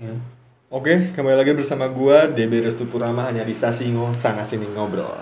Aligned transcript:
Ya. 0.00 0.16
Oke, 0.72 1.12
kembali 1.12 1.36
lagi 1.36 1.52
bersama 1.52 1.84
gua 1.84 2.24
DB 2.24 2.64
Restu 2.64 2.88
Purama 2.88 3.28
hanya 3.28 3.44
di 3.44 3.52
Sasingo 3.52 4.16
sana 4.16 4.48
sini 4.48 4.64
ngobrol. 4.64 5.12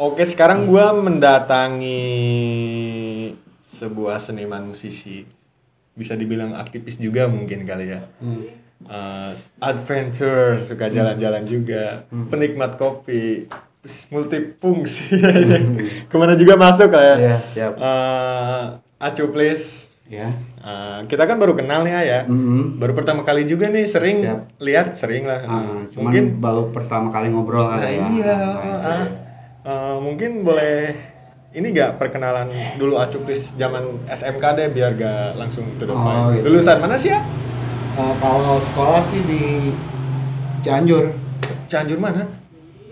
Oke, 0.00 0.24
sekarang 0.24 0.64
gua 0.64 0.96
mendatangi 0.96 2.00
sebuah 3.76 4.16
seniman 4.24 4.72
musisi. 4.72 5.41
Bisa 5.92 6.16
dibilang 6.16 6.54
aktivis 6.54 6.96
juga 6.96 7.28
mungkin 7.28 7.64
kali 7.64 7.92
ya. 7.92 8.00
Uh, 8.82 9.30
adventure, 9.62 10.64
suka 10.64 10.90
jalan-jalan 10.90 11.46
juga, 11.46 12.02
penikmat 12.10 12.74
kopi, 12.74 13.46
multifungsi. 14.10 15.06
Ke 16.10 16.16
mana 16.18 16.34
juga 16.34 16.54
masuk 16.56 16.90
lah 16.90 17.04
ya. 17.04 17.16
Iya, 17.16 17.36
siap. 17.54 17.72
Uh, 17.76 18.62
Acu 18.98 19.30
please. 19.30 19.90
Ya. 20.06 20.28
Uh, 20.60 21.08
kita 21.08 21.24
kan 21.24 21.40
baru 21.40 21.56
kenal 21.56 21.82
nih 21.82 21.94
ya. 22.04 22.20
Mm-mm. 22.28 22.76
Baru 22.76 22.92
pertama 22.92 23.24
kali 23.24 23.48
juga 23.48 23.72
nih 23.72 23.88
sering 23.88 24.20
Siap. 24.20 24.40
lihat 24.60 24.86
sering 24.92 25.24
lah. 25.24 25.40
Ah, 25.46 25.88
cuman 25.88 26.10
mungkin 26.10 26.24
baru 26.36 26.68
pertama 26.68 27.08
kali 27.08 27.32
ngobrol 27.32 27.64
Nah 27.64 27.80
ya. 27.80 28.06
iya, 28.12 28.36
Nah, 28.36 28.60
ah. 28.60 28.76
dia. 28.76 29.06
Eh, 29.62 29.96
mungkin 30.02 30.42
boleh 30.44 30.92
ini 31.52 31.66
gak 31.70 31.96
perkenalan 31.96 32.48
dulu 32.74 32.96
Acuplis 32.96 33.52
zaman 33.54 34.02
SMK 34.06 34.44
deh 34.52 34.68
biar 34.70 34.92
gak 34.94 35.36
langsung 35.36 35.68
to 35.76 35.84
the 35.84 35.92
Oh, 35.92 36.32
gitu. 36.32 36.48
Lulusan 36.48 36.76
mana 36.76 36.96
sih 36.96 37.12
ya? 37.12 37.20
Eh, 37.92 38.14
kalau 38.18 38.56
sekolah 38.58 39.02
sih 39.02 39.20
di 39.20 39.68
Cianjur. 40.60 41.12
Cianjur 41.66 41.98
mana? 41.98 42.24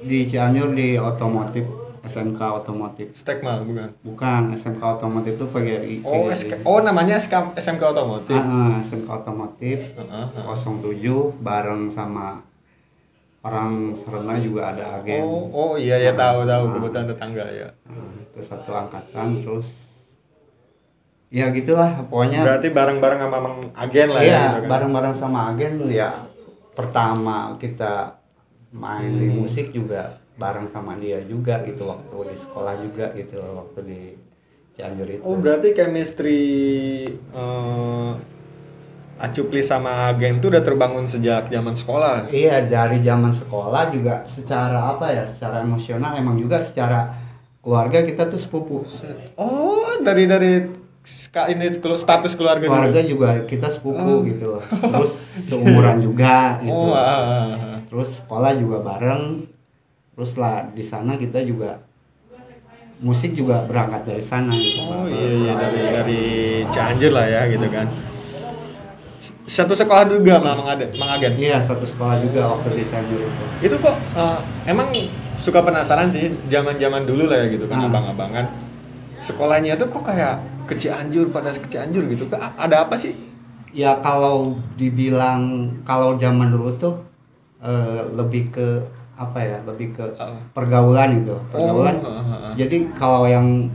Di 0.00 0.24
Cianjur 0.24 0.72
di 0.72 0.94
otomotif 0.94 1.64
SMK 2.00 2.40
otomotif. 2.58 3.12
Stekmal 3.12 3.60
bukan? 3.62 3.92
Bukan 4.02 4.42
SMK 4.52 4.82
otomotif 4.98 5.36
itu 5.36 5.46
PGRI. 5.46 5.94
Oh, 6.00 6.24
PGRI. 6.24 6.32
SK, 6.34 6.50
oh 6.62 6.80
namanya 6.80 7.16
SK, 7.16 7.52
SMK 7.54 7.82
otomotif. 7.86 8.34
Ah, 8.34 8.72
ah, 8.72 8.76
SMK 8.80 9.08
otomotif 9.08 9.78
Heeh, 9.96 10.26
heeh. 10.32 10.56
07 10.56 11.00
bareng 11.40 11.88
sama 11.88 12.40
orang 13.40 13.92
Serena 13.94 14.36
juga 14.36 14.68
ada 14.70 15.00
agen. 15.00 15.24
Oh, 15.24 15.48
oh 15.48 15.72
iya 15.76 15.96
ya 15.96 16.12
tahu 16.12 16.44
tahu 16.44 16.64
Ah. 16.66 16.72
kebetulan 16.74 17.06
tetangga 17.06 17.44
ya. 17.48 17.68
Itu 18.30 18.40
satu 18.40 18.70
angkatan 18.70 19.40
terus 19.40 19.68
ya 21.28 21.46
gitulah 21.50 22.02
pokoknya 22.04 22.42
Berarti 22.42 22.68
bareng-bareng 22.68 23.20
sama 23.20 23.38
Mang 23.38 23.56
agen 23.72 24.08
lah 24.08 24.20
ya. 24.20 24.26
iya 24.26 24.40
gitu 24.48 24.58
kan? 24.58 24.68
bareng-bareng 24.68 25.14
sama 25.14 25.38
agen 25.48 25.72
ya 25.86 26.10
pertama 26.72 27.54
kita 27.56 28.18
main 28.70 29.10
di 29.12 29.26
Hmm. 29.26 29.36
musik 29.36 29.70
juga 29.70 30.14
bareng 30.34 30.66
sama 30.68 30.96
dia 30.96 31.20
juga 31.22 31.60
gitu 31.60 31.84
waktu 31.84 32.16
di 32.28 32.36
sekolah 32.36 32.74
juga 32.80 33.06
gitu 33.12 33.36
waktu 33.36 33.80
di 33.84 34.00
Cianjur 34.72 35.06
itu 35.08 35.20
Oh 35.20 35.36
berarti 35.36 35.70
chemistry 35.70 36.42
eh 37.30 38.10
Acuplis 39.20 39.68
sama 39.68 40.08
agen 40.08 40.40
tuh 40.40 40.48
udah 40.48 40.64
terbangun 40.64 41.04
sejak 41.04 41.52
zaman 41.52 41.76
sekolah. 41.76 42.32
iya 42.32 42.64
dari 42.64 43.04
zaman 43.04 43.28
sekolah 43.30 43.92
juga 43.92 44.24
secara 44.24 44.96
apa 44.96 45.12
ya 45.12 45.28
secara 45.28 45.60
emosional 45.60 46.16
emang 46.16 46.40
juga 46.40 46.56
secara 46.56 47.19
keluarga 47.60 48.00
kita 48.00 48.24
tuh 48.26 48.36
sepupu 48.36 48.88
Oh, 49.34 49.96
dari 49.98 50.24
dari 50.24 50.64
ska- 51.00 51.48
ini 51.48 51.68
status 51.74 52.32
keluarga, 52.32 52.64
keluarga 52.64 52.98
dulu. 52.98 53.10
juga 53.10 53.28
kita 53.44 53.68
sepupu 53.68 54.24
gitu 54.26 54.44
loh 54.50 54.62
terus 54.64 55.12
seumuran 55.44 56.00
juga 56.02 56.56
gitu 56.58 56.72
Oh, 56.72 56.92
ah, 56.92 57.04
ah, 57.04 57.20
ah. 57.20 57.78
terus 57.84 58.18
sekolah 58.18 58.52
juga 58.54 58.80
bareng 58.80 59.44
terus 60.12 60.32
lah 60.34 60.68
di 60.68 60.80
sana 60.80 61.14
kita 61.14 61.40
juga 61.40 61.80
musik 62.98 63.32
juga 63.32 63.64
berangkat 63.64 64.04
dari 64.06 64.20
sana 64.22 64.52
gitu 64.52 64.84
Oh 64.84 65.04
iya 65.04 65.24
iya 65.30 65.52
dari 65.54 65.80
dari 65.90 66.22
Cianjur 66.68 67.12
lah 67.12 67.26
ya 67.26 67.42
gitu 67.46 67.64
kan. 67.66 67.88
Satu 69.42 69.72
sekolah 69.72 70.04
juga 70.06 70.36
Mang 70.38 70.62
Aden, 70.64 70.92
Mang 70.94 71.10
Agen. 71.10 71.32
iya 71.34 71.58
satu 71.58 71.82
sekolah 71.82 72.20
juga 72.20 72.46
waktu 72.50 72.68
di 72.72 72.84
Cianjur 72.86 73.18
itu 73.18 73.44
Itu 73.62 73.76
kok 73.78 73.96
eh, 74.14 74.38
emang 74.64 74.92
suka 75.40 75.60
penasaran 75.60 76.08
sih 76.08 76.28
zaman-zaman 76.46 77.04
dulu 77.04 77.26
lah 77.26 77.42
ya 77.42 77.46
gitu 77.50 77.64
kan 77.64 77.80
Hmm. 77.80 77.88
abang-abangan. 77.88 78.46
Sekolahnya 79.20 79.76
tuh 79.76 79.88
kok 79.88 80.04
kayak 80.04 80.36
ke 80.64 80.76
Cianjur 80.76 81.28
pada 81.28 81.52
ke 81.52 81.66
Cianjur 81.66 82.04
gitu. 82.06 82.28
Ada 82.30 82.86
apa 82.86 82.96
sih? 82.96 83.16
ya 83.70 83.94
kalau 84.02 84.58
dibilang 84.74 85.70
kalau 85.86 86.18
zaman 86.18 86.50
dulu 86.50 86.74
tuh 86.74 86.94
eh, 87.62 88.02
lebih 88.18 88.50
ke 88.50 88.66
apa 89.14 89.38
ya 89.38 89.62
lebih 89.62 89.94
ke 89.94 90.02
pergaulan 90.50 91.22
gitu 91.22 91.38
pergaulan 91.54 92.02
Oh, 92.02 92.10
ah, 92.10 92.50
ah. 92.50 92.52
jadi 92.58 92.90
kalau 92.98 93.30
yang 93.30 93.70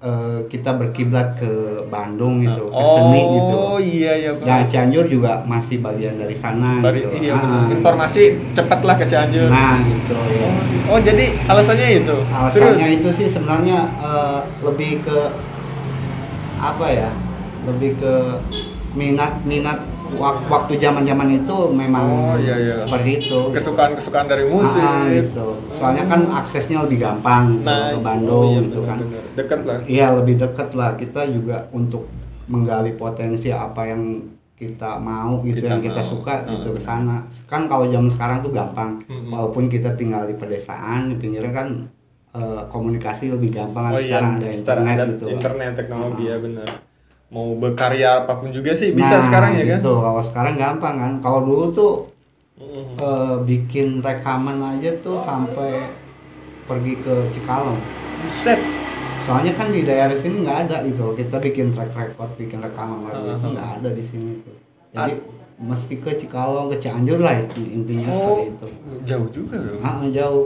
eh, 0.00 0.38
kita 0.48 0.74
berkiblat 0.74 1.36
ke 1.36 1.52
Bandung 1.86 2.40
gitu 2.40 2.66
ke 2.66 2.76
oh, 2.76 2.94
seni 2.96 3.20
gitu 3.20 3.56
iya 3.80 4.12
iya 4.16 4.30
Pak. 4.32 4.44
Ya 4.44 4.56
Cianjur 4.64 5.04
juga 5.06 5.44
masih 5.44 5.80
bagian 5.80 6.16
dari 6.16 6.32
sana 6.32 6.80
Bari- 6.80 7.04
gitu. 7.04 7.20
iya, 7.20 7.36
Ah, 7.36 7.68
bener. 7.68 7.76
Informasi 7.78 8.22
cepat 8.52 8.80
lah 8.80 8.96
ke 8.96 9.04
Cianjur. 9.04 9.48
Nah 9.48 9.76
gitu 9.82 10.16
ya. 10.16 10.48
Oh 10.88 10.98
jadi 10.98 11.36
alasannya 11.44 11.88
itu? 12.00 12.16
Alasannya 12.26 12.86
itu 12.96 13.08
sih 13.10 13.26
sebenarnya 13.26 13.78
eh, 14.00 14.40
lebih 14.62 15.04
ke 15.04 15.18
apa 16.56 16.86
ya? 16.88 17.10
Lebih 17.64 18.00
ke 18.00 18.12
minat 18.92 19.44
minat 19.44 19.84
waktu 20.16 20.72
zaman 20.76 21.02
zaman 21.02 21.28
itu 21.30 21.56
memang 21.68 22.06
Oh, 22.06 22.34
iya, 22.34 22.56
iya. 22.56 22.74
seperti 22.74 23.10
itu. 23.18 23.38
kesukaan 23.50 23.92
kesukaan 23.92 24.26
dari 24.26 24.44
musik. 24.44 24.80
Ah, 24.80 25.06
gitu. 25.06 25.46
Soalnya 25.70 26.04
kan 26.04 26.26
aksesnya 26.32 26.82
lebih 26.82 26.98
gampang 26.98 27.56
gitu, 27.56 27.66
Nah, 27.66 27.92
ke 27.92 27.98
Bandung 28.00 28.34
oh, 28.48 28.52
iya, 28.52 28.60
gitu 28.64 28.80
kan. 28.82 28.98
Deket 29.32 29.60
lah. 29.62 29.78
Iya 29.84 30.06
lebih 30.14 30.34
dekat 30.36 30.68
lah 30.72 30.90
kita 30.94 31.20
juga 31.26 31.68
untuk 31.70 32.08
menggali 32.46 32.92
potensi 32.92 33.48
apa 33.48 33.84
yang 33.84 34.26
kita 34.54 34.98
mau 34.98 35.40
gitu 35.40 35.56
Kita 35.58 35.70
yang 35.70 35.80
kita 35.80 35.98
mau. 35.98 36.10
suka 36.10 36.34
gitu 36.44 36.68
Hmm. 36.68 36.76
ke 36.76 36.82
sana. 36.82 37.16
Kan 37.46 37.64
kalau 37.64 37.86
zaman 37.86 38.08
sekarang 38.08 38.38
tuh 38.40 38.50
gampang. 38.50 39.00
Mm-mm. 39.02 39.30
Walaupun 39.30 39.66
kita 39.66 39.94
tinggal 39.94 40.24
di 40.24 40.34
pedesaan 40.34 41.08
di 41.08 41.16
pinggirnya 41.16 41.54
kan 41.54 41.68
eh, 42.30 42.62
komunikasi 42.66 43.26
lebih 43.28 43.50
gampang 43.52 43.90
Oh 43.90 43.98
sekarang 43.98 44.38
iya, 44.38 44.46
ada 44.46 44.54
sekarang 44.54 44.84
internet 44.84 44.96
ada 44.96 45.04
gitu. 45.08 45.24
internet 45.28 45.72
teknologi 45.74 46.22
Ah. 46.22 46.30
ya 46.30 46.36
benar. 46.38 46.68
Mau 47.30 47.54
berkarya 47.54 48.20
apa 48.20 48.36
pun 48.36 48.50
juga 48.50 48.74
sih 48.74 48.90
bisa 48.90 49.16
Nah, 49.16 49.22
sekarang 49.22 49.52
ya 49.54 49.64
kan? 49.64 49.78
gitu. 49.78 49.92
Kalau 49.96 50.18
sekarang 50.20 50.54
gampang 50.56 50.94
kan. 50.96 51.12
Kalau 51.20 51.40
dulu 51.40 51.64
tuh 51.70 51.92
Mm. 52.60 52.84
eh, 52.98 53.36
bikin 53.46 53.88
rekaman 54.00 54.60
aja 54.60 54.92
tuh 55.00 55.16
sampai 55.16 55.88
pergi 56.66 56.92
ke 56.98 57.14
Cikalong. 57.30 57.80
Buset. 58.20 58.60
Soalnya 59.24 59.54
kan 59.54 59.70
di 59.70 59.80
daerah 59.80 60.12
sini 60.12 60.44
nggak 60.44 60.68
ada 60.68 60.84
gitu. 60.84 61.14
Kita 61.14 61.38
bikin 61.38 61.70
track 61.70 61.94
record, 61.94 62.36
bikin 62.36 62.60
rekaman 62.60 63.00
lagu 63.02 63.16
itu 63.24 63.32
Uh-huh. 63.32 63.50
nggak 63.50 63.68
ada 63.78 63.88
di 63.90 64.02
sini 64.02 64.44
tuh. 64.44 64.56
Jadi 64.90 65.12
mesti 65.56 65.94
ke 65.96 66.10
Cikalong, 66.14 66.68
ke 66.68 66.76
Cianjur 66.78 67.16
lah 67.16 67.38
intinya 67.56 68.08
Oh, 68.08 68.12
seperti 68.12 68.44
itu. 68.50 68.66
jauh 69.06 69.28
juga 69.30 69.56
loh. 69.56 69.78
Ah, 69.80 70.04
jauh. 70.04 70.44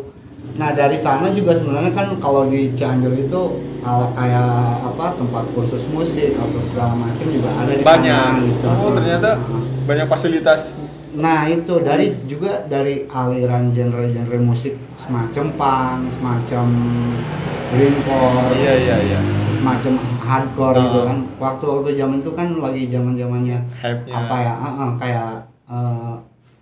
Nah 0.54 0.70
dari 0.70 0.94
sana 0.94 1.28
juga 1.28 1.50
sebenarnya 1.50 1.90
kan 1.90 2.14
kalau 2.16 2.46
di 2.46 2.70
Cianjur 2.72 3.10
itu 3.12 3.40
kalau 3.80 4.06
kayak 4.12 4.48
apa 4.86 5.12
tempat 5.14 5.44
kursus 5.50 5.84
musik 5.88 6.32
atau 6.32 6.60
segala 6.60 6.94
macam 6.94 7.26
juga 7.26 7.50
ada 7.52 7.70
di 7.70 7.82
Banyak. 7.82 8.30
sana 8.30 8.44
gitu. 8.44 8.66
Oh 8.70 8.90
ternyata 8.92 9.30
banyak 9.84 10.06
fasilitas. 10.06 10.78
Nah 11.12 11.46
itu 11.46 11.74
dari 11.80 12.14
juga 12.24 12.64
dari 12.64 13.06
aliran 13.06 13.70
genre-genre 13.70 14.38
musik 14.40 14.74
semacam 14.96 15.46
punk, 15.52 16.00
semacam 16.10 16.66
greencore, 17.68 18.54
Iya 18.54 18.74
iya 18.78 18.96
iya. 19.04 19.20
semacam 19.54 19.92
hardcore 20.20 20.76
Ah. 20.76 20.82
gitu 20.82 20.98
kan. 21.02 21.18
Waktu 21.36 21.64
waktu 21.66 21.88
zaman 21.94 22.16
itu 22.18 22.30
kan 22.32 22.48
lagi 22.56 22.82
zaman 22.86 23.12
zamannya 23.14 23.58
Hype-nya. 23.74 24.12
apa 24.14 24.36
ya? 24.38 24.52
ah, 24.54 24.66
ah, 24.66 24.90
kayak 24.94 25.28
eh, 25.66 26.14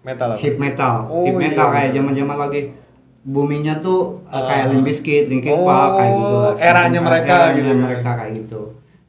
Metal 0.03 0.35
hip 0.35 0.59
metal, 0.59 1.07
Oh, 1.07 1.23
hip 1.23 1.39
metal 1.39 1.63
iya. 1.63 1.75
kayak 1.79 1.91
zaman 1.95 2.13
zaman 2.13 2.37
lagi 2.37 2.61
boomingnya 3.23 3.79
tuh 3.79 4.19
Ah. 4.27 4.43
kayak 4.43 4.65
Limp 4.69 4.83
Bizkit, 4.83 5.25
Linkin 5.27 5.55
Oh, 5.55 5.63
Park 5.63 5.91
kayak 5.97 6.13
gitu 6.13 6.35
lah. 6.35 6.55
eranya 6.59 7.01
mereka 7.01 7.31
eranya 7.33 7.55
gitu 7.55 7.69
ya. 7.69 7.79
mereka 7.81 8.11
kayak 8.13 8.33
gitu. 8.37 8.61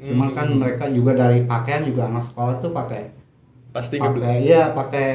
Cuman 0.03 0.29
kan 0.29 0.45
Hmm. 0.45 0.59
mereka 0.59 0.85
juga 0.87 1.11
dari 1.15 1.39
pakaian 1.43 1.81
juga 1.81 2.01
anak 2.05 2.23
sekolah 2.23 2.55
tuh 2.57 2.71
pakai 2.71 3.01
Pasti 3.71 3.97
pakai 3.97 4.35
iya 4.39 4.69
pakai 4.69 5.09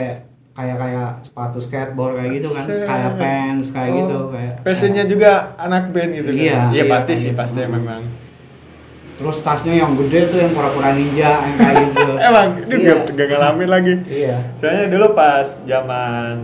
kayak 0.50 0.76
kayak 0.76 1.08
sepatu 1.22 1.58
skateboard 1.58 2.18
kayak 2.18 2.30
gitu 2.34 2.48
kan 2.50 2.64
Set. 2.64 2.82
kayak 2.82 3.12
pants 3.14 3.68
kayak 3.70 3.86
Oh, 3.88 3.98
gitu 4.00 4.18
kayak 4.28 4.54
Fashionnya 4.60 5.04
juga 5.04 5.30
anak 5.56 5.84
band 5.88 6.10
gitu 6.12 6.26
kan? 6.28 6.40
Iya, 6.40 6.58
Iya 6.68 6.74
iya, 6.74 6.84
pasti 6.88 7.12
sih 7.14 7.30
gitu. 7.30 7.38
pasti 7.38 7.60
memang. 7.62 8.02
terus 9.14 9.38
tasnya 9.40 9.74
yang 9.76 9.94
gede 9.96 10.26
tuh 10.28 10.38
yang 10.38 10.50
pura-pura 10.50 10.90
ninja 10.92 11.38
yang 11.40 11.54
kayak 11.56 11.74
gitu 11.88 12.06
Emang 12.24 12.46
ini 12.60 12.74
iya. 12.76 12.94
gak, 12.96 12.98
gak 13.12 13.26
ngalamin 13.28 13.68
lagi. 13.68 13.94
iya 14.08 14.36
Soalnya 14.54 14.86
dulu 14.88 15.06
pas 15.12 15.46
zaman 15.60 16.34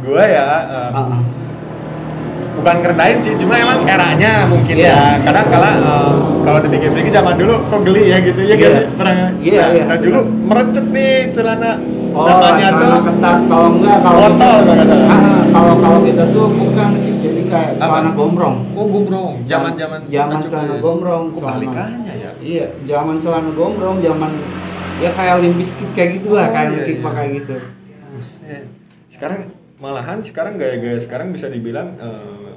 gua 0.00 0.22
ya 0.22 0.44
eh, 0.64 0.90
Ah, 0.90 1.04
ah. 1.08 1.20
bukan 2.50 2.74
ngerendahin 2.78 3.18
sih 3.20 3.34
cuma 3.36 3.54
emang 3.56 3.84
eranya 3.84 4.44
mungkin 4.44 4.74
Iya. 4.74 4.90
ya 4.90 5.00
kadang 5.22 5.46
kala 5.48 5.70
eh, 5.72 6.12
kalau 6.40 6.58
dipikir-pikir 6.60 7.10
zaman 7.10 7.34
dulu 7.34 7.54
kok 7.62 7.80
geli 7.84 8.02
ya 8.08 8.18
gitu 8.18 8.40
ya 8.40 8.54
Iya. 8.54 8.56
guys 8.58 8.76
pernah 8.92 9.14
Iya, 9.38 9.60
nah, 9.60 9.68
iya. 9.70 9.82
nah, 9.86 9.98
dulu 9.98 10.18
merecet 10.46 10.86
nih 10.88 11.14
celana 11.30 11.72
Oh, 12.10 12.26
celana 12.26 12.68
tuh 12.74 13.00
ketat 13.06 13.38
kalau 13.46 13.68
enggak 13.70 13.96
kalau 14.02 14.18
Botol, 14.18 14.34
kita- 14.34 14.42
kalau 14.42 14.74
nggak 14.74 14.86
salah. 14.90 15.06
Ah, 15.06 15.40
kalau 15.48 15.74
kalau 15.78 15.98
kita 16.02 16.24
tuh 16.28 16.46
bukan 16.50 16.88
sih 16.98 17.12
jadi 17.16 17.42
kayak 17.46 17.70
Apa? 17.76 17.84
celana 17.86 18.10
gombrong. 18.10 18.56
oh 18.74 18.86
gombrong 18.88 19.30
zaman 19.46 19.72
zaman 19.78 20.00
celana 20.42 20.74
gombrong, 20.76 21.24
oh, 21.30 21.38
kebalikannya 21.38 22.14
ya 22.18 22.30
Iya, 22.42 22.66
zaman 22.82 23.16
celana 23.20 23.50
gombrong, 23.52 23.96
zaman 24.00 24.30
ya 24.98 25.10
kayak 25.12 25.34
limp 25.38 25.54
bizkit 25.54 25.86
kayak 25.94 26.18
gitulah, 26.18 26.44
Oh, 26.44 26.50
kayak 26.50 26.68
iya, 26.68 26.82
iya. 26.82 26.98
Kayak 27.06 27.30
gitu. 27.38 27.54
Sekarang 29.06 29.40
malahan 29.80 30.20
sekarang 30.20 30.54
gaya-gaya 30.54 30.96
sekarang 30.96 31.32
bisa 31.32 31.48
dibilang 31.48 31.96
eh, 31.96 32.52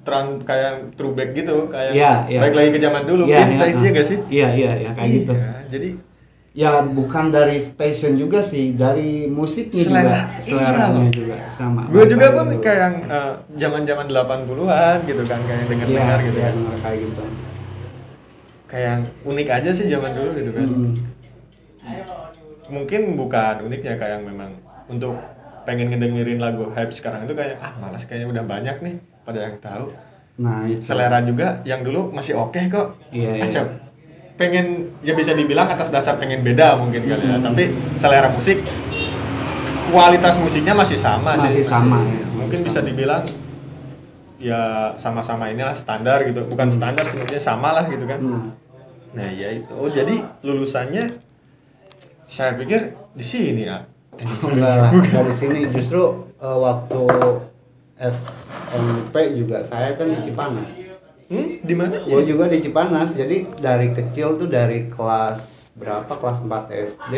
tran 0.00 0.40
kayak 0.40 0.94
throwback 0.94 1.34
gitu 1.34 1.68
kayak 1.68 1.92
Iya, 1.92 2.12
iya. 2.26 2.40
balik 2.40 2.54
lagi 2.54 2.70
ke 2.70 2.80
zaman 2.80 3.02
dulu 3.04 3.22
Iya, 3.26 3.44
vintage 3.44 3.74
iya, 3.74 3.82
ya 3.82 3.90
gak 3.92 4.06
sih 4.06 4.18
Iya, 4.30 4.48
iya, 4.54 4.72
ya 4.78 4.90
kayak 4.92 5.10
gitu. 5.14 5.34
Iya, 5.34 5.52
jadi 5.68 5.90
Ya 6.58 6.82
bukan 6.82 7.30
dari 7.30 7.54
passion 7.70 8.18
juga 8.18 8.42
sih, 8.42 8.74
dari 8.74 9.30
musiknya 9.30 9.78
Selera, 9.78 10.02
juga, 10.02 10.42
seleranya 10.42 11.00
iya. 11.00 11.10
juga 11.12 11.36
sama. 11.46 11.86
gue 11.86 12.02
juga 12.08 12.26
pun 12.32 12.46
dulu. 12.50 12.58
kayak 12.58 12.78
yang 12.80 12.96
eh, 13.04 13.32
zaman-zaman 13.58 14.06
80-an 14.08 14.98
gitu 15.04 15.22
kan 15.22 15.40
kayak 15.40 15.60
Iya, 15.60 15.68
denger-dengar 15.68 16.18
gitu 16.20 16.34
iya, 16.36 16.48
kan 16.48 16.54
kayak 16.80 16.98
gitu. 16.98 17.22
kayak 18.66 18.94
unik 19.22 19.48
aja 19.50 19.70
sih 19.70 19.86
zaman 19.86 20.12
dulu 20.12 20.30
gitu 20.34 20.50
kan 20.50 20.66
Mm. 20.66 20.92
mungkin 22.68 23.00
bukan 23.14 23.54
uniknya 23.62 23.94
kayak 23.94 24.18
yang 24.18 24.24
memang 24.26 24.50
untuk 24.86 25.16
pengen 25.68 25.92
ngedengerin 25.92 26.40
lagu 26.40 26.72
hype 26.72 26.88
sekarang 26.90 27.22
itu 27.22 27.32
kayak 27.32 27.60
ah 27.60 27.76
malas 27.76 28.02
kayaknya 28.02 28.32
udah 28.32 28.44
banyak 28.46 28.76
nih 28.80 28.94
pada 29.22 29.44
yang 29.44 29.56
tahu 29.60 29.92
Nah, 30.38 30.64
itu. 30.64 30.80
selera 30.80 31.18
juga 31.20 31.60
yang 31.62 31.82
dulu 31.82 32.08
masih 32.08 32.32
oke 32.32 32.56
kok 32.66 32.94
Iya, 33.10 33.36
iya. 33.36 33.44
Acap. 33.44 33.66
pengen 34.34 34.66
ya 35.00 35.12
bisa 35.12 35.34
dibilang 35.34 35.66
atas 35.66 35.90
dasar 35.90 36.14
pengen 36.14 36.40
beda 36.40 36.72
mungkin 36.74 37.02
kali 37.02 37.26
ya 37.26 37.36
Hmm. 37.36 37.44
tapi 37.44 37.68
selera 37.98 38.30
musik 38.30 38.62
kualitas 39.88 40.38
musiknya 40.38 40.72
masih 40.72 40.94
sama 40.94 41.34
sih 41.36 41.50
Masih 41.50 41.64
sama, 41.64 41.98
ya. 42.00 42.22
mungkin 42.34 42.58
bisa 42.60 42.80
dibilang 42.80 43.24
ya 44.38 44.60
sama-sama 44.94 45.50
inilah 45.50 45.74
standar 45.74 46.22
gitu 46.22 46.46
bukan 46.46 46.70
standar 46.70 47.02
sebenarnya 47.02 47.42
sama 47.42 47.74
lah 47.74 47.84
gitu 47.84 48.04
kan 48.04 48.20
Hmm. 48.20 48.48
nah 49.10 49.26
ya 49.26 49.50
itu 49.50 49.72
oh 49.74 49.90
jadi 49.90 50.22
lulusannya 50.40 51.18
saya 52.22 52.54
pikir 52.54 52.80
di 53.10 53.24
sini 53.24 53.66
ya 53.66 53.82
Enggak 54.22 54.90
dari 55.10 55.32
sini. 55.34 55.60
Justru 55.70 56.32
eh, 56.38 56.58
waktu 56.58 57.02
SMP 57.98 59.14
juga 59.34 59.62
saya 59.66 59.98
kan 59.98 60.06
di 60.10 60.18
Cipanas. 60.22 60.70
hmm? 61.30 61.48
Di 61.62 61.74
mana? 61.74 61.98
Gue 62.06 62.22
juga 62.22 62.46
di 62.46 62.58
Cipanas, 62.62 63.14
jadi 63.14 63.46
dari 63.58 63.90
kecil 63.94 64.38
tuh 64.38 64.48
dari 64.50 64.86
kelas 64.90 65.70
berapa? 65.74 66.10
Kelas 66.10 66.38
4 66.42 66.70
SD 66.94 67.14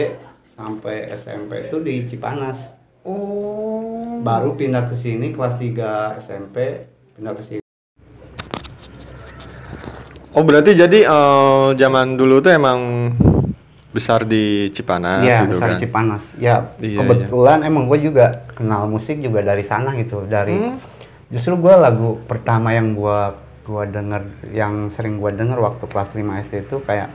sampai 0.57 1.09
SMP 1.17 1.69
itu 1.69 1.77
di 1.81 2.05
Cipanas. 2.09 2.77
oh. 3.05 4.21
Baru 4.21 4.53
pindah 4.53 4.85
ke 4.85 4.93
sini 4.93 5.33
kelas 5.33 5.57
3 5.57 6.21
SMP 6.21 6.85
pindah 7.17 7.33
ke 7.33 7.43
sini. 7.45 7.61
Oh 10.31 10.47
berarti 10.47 10.77
jadi 10.79 11.09
eh, 11.09 11.69
zaman 11.75 12.15
dulu 12.15 12.39
tuh 12.39 12.53
emang 12.55 13.11
besar 13.91 14.23
di 14.23 14.45
Cipanas 14.71 15.21
Iya, 15.21 15.39
gitu 15.43 15.51
besar 15.53 15.69
kan? 15.69 15.79
Cipanas. 15.79 16.25
Ya, 16.37 16.55
Iya, 16.79 16.97
kebetulan 16.97 17.59
emang 17.63 17.85
gue 17.85 17.99
juga 18.01 18.27
kenal 18.53 18.87
musik 18.87 19.19
juga 19.19 19.43
dari 19.43 19.63
sana 19.63 19.95
gitu. 19.95 20.23
Dari 20.25 20.55
Hmm. 20.55 20.79
justru 21.27 21.55
gue 21.55 21.75
lagu 21.75 22.23
pertama 22.25 22.71
yang 22.71 22.93
gue 22.93 23.19
gua 23.63 23.85
denger 23.85 24.23
yang 24.51 24.89
sering 24.89 25.17
gue 25.17 25.31
denger 25.31 25.55
waktu 25.57 25.85
kelas 25.85 26.11
5 26.13 26.39
SD 26.41 26.65
itu 26.65 26.79
kayak 26.81 27.11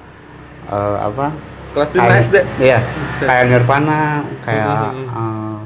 eh, 0.66 0.98
apa? 1.00 1.36
Kelas 1.72 1.90
5 1.92 2.00
Kayak- 2.02 2.24
SD? 2.24 2.36
Iya, 2.60 2.80
Buset. 2.80 3.28
kayak 3.28 3.44
Nirvana, 3.46 4.02
kayak 4.42 4.68
Hmm, 4.90 5.06
eh, 5.12 5.58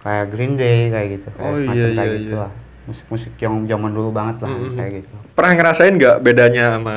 kayak 0.00 0.24
Green 0.28 0.54
Day 0.54 0.78
kayak 0.88 1.08
gitu, 1.12 1.28
kayak 1.32 1.46
Oh, 1.46 1.56
semacam 1.56 1.76
iya, 1.78 1.86
kayak 1.92 2.06
iya, 2.08 2.18
gitu 2.20 2.34
iya. 2.34 2.42
lah. 2.42 2.52
Musik-musik 2.82 3.32
yang 3.38 3.54
zaman 3.64 3.90
dulu 3.90 4.10
banget 4.10 4.36
lah 4.38 4.50
Hmm, 4.50 4.58
hmm. 4.60 4.76
kayak 4.76 4.92
gitu. 4.98 5.14
Pernah 5.32 5.52
ngerasain 5.54 5.94
nggak 5.94 6.16
bedanya 6.20 6.64
sama 6.72 6.94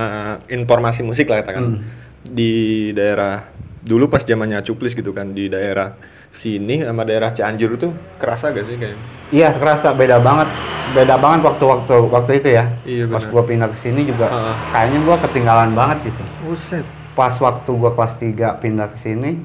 informasi 0.47 1.01
musik 1.01 1.25
lah 1.25 1.39
katakan 1.39 1.65
Hmm. 1.77 2.04
Di 2.25 2.89
daerah 2.91 3.45
dulu 3.85 4.09
pas 4.09 4.25
zamannya 4.25 4.65
Cuplis 4.65 4.97
gitu 4.97 5.13
kan 5.13 5.29
di 5.31 5.45
daerah 5.45 5.93
sini 6.33 6.83
sama 6.83 7.07
daerah 7.07 7.31
Cianjur 7.31 7.79
tuh 7.79 7.95
kerasa 8.19 8.51
gak 8.51 8.65
sih 8.67 8.75
kayak? 8.75 8.97
Iya, 9.31 9.55
kerasa 9.55 9.95
beda 9.95 10.19
banget. 10.19 10.49
Beda 10.93 11.15
banget 11.17 11.41
waktu-waktu 11.47 11.93
waktu 12.11 12.31
itu 12.43 12.49
ya. 12.53 12.65
Iya, 12.85 13.05
Pas 13.09 13.23
gua 13.25 13.41
pindah 13.47 13.71
ke 13.71 13.77
sini 13.79 14.05
juga 14.05 14.27
Heeh. 14.29 14.55
kayaknya 14.73 14.99
gua 15.05 15.17
ketinggalan 15.23 15.71
banget 15.73 16.11
gitu. 16.11 16.21
Buset. 16.45 16.85
Pas 17.15 17.33
waktu 17.39 17.69
gua 17.71 17.95
kelas 17.95 18.13
3 18.19 18.61
pindah 18.61 18.87
ke 18.91 18.97
sini 18.99 19.39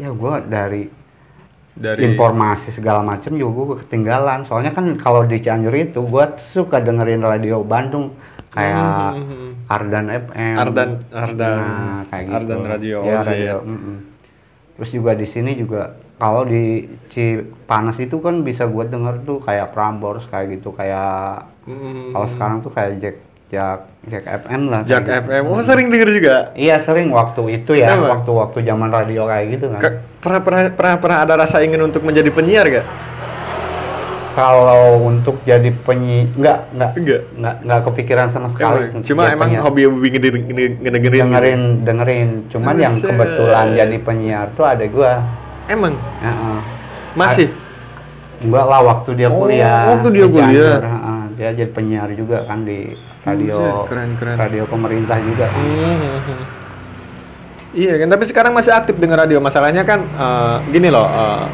ya 0.00 0.10
gua 0.10 0.42
dari, 0.42 0.90
Dari 1.70 2.02
informasi 2.12 2.74
segala 2.74 3.00
macam 3.00 3.32
juga 3.38 3.52
gua 3.54 3.76
ketinggalan. 3.80 4.44
Soalnya 4.44 4.74
kan 4.74 4.84
kalau 4.98 5.24
di 5.24 5.38
Cianjur 5.38 5.72
itu 5.72 6.02
gua 6.04 6.34
suka 6.36 6.82
dengerin 6.82 7.22
radio 7.22 7.62
Bandung 7.62 8.12
kayak 8.50 9.10
Hmm, 9.10 9.22
hmm, 9.22 9.26
hmm. 9.30 9.52
Ardan 9.66 10.06
FM. 10.08 10.54
Ardan 10.56 10.90
Ardan 11.08 11.56
Nah, 11.56 12.00
kayak 12.06 12.24
gitu. 12.24 12.36
Ardan 12.36 12.60
Radio 12.64 12.98
Ya, 13.00 13.16
OZ. 13.16 13.28
radio. 13.28 13.56
mm-mm. 13.62 13.96
Terus 14.74 14.90
juga 14.90 15.12
di 15.12 15.24
sini 15.24 15.52
juga 15.54 15.82
kalau 16.16 16.42
di 16.42 16.88
Cipanas 17.06 17.96
itu 17.96 18.18
kan 18.18 18.40
bisa 18.40 18.64
gue 18.64 18.84
denger 18.84 19.22
tuh 19.22 19.38
kayak 19.38 19.70
Prambors 19.70 20.26
kayak 20.26 20.56
gitu 20.56 20.70
kayak 20.70 21.46
Hmm. 21.62 22.10
kalau 22.10 22.26
sekarang 22.26 22.58
tuh 22.58 22.68
kayak 22.68 22.98
Jack 22.98 23.16
Jack 23.46 23.78
Jack 24.04 24.24
FM 24.24 24.62
lah. 24.68 24.80
Jack 24.82 25.04
gitu. 25.04 25.20
FM. 25.22 25.42
Oh 25.44 25.60
sering 25.60 25.86
denger 25.86 26.10
juga. 26.12 26.34
Iya 26.54 26.78
sering 26.78 27.10
waktu 27.10 27.42
itu 27.52 27.74
ya, 27.74 27.92
Emang? 27.92 28.16
waktu 28.16 28.30
waktu 28.32 28.58
zaman 28.62 28.88
radio 28.88 29.26
kayak 29.26 29.46
gitu 29.52 29.66
kan. 29.68 29.80
Pernah, 30.18 30.40
pernah 30.40 30.62
pernah 30.70 30.94
pernah 30.96 31.18
ada 31.20 31.34
rasa 31.36 31.58
ingin 31.58 31.80
untuk 31.80 32.00
menjadi 32.00 32.30
penyiar 32.30 32.66
gak? 32.68 32.86
Kalau 34.40 35.04
untuk 35.04 35.36
jadi 35.44 35.68
penyi 35.68 36.32
enggak 36.32 36.72
enggak 36.72 36.90
Enggak. 36.96 37.20
enggak 37.36 37.54
enggak 37.60 37.80
kepikiran 37.84 38.26
sama 38.26 38.48
sekali. 38.48 38.88
Emang? 38.88 39.04
Cuma 39.04 39.22
emang 39.28 39.48
penyiar. 39.52 39.62
hobi 39.62 39.82
hobi 39.84 40.08
ngedengerin 40.08 40.72
ngedengerin. 40.80 41.04
gitu? 41.04 41.20
dengerin 41.28 41.62
dengerin. 41.84 42.28
Cuman 42.48 42.74
yang 42.74 42.94
Buset. 42.96 43.08
kebetulan 43.12 43.66
jadi 43.76 43.96
penyiar 44.00 44.46
tuh 44.56 44.64
ada 44.64 44.84
gua. 44.88 45.12
Emang 45.68 45.92
Heeh. 46.18 46.58
masih. 47.12 47.48
Enggak 48.40 48.64
lah 48.64 48.80
waktu 48.80 49.10
dia 49.12 49.28
Oh, 49.28 49.44
kuliah. 49.44 49.92
waktu 49.92 50.08
dia 50.08 50.24
di 50.24 50.32
kuliah. 50.32 50.76
heeh. 50.80 51.22
dia 51.36 51.48
jadi 51.52 51.70
penyiar 51.70 52.08
juga 52.16 52.48
kan 52.48 52.64
di 52.64 52.96
radio 53.20 53.84
keren, 53.84 54.16
keren. 54.16 54.36
radio 54.36 54.64
pemerintah 54.64 55.20
juga. 55.20 55.44
kan. 55.46 55.60
Hmm. 55.60 56.40
Iya 57.70 58.02
kan, 58.02 58.08
tapi 58.08 58.24
sekarang 58.26 58.50
masih 58.50 58.72
aktif 58.72 58.96
denger 58.96 59.14
radio. 59.20 59.38
Masalahnya 59.38 59.84
kan 59.84 60.02
eh, 60.02 60.56
gini 60.72 60.88
loh, 60.88 61.04
eh, 61.06 61.44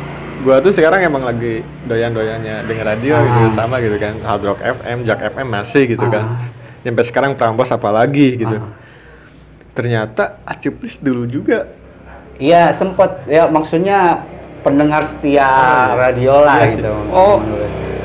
gua 0.40 0.58
tuh 0.58 0.70
sekarang 0.70 1.00
emang 1.00 1.22
lagi 1.22 1.60
doyan-doyannya 1.84 2.64
denger 2.64 2.86
radio 2.86 3.14
gitu 3.16 3.40
Ah. 3.42 3.54
sama 3.54 3.76
gitu 3.78 3.96
kan. 3.96 4.14
Hard 4.18 4.42
Rock 4.42 4.60
FM, 4.60 4.98
Jack 5.02 5.20
FM 5.26 5.46
masih 5.46 5.82
gitu 5.88 6.06
kan. 6.06 6.24
Ah. 6.34 6.40
Sampai 6.82 7.04
sekarang 7.04 7.32
Prambos 7.34 7.68
apalagi 7.68 8.36
gitu. 8.36 8.56
Ah. 8.56 8.70
Ternyata 9.72 10.40
Aciplis 10.42 10.96
dulu 10.96 11.24
juga. 11.24 11.68
Iya 12.36 12.68
sempet 12.70 13.24
ya 13.24 13.46
maksudnya 13.46 14.24
pendengar 14.60 15.02
setia 15.02 15.40
Ah, 15.40 15.48
iya. 15.48 15.94
radio 15.96 16.34
lah 16.38 16.56
Iya 16.58 16.68
gitu. 16.70 16.92
Oh, 17.08 17.40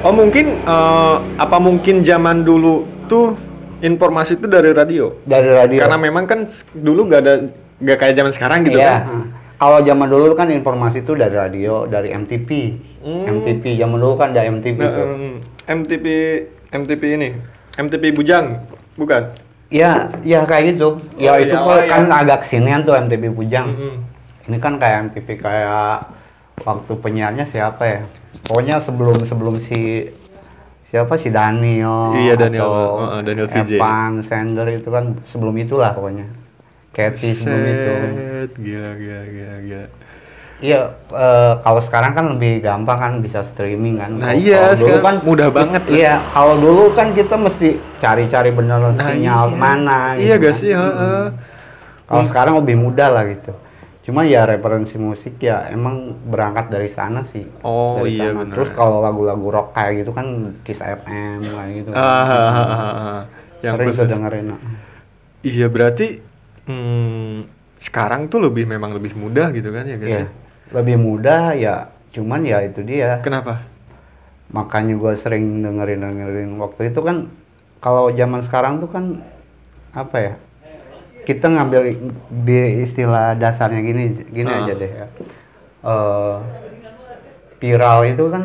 oh 0.01 0.13
mungkin 0.13 0.55
eh, 0.57 1.15
apa 1.35 1.57
mungkin 1.57 1.99
zaman 2.01 2.41
dulu 2.41 2.87
tuh 3.05 3.35
informasi 3.79 4.37
itu 4.37 4.45
dari 4.45 4.71
radio? 4.71 5.19
dari 5.21 5.49
radio. 5.49 5.79
Karena 5.79 5.97
memang 5.97 6.23
kan 6.23 6.45
dulu 6.71 7.07
gak 7.07 7.21
ada 7.21 7.33
gak 7.77 7.97
kayak 7.97 8.13
zaman 8.15 8.31
sekarang 8.31 8.59
gitu 8.63 8.77
Iya, 8.77 9.03
kan. 9.03 9.40
Kalau 9.61 9.77
zaman 9.85 10.09
dulu 10.09 10.33
kan 10.33 10.49
informasi 10.49 11.05
itu 11.05 11.13
dari 11.13 11.37
radio, 11.37 11.85
dari 11.85 12.09
MTV. 12.09 12.49
Hmm. 13.05 13.29
MTV 13.29 13.77
zaman 13.77 13.97
dulu 14.01 14.17
kan 14.17 14.33
ada 14.33 14.41
MTV 14.49 14.79
Nah, 14.81 14.89
em, 15.69 15.85
MTP 15.85 16.05
MTP 16.73 17.03
ini 17.13 17.29
MTP 17.77 18.09
Bujang 18.09 18.57
bukan 18.97 19.29
Iya, 19.71 20.11
ya 20.25 20.43
kayak 20.43 20.75
gitu. 20.75 20.99
Ya 21.15 21.31
Oh, 21.31 21.39
itu 21.39 21.55
oh, 21.55 21.77
iya. 21.79 21.87
kan 21.87 22.03
agak 22.11 22.43
kesinian 22.43 22.83
tuh 22.83 22.91
MTV 22.97 23.31
Bujang. 23.31 23.71
Mm-mm. 23.71 23.95
Ini 24.51 24.57
kan 24.59 24.75
kayak 24.75 25.13
MTV 25.13 25.27
kayak 25.39 26.09
waktu 26.65 26.91
penyiarnya 26.99 27.45
siapa 27.47 27.83
ya? 27.87 27.99
Pokoknya 28.43 28.83
sebelum 28.83 29.23
sebelum 29.23 29.55
si 29.63 30.11
siapa 30.91 31.15
si 31.15 31.31
Daniel 31.31 32.17
Iya, 32.19 32.35
Daniel. 32.35 32.67
atau 32.67 32.73
oh, 32.99 33.21
Daniel 33.23 33.47
VJ. 33.47 33.79
Evan 33.79 34.19
Sender 34.19 34.67
itu 34.75 34.89
kan 34.91 35.15
sebelum 35.23 35.55
itulah 35.55 35.95
pokoknya. 35.95 36.27
Kathy 36.91 37.31
sebelum 37.31 37.63
itu. 37.63 37.93
Gila 38.59 38.91
gila 38.95 39.21
gila 39.25 39.55
gila 39.61 39.85
Iya, 40.61 40.93
eh, 41.09 41.53
kalau 41.57 41.81
sekarang 41.81 42.13
kan 42.13 42.25
lebih 42.37 42.61
gampang 42.61 42.99
kan 43.01 43.13
bisa 43.17 43.41
streaming 43.41 43.97
kan. 43.97 44.13
Nah, 44.13 44.29
iya, 44.29 44.69
kalau 44.69 44.77
dulu 44.77 44.93
sekarang 44.93 45.15
mudah 45.25 45.49
banget. 45.49 45.81
Iya, 45.89 46.13
kalau 46.29 46.53
dulu 46.53 46.83
kan 46.93 47.17
kita 47.17 47.33
mesti 47.33 47.69
cari-cari 47.97 48.53
bener 48.53 48.77
Nah, 48.77 48.93
sinyal 48.93 49.45
iya. 49.49 49.57
mana. 49.57 49.99
iya 50.13 50.37
gitu 50.37 50.45
gak 50.45 50.53
kan. 50.53 50.61
sih 50.61 50.71
heeh. 50.77 51.23
Kalau 52.05 52.23
sekarang 52.29 52.53
lebih 52.61 52.77
mudah 52.77 53.09
lah 53.09 53.25
gitu. 53.25 53.57
Cuma 54.01 54.21
ya 54.21 54.45
referensi 54.45 55.01
musik 55.01 55.41
ya 55.41 55.65
emang 55.69 56.13
berangkat 56.29 56.69
dari 56.69 56.89
sana 56.89 57.25
sih. 57.25 57.45
Oh, 57.65 58.01
Dari 58.05 58.21
iya 58.21 58.29
sana. 58.29 58.45
bener. 58.45 58.53
Terus 58.53 58.69
kalau 58.73 59.01
lagu-lagu 59.01 59.47
rock 59.49 59.73
kayak 59.73 60.05
gitu 60.05 60.11
kan 60.13 60.25
Kiss 60.61 60.81
FM 60.81 61.41
kayak 61.41 61.71
gitu. 61.73 61.89
Ah, 61.93 62.01
ah, 62.01 62.25
ah, 62.29 62.53
ah, 62.61 62.85
ah. 62.85 63.21
yang 63.61 63.81
Sering 63.81 63.87
khusus. 63.89 64.05
dengerin. 64.05 64.47
Iya 65.41 65.67
berarti 65.73 66.21
hmm, 66.71 67.37
sekarang 67.75 68.31
tuh 68.31 68.39
lebih 68.39 68.63
memang 68.65 68.95
lebih 68.95 69.11
mudah 69.13 69.51
gitu 69.51 69.69
kan 69.69 69.83
ya 69.83 69.97
guys 69.97 70.09
Iya. 70.09 70.21
ya? 70.23 70.27
Lebih 70.71 70.95
mudah 70.95 71.43
ya, 71.53 71.75
cuman 72.09 72.41
ya 72.41 72.63
itu 72.63 72.79
dia. 72.81 73.19
Kenapa? 73.19 73.67
Makanya 74.49 74.95
gue 74.95 75.13
sering 75.15 75.59
dengerin 75.59 75.99
dengerin 75.99 76.55
waktu 76.55 76.91
itu 76.91 76.99
kan 76.99 77.27
kalau 77.79 78.07
zaman 78.11 78.39
sekarang 78.39 78.79
tuh 78.79 78.87
kan 78.87 79.19
apa 79.91 80.17
ya? 80.17 80.33
Kita 81.21 81.47
ngambil 81.47 81.91
istilah 82.81 83.35
dasarnya 83.35 83.81
gini 83.81 84.03
gini 84.25 84.47
Ah. 84.47 84.59
aja 84.63 84.73
deh 84.73 84.91
ya. 84.91 85.05
Eh, 85.81 86.35
viral 87.57 87.99
itu 88.07 88.23
kan 88.27 88.43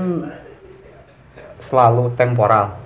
selalu 1.58 2.12
temporal, 2.14 2.76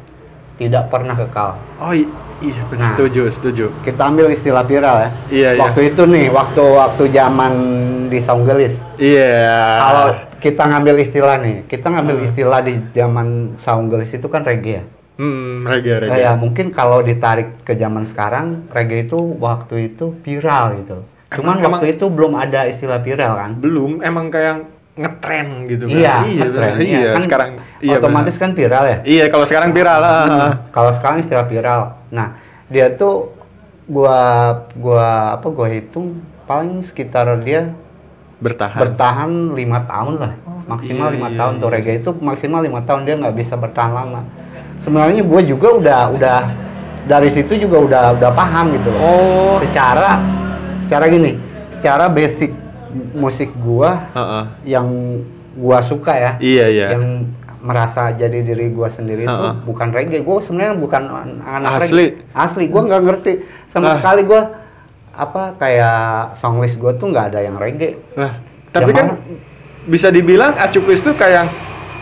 tidak 0.61 0.93
pernah 0.93 1.17
kekal. 1.17 1.57
Oh 1.81 1.97
iya 2.39 2.63
benar 2.69 2.85
Nah. 2.85 2.91
setuju 2.93 3.23
setuju. 3.29 3.65
Kita 3.81 4.07
ambil 4.07 4.29
istilah 4.29 4.61
viral 4.63 4.97
ya. 4.99 5.11
Iya, 5.29 5.49
iya. 5.51 5.61
waktu 5.61 5.81
itu 5.89 6.03
nih, 6.05 6.29
waktu 6.29 6.61
waktu 6.63 7.03
zaman 7.09 7.53
di 8.07 8.19
Saunggelis. 8.19 8.85
Iya. 8.95 9.33
Kalau 9.79 10.07
kita 10.37 10.63
ngambil 10.67 10.95
istilah 10.99 11.37
nih, 11.37 11.57
kita 11.65 11.87
ngambil 11.89 12.17
Hmm. 12.17 12.27
istilah 12.27 12.61
di 12.61 12.75
zaman 12.91 13.29
Saunggelis 13.57 14.11
itu 14.11 14.27
kan 14.27 14.45
reggae 14.45 14.73
ya. 14.75 14.85
hmm, 15.17 15.69
reggae 15.69 15.97
reggae. 16.01 16.17
Ya 16.19 16.33
mungkin 16.33 16.73
kalau 16.73 17.01
ditarik 17.01 17.61
ke 17.61 17.73
zaman 17.75 18.05
sekarang, 18.05 18.65
reggae 18.71 19.05
itu 19.05 19.17
waktu 19.37 19.93
itu 19.93 20.17
viral 20.19 20.81
gitu. 20.81 21.05
Cuman 21.31 21.57
Emang- 21.57 21.77
waktu 21.77 21.93
itu 21.93 22.09
belum 22.09 22.33
ada 22.35 22.65
istilah 22.65 22.99
viral 22.99 23.37
kan. 23.37 23.51
Belum 23.55 24.01
emang 24.01 24.29
kayak 24.29 24.65
ngetren 25.01 25.49
gitu 25.67 25.85
kan. 25.87 25.97
Iya, 25.97 26.15
iya, 26.29 26.43
ngetren. 26.45 26.73
benar. 26.73 26.85
iya, 26.85 27.09
kan 27.11 27.23
sekarang 27.25 27.51
iya 27.81 27.97
otomatis 27.97 28.35
benar. 28.37 28.43
kan 28.45 28.51
viral 28.53 28.85
ya. 28.85 28.99
Iya, 29.03 29.25
kalau 29.33 29.45
sekarang 29.45 29.71
viral 29.73 29.99
lah. 29.99 30.21
Hmm, 30.23 30.51
Kalau 30.69 30.91
sekarang 30.93 31.19
istilah 31.19 31.47
viral. 31.49 31.81
Nah, 32.09 32.29
dia 32.69 32.93
tuh 32.93 33.33
gua 33.85 34.21
gua 34.77 35.09
apa 35.35 35.47
gua 35.49 35.67
hitung 35.67 36.21
paling 36.45 36.79
sekitar 36.81 37.27
dia 37.41 37.73
Bertahan. 38.41 38.79
bertahan 38.79 39.31
lima 39.53 39.85
tahun 39.85 40.15
lah 40.17 40.33
maksimal 40.65 41.13
iya, 41.13 41.15
lima 41.21 41.29
iya, 41.29 41.37
tahun 41.37 41.53
tuh 41.59 41.69
iya. 41.69 41.75
reggae 41.77 41.97
itu 42.01 42.11
maksimal 42.17 42.61
lima 42.65 42.81
tahun 42.81 43.01
dia 43.05 43.15
nggak 43.21 43.37
bisa 43.37 43.53
bertahan 43.53 43.93
lama 43.93 44.25
sebenarnya 44.81 45.21
gue 45.21 45.41
juga 45.45 45.69
udah 45.77 46.01
udah 46.17 46.41
dari 47.05 47.29
situ 47.29 47.61
juga 47.61 47.77
udah 47.85 48.05
udah 48.17 48.31
paham 48.33 48.73
gitu 48.73 48.89
loh 48.89 49.01
Oh. 49.03 49.57
secara 49.61 50.25
secara 50.81 51.05
gini 51.07 51.37
secara 51.69 52.09
basic 52.09 52.57
musik 53.13 53.51
gua 53.57 54.11
Heeh. 54.11 54.45
yang 54.69 54.87
gua 55.53 55.79
suka 55.81 56.13
ya 56.13 56.33
Iya, 56.37 56.67
iya. 56.69 56.87
yang 56.95 57.27
merasa 57.59 58.09
jadi 58.11 58.41
diri 58.41 58.69
gua 58.69 58.89
sendiri 58.89 59.23
itu 59.23 59.31
Ha-ha. 59.31 59.61
bukan 59.61 59.89
reggae 59.91 60.21
gue 60.21 60.37
sebenarnya 60.41 60.75
bukan 60.75 61.03
an- 61.05 61.41
anak 61.43 61.71
Asli? 61.83 62.17
reggae 62.17 62.25
asli 62.33 62.65
gua 62.67 62.83
nggak 62.85 63.03
ngerti 63.03 63.33
sama 63.67 63.87
Ah. 63.87 63.97
sekali 63.97 64.23
gua 64.23 64.43
apa 65.11 65.53
kayak 65.55 66.01
songlist 66.35 66.77
gua 66.77 66.93
tuh 66.93 67.09
nggak 67.09 67.27
ada 67.29 67.41
yang 67.41 67.55
reggae 67.55 68.01
Nah, 68.15 68.41
tapi 68.71 68.89
Yang 68.89 68.97
kan 68.97 69.07
mana? 69.11 69.21
bisa 69.83 70.09
dibilang 70.09 70.55
Acuplis 70.55 71.01
tuh 71.01 71.13
kayak 71.13 71.51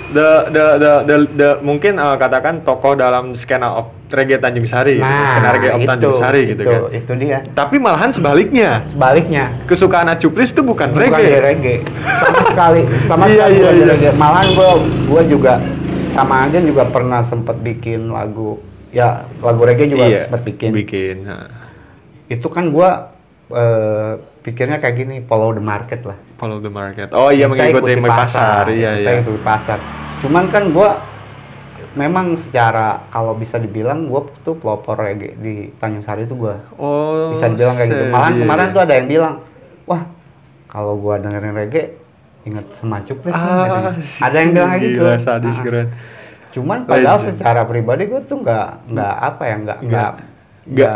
the 0.08 0.28
the 0.48 0.66
the 0.76 0.92
the, 1.04 1.16
the- 1.34 1.58
mungkin 1.60 1.96
uh, 1.96 2.16
katakan 2.16 2.60
tokoh 2.62 2.94
dalam 2.94 3.32
skena 3.32 3.72
of 3.74 3.92
reggae 4.08 4.36
Tanjung 4.36 4.64
Sari, 4.64 4.96
gitu. 4.96 5.04
skena 5.04 5.48
reggae 5.52 5.70
of 5.70 5.80
itu, 5.80 5.88
Tanjung 5.88 6.14
Sari 6.14 6.42
gitu 6.48 6.62
itu, 6.62 6.70
kan. 6.70 6.80
Itu 6.90 7.12
dia. 7.14 7.38
Tapi 7.46 7.76
malahan 7.76 8.08
sebaliknya, 8.08 8.80
Sebaliknya, 8.84 9.52
kesukaan 9.64 10.08
Acuplis 10.08 10.50
tuh 10.50 10.64
bukan, 10.64 10.88
bukan 10.90 11.12
reggae. 11.12 11.28
di 11.28 11.36
reggae. 11.38 11.76
Sama 12.16 12.40
sekali, 12.42 12.80
sama 13.04 13.22
Iya, 13.26 13.32
sekali 13.52 13.54
iya, 13.54 13.70
iya. 13.70 13.84
reggae. 13.86 14.12
Malahan 14.14 14.46
gua 14.52 14.68
gua 15.04 15.22
juga 15.22 15.54
sama 16.10 16.34
Agen 16.42 16.64
juga 16.64 16.82
pernah 16.84 17.20
sempet 17.20 17.60
bikin 17.60 18.08
lagu 18.08 18.58
ya 18.88 19.28
lagu 19.38 19.60
reggae 19.62 19.86
juga 19.86 20.04
Iya, 20.04 20.20
sempet 20.24 20.42
bikin. 20.46 20.70
Bikin. 20.72 21.16
ha. 21.28 21.36
Itu 22.26 22.48
kan 22.48 22.72
gua 22.72 23.12
eh, 23.48 24.12
pikirnya 24.42 24.78
kayak 24.78 24.96
gini, 24.96 25.14
follow 25.26 25.50
the 25.52 25.62
market 25.62 26.00
lah. 26.06 26.16
Follow 26.38 26.58
the 26.62 26.70
market. 26.72 27.10
Oh 27.12 27.28
iya 27.28 27.50
Kita 27.50 27.52
mengikuti 27.52 27.92
ikuti 27.98 28.08
pasar. 28.08 28.64
Iya 28.70 28.90
kita 29.02 29.10
iya. 29.10 29.20
ikuti 29.22 29.40
pasar. 29.42 29.78
Cuman 30.22 30.44
kan 30.50 30.70
gua 30.70 30.98
memang 31.98 32.38
secara 32.38 33.08
kalau 33.10 33.34
bisa 33.34 33.58
dibilang 33.58 34.06
gua 34.06 34.26
tuh 34.46 34.54
pelopor 34.54 34.98
reggae 35.02 35.34
di 35.38 35.54
Tanjung 35.82 36.04
Sari 36.06 36.24
itu 36.24 36.34
gua. 36.38 36.62
Oh. 36.78 37.34
bisa 37.34 37.50
dibilang 37.50 37.74
kayak 37.74 37.88
gitu. 37.90 38.04
Malahan 38.14 38.32
iya, 38.34 38.40
kemarin 38.46 38.66
iya. 38.66 38.74
tuh 38.74 38.80
ada 38.82 38.94
yang 38.94 39.08
bilang, 39.10 39.34
wah 39.84 40.02
kalau 40.70 40.94
gua 40.96 41.14
dengerin 41.18 41.54
reggae 41.58 41.84
inget 42.46 42.66
Cuplis 42.80 43.34
nih," 43.34 43.44
Ah, 43.44 43.66
katanya. 43.66 43.90
Ada 44.24 44.36
yang 44.40 44.50
bilang 44.54 44.68
kayak 44.70 44.82
gitu. 44.86 45.02
Sadis 45.20 45.56
Ah. 45.58 45.64
keren. 45.66 45.88
Cuman 46.48 46.78
padahal 46.88 47.18
Legend. 47.20 47.36
secara 47.36 47.60
pribadi 47.68 48.02
gua 48.08 48.20
tuh 48.24 48.38
nggak 48.40 48.68
nggak 48.88 49.14
apa 49.20 49.42
ya 49.44 49.56
nggak 49.60 49.78
nggak 49.84 50.10
Enggak, 50.68 50.92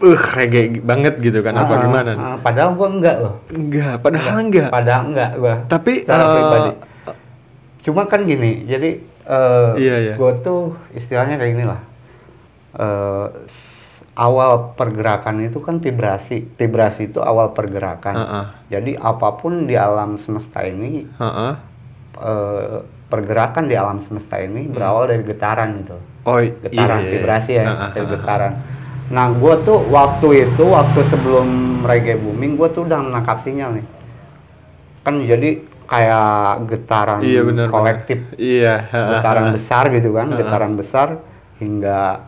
uh, 0.00 0.18
reggae 0.32 0.80
banget 0.80 1.14
gitu 1.20 1.44
kan, 1.44 1.52
apa 1.52 1.68
Ah, 1.70 1.78
gimana? 1.78 2.10
ah, 2.14 2.36
padahal 2.40 2.72
gua 2.72 2.88
enggak 2.88 3.16
loh. 3.20 3.34
Enggak, 3.48 4.00
padahal 4.00 4.36
enggak. 4.40 4.68
Padahal 4.72 5.02
enggak 5.06 5.30
gua. 5.36 5.54
Tapi, 5.68 5.92
secara 6.02 6.24
eh, 6.24 6.32
pribadi. 6.32 6.70
Cuma 7.80 8.02
kan 8.04 8.24
gini, 8.24 8.64
jadi 8.64 8.90
eh 9.22 9.70
Iya, 9.76 9.96
iya. 10.00 10.14
gua 10.16 10.32
tuh 10.34 10.74
istilahnya 10.90 11.36
kayak 11.36 11.52
gini 11.52 11.64
lah. 11.64 11.80
S- 13.44 14.00
awal 14.14 14.74
pergerakan 14.74 15.40
itu 15.40 15.60
kan 15.60 15.78
vibrasi. 15.78 16.44
Vibrasi 16.50 17.08
itu 17.08 17.20
awal 17.20 17.52
pergerakan. 17.52 18.14
Heeh. 18.16 18.44
Jadi 18.70 18.90
apa 18.94 19.32
pun 19.34 19.64
di 19.64 19.74
alam 19.74 20.16
semesta 20.16 20.60
ini 20.62 21.04
Heeh. 21.08 21.52
eh, 22.16 22.78
pergerakan 23.06 23.66
di 23.66 23.74
alam 23.74 23.98
semesta 23.98 24.38
ini 24.38 24.64
berawal 24.64 25.08
dari 25.08 25.24
getaran 25.24 25.82
gitu. 25.82 25.96
Oh, 26.20 26.36
Getaran, 26.36 27.00
iya, 27.00 27.04
iya. 27.04 27.12
vibrasi 27.16 27.50
ya, 27.52 27.64
Heeh, 27.64 27.90
dari 27.90 28.06
heeh. 28.06 28.12
getaran. 28.14 28.52
Nah, 29.10 29.34
gua 29.34 29.58
tuh 29.60 29.82
waktu 29.90 30.46
itu, 30.46 30.62
waktu 30.70 31.02
sebelum 31.02 31.48
reggae 31.82 32.14
booming, 32.14 32.54
gua 32.54 32.70
tuh 32.70 32.86
udah 32.86 33.02
menangkap 33.02 33.42
sinyal 33.42 33.74
nih. 33.74 33.86
Kan 35.02 35.26
jadi 35.26 35.66
kayak 35.90 36.70
getaran 36.70 37.18
Iya 37.18 37.42
benar. 37.42 37.66
kolektif, 37.74 38.22
Iya. 38.38 38.86
getaran 38.86 39.50
besar 39.58 39.90
gitu 39.90 40.14
kan, 40.14 40.30
getaran 40.38 40.78
besar 40.78 41.18
hingga 41.58 42.22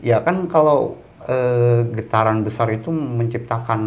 ya 0.00 0.24
kan 0.24 0.48
kalau 0.48 0.96
eh, 1.28 1.84
getaran 1.92 2.40
besar 2.40 2.72
itu 2.72 2.88
menciptakan 2.88 3.80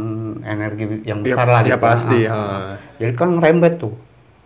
energi 0.45 1.01
yang 1.01 1.25
Ya, 1.25 1.33
besar 1.33 1.49
lah 1.49 1.61
ya 1.65 1.73
gitu. 1.73 1.81
pasti. 1.81 2.19
Nah, 2.29 2.37
heeh. 2.37 2.73
Jadi 3.01 3.13
kan 3.17 3.29
rembet 3.41 3.81
tuh 3.81 3.97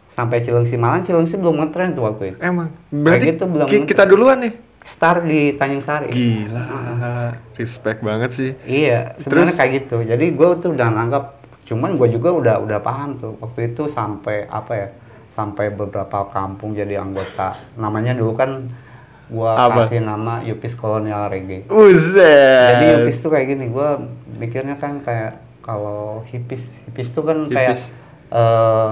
sampai 0.08 0.40
Cilengsi 0.40 0.80
Malang, 0.80 1.04
Cilengsi 1.04 1.36
belum 1.36 1.60
ngetren 1.60 1.92
tuh 1.92 2.08
waktu 2.08 2.24
itu. 2.32 2.38
Emang. 2.40 2.72
Berarti 2.88 3.36
gitu 3.36 3.44
belum 3.44 3.68
kita 3.84 4.08
duluan 4.08 4.40
nih. 4.40 4.54
Start 4.88 5.28
di 5.28 5.52
Tanjung 5.60 5.84
Sari. 5.84 6.08
Gila. 6.16 7.36
Respect 7.60 8.00
banget 8.00 8.32
sih. 8.32 8.52
Iya, 8.64 9.20
sebenarnya 9.20 9.60
kayak 9.60 9.72
gitu. 9.84 10.00
Jadi 10.08 10.32
gue 10.32 10.48
tuh 10.64 10.72
udah 10.72 10.88
nganggap, 10.96 11.24
cuman 11.68 12.00
gue 12.00 12.08
juga 12.16 12.32
udah 12.32 12.56
udah 12.64 12.80
paham 12.80 13.20
tuh 13.20 13.36
waktu 13.44 13.76
itu 13.76 13.92
sampai 13.92 14.48
apa 14.48 14.72
ya, 14.72 14.88
sampai 15.36 15.76
beberapa 15.76 16.32
kampung 16.32 16.72
jadi 16.72 17.04
anggota. 17.04 17.60
Namanya 17.76 18.16
dulu 18.16 18.32
kan 18.32 18.72
gue 19.28 19.52
Apa? 19.52 19.92
kasih 19.92 20.08
nama 20.08 20.40
Yupis 20.40 20.80
Kolonial 20.80 21.28
Reggae. 21.28 21.68
Uzet. 21.68 22.80
Jadi 22.80 22.86
Yupis 22.96 23.20
tuh 23.20 23.28
kayak 23.28 23.48
gini, 23.52 23.68
gue 23.68 23.90
mikirnya 24.40 24.80
kan 24.80 25.04
kayak 25.04 25.44
kalau 25.60 26.24
hipis, 26.32 26.80
hipis 26.88 27.12
tuh 27.12 27.28
kan 27.28 27.52
kayak 27.52 27.76
Hippies. 27.76 27.92
eh 28.32 28.90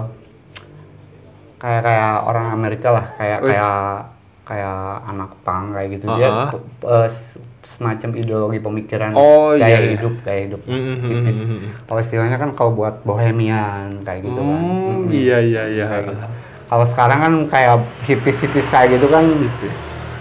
kayak 1.55 1.81
kayak 1.87 2.13
orang 2.27 2.51
Amerika 2.51 2.91
lah, 2.91 3.15
kayak 3.15 3.39
Wis. 3.47 3.55
kayak 3.55 4.14
kayak 4.45 4.77
anak 5.03 5.31
pang 5.41 5.73
kayak 5.73 5.89
gitu 5.91 6.05
dia 6.11 6.29
Uh-huh. 6.29 6.49
p- 6.53 6.63
eh, 6.85 7.07
s- 7.07 7.35
semacam 7.65 8.09
ideologi 8.13 8.59
pemikiran 8.59 9.09
Oh, 9.11 9.51
gaya 9.51 9.67
iya, 9.67 9.77
iya. 9.81 9.91
hidup 9.91 10.21
gaya 10.21 10.39
hidup 10.45 10.61
Mm, 10.63 10.77
mm, 10.77 10.97
hipis. 11.03 11.37
mm, 11.39 11.49
mm. 11.49 11.69
Kalau 11.83 11.99
istilahnya 11.99 12.37
kan 12.37 12.49
kalau 12.53 12.71
buat 12.71 13.01
bohemian 13.01 14.05
kayak 14.05 14.21
gitu 14.21 14.37
kan. 14.37 14.61
Hmm, 14.61 15.09
iya 15.09 15.37
iya 15.41 15.63
iya. 15.67 15.85
Kayak 15.87 16.03
gitu. 16.07 16.25
Kalau 16.65 16.85
sekarang 16.85 17.19
kan 17.19 17.33
kayak 17.47 17.75
hipis-hipis 18.03 18.65
kayak 18.67 18.93
gitu 18.93 19.05
kan 19.07 19.25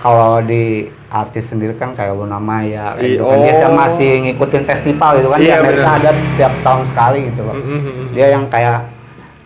kalau 0.00 0.40
di 0.40 0.84
artis 1.08 1.44
sendiri 1.46 1.72
kan 1.72 1.92
kayak 1.92 2.12
Luna 2.12 2.36
Maya 2.36 2.92
kayak 2.92 3.00
I- 3.02 3.12
gitu 3.14 3.24
kan 3.24 3.38
dia 3.38 3.54
oh. 3.62 3.72
masih 3.72 4.10
ngikutin 4.22 4.62
festival 4.64 5.10
gitu 5.14 5.28
kan 5.28 5.38
di 5.38 5.46
Iya, 5.46 5.56
Amerika 5.58 5.90
bener. 5.90 6.00
ada 6.02 6.10
setiap 6.26 6.52
tahun 6.60 6.82
sekali 6.84 7.18
gitu 7.28 7.40
loh. 7.42 7.54
Mm, 7.54 7.62
mm, 7.62 7.80
mm. 7.84 8.06
Dia 8.10 8.26
yang 8.30 8.44
kayak 8.46 8.78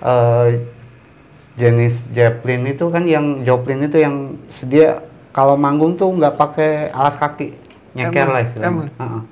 eh, 0.01 0.47
jenis 1.59 2.07
Joplin 2.09 2.63
itu 2.65 2.87
kan 2.87 3.03
yang 3.03 3.43
Joplin 3.43 3.83
itu 3.83 3.99
yang 3.99 4.39
dia 4.63 5.03
kalau 5.31 5.55
manggung 5.55 5.95
tuh 5.95 6.09
nggak 6.09 6.35
pakai 6.35 6.71
alas 6.89 7.15
kaki 7.15 7.53
nyeker 7.93 8.27
lah 8.27 8.41
istilahnya. 8.41 8.69
Emang? 8.69 8.87
Heeh. 8.93 9.23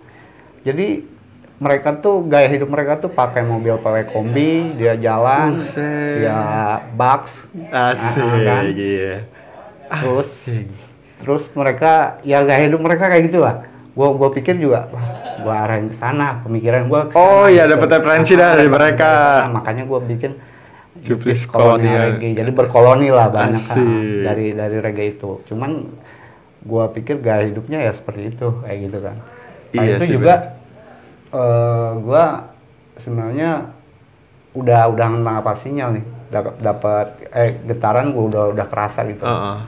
Jadi 0.63 0.87
mereka 1.57 1.95
tuh 1.95 2.21
gaya 2.23 2.45
hidup 2.47 2.69
mereka 2.69 2.99
tuh 2.99 3.09
pakai 3.09 3.41
mobil 3.41 3.79
pakai 3.79 4.05
kombi 4.07 4.77
dia 4.77 4.93
jalan 4.95 5.57
Buset. 5.57 6.21
ya 6.21 6.43
box 6.93 7.49
Asik, 7.67 8.21
Ah, 8.21 8.37
kan? 8.45 8.63
iya. 8.69 9.25
terus 9.89 10.29
terus 11.17 11.49
mereka 11.51 12.21
ya 12.21 12.45
gaya 12.45 12.61
hidup 12.63 12.77
mereka 12.77 13.09
kayak 13.09 13.33
gitulah 13.33 13.65
gua 13.97 14.13
gua 14.13 14.29
pikir 14.29 14.61
juga 14.61 14.93
wah 14.93 15.07
gua 15.41 15.65
arahin 15.65 15.89
ke 15.89 15.97
sana 15.97 16.45
pemikiran 16.45 16.85
gua 16.85 17.09
ke 17.09 17.17
sana 17.17 17.25
Oh, 17.25 17.47
iya, 17.49 17.65
gitu. 17.65 17.73
dapat 17.73 17.89
referensi 17.95 18.33
dah 18.35 18.53
dari 18.53 18.69
mereka. 18.69 19.11
makanya 19.49 19.89
gua 19.89 20.05
bikin 20.05 20.37
Cuplis 21.07 21.41
kolonial. 21.45 21.71
Kolonial. 21.79 22.03
reggae 22.13 22.31
jadi 22.35 22.51
berkoloni 22.51 23.09
lah 23.09 23.27
banyak 23.29 23.63
kan 23.63 23.79
dari 24.23 24.47
dari 24.51 24.77
reggae 24.77 25.07
itu. 25.13 25.41
Cuman 25.45 25.87
gua 26.61 26.91
pikir 26.91 27.19
gaya 27.19 27.47
hidupnya 27.47 27.79
ya 27.81 27.93
seperti 27.93 28.29
itu 28.29 28.49
kayak 28.61 28.79
gitu 28.83 28.99
kan. 29.01 29.17
Nah 29.71 29.83
Iya 29.83 29.95
itu 29.97 30.05
sih, 30.05 30.15
juga 30.15 30.35
eh 31.29 31.91
gua 31.99 32.25
sebenarnya 32.95 33.71
udah 34.53 34.81
udah 34.89 35.07
menangkap 35.13 35.57
sinyal 35.57 35.95
nih. 35.95 36.05
Dapat 36.27 36.55
dapat 36.59 37.07
eh 37.31 37.51
getaran 37.65 38.11
gua 38.11 38.25
udah 38.27 38.43
udah 38.53 38.67
kerasa 38.67 39.05
gitu. 39.05 39.23
Heeh. 39.23 39.59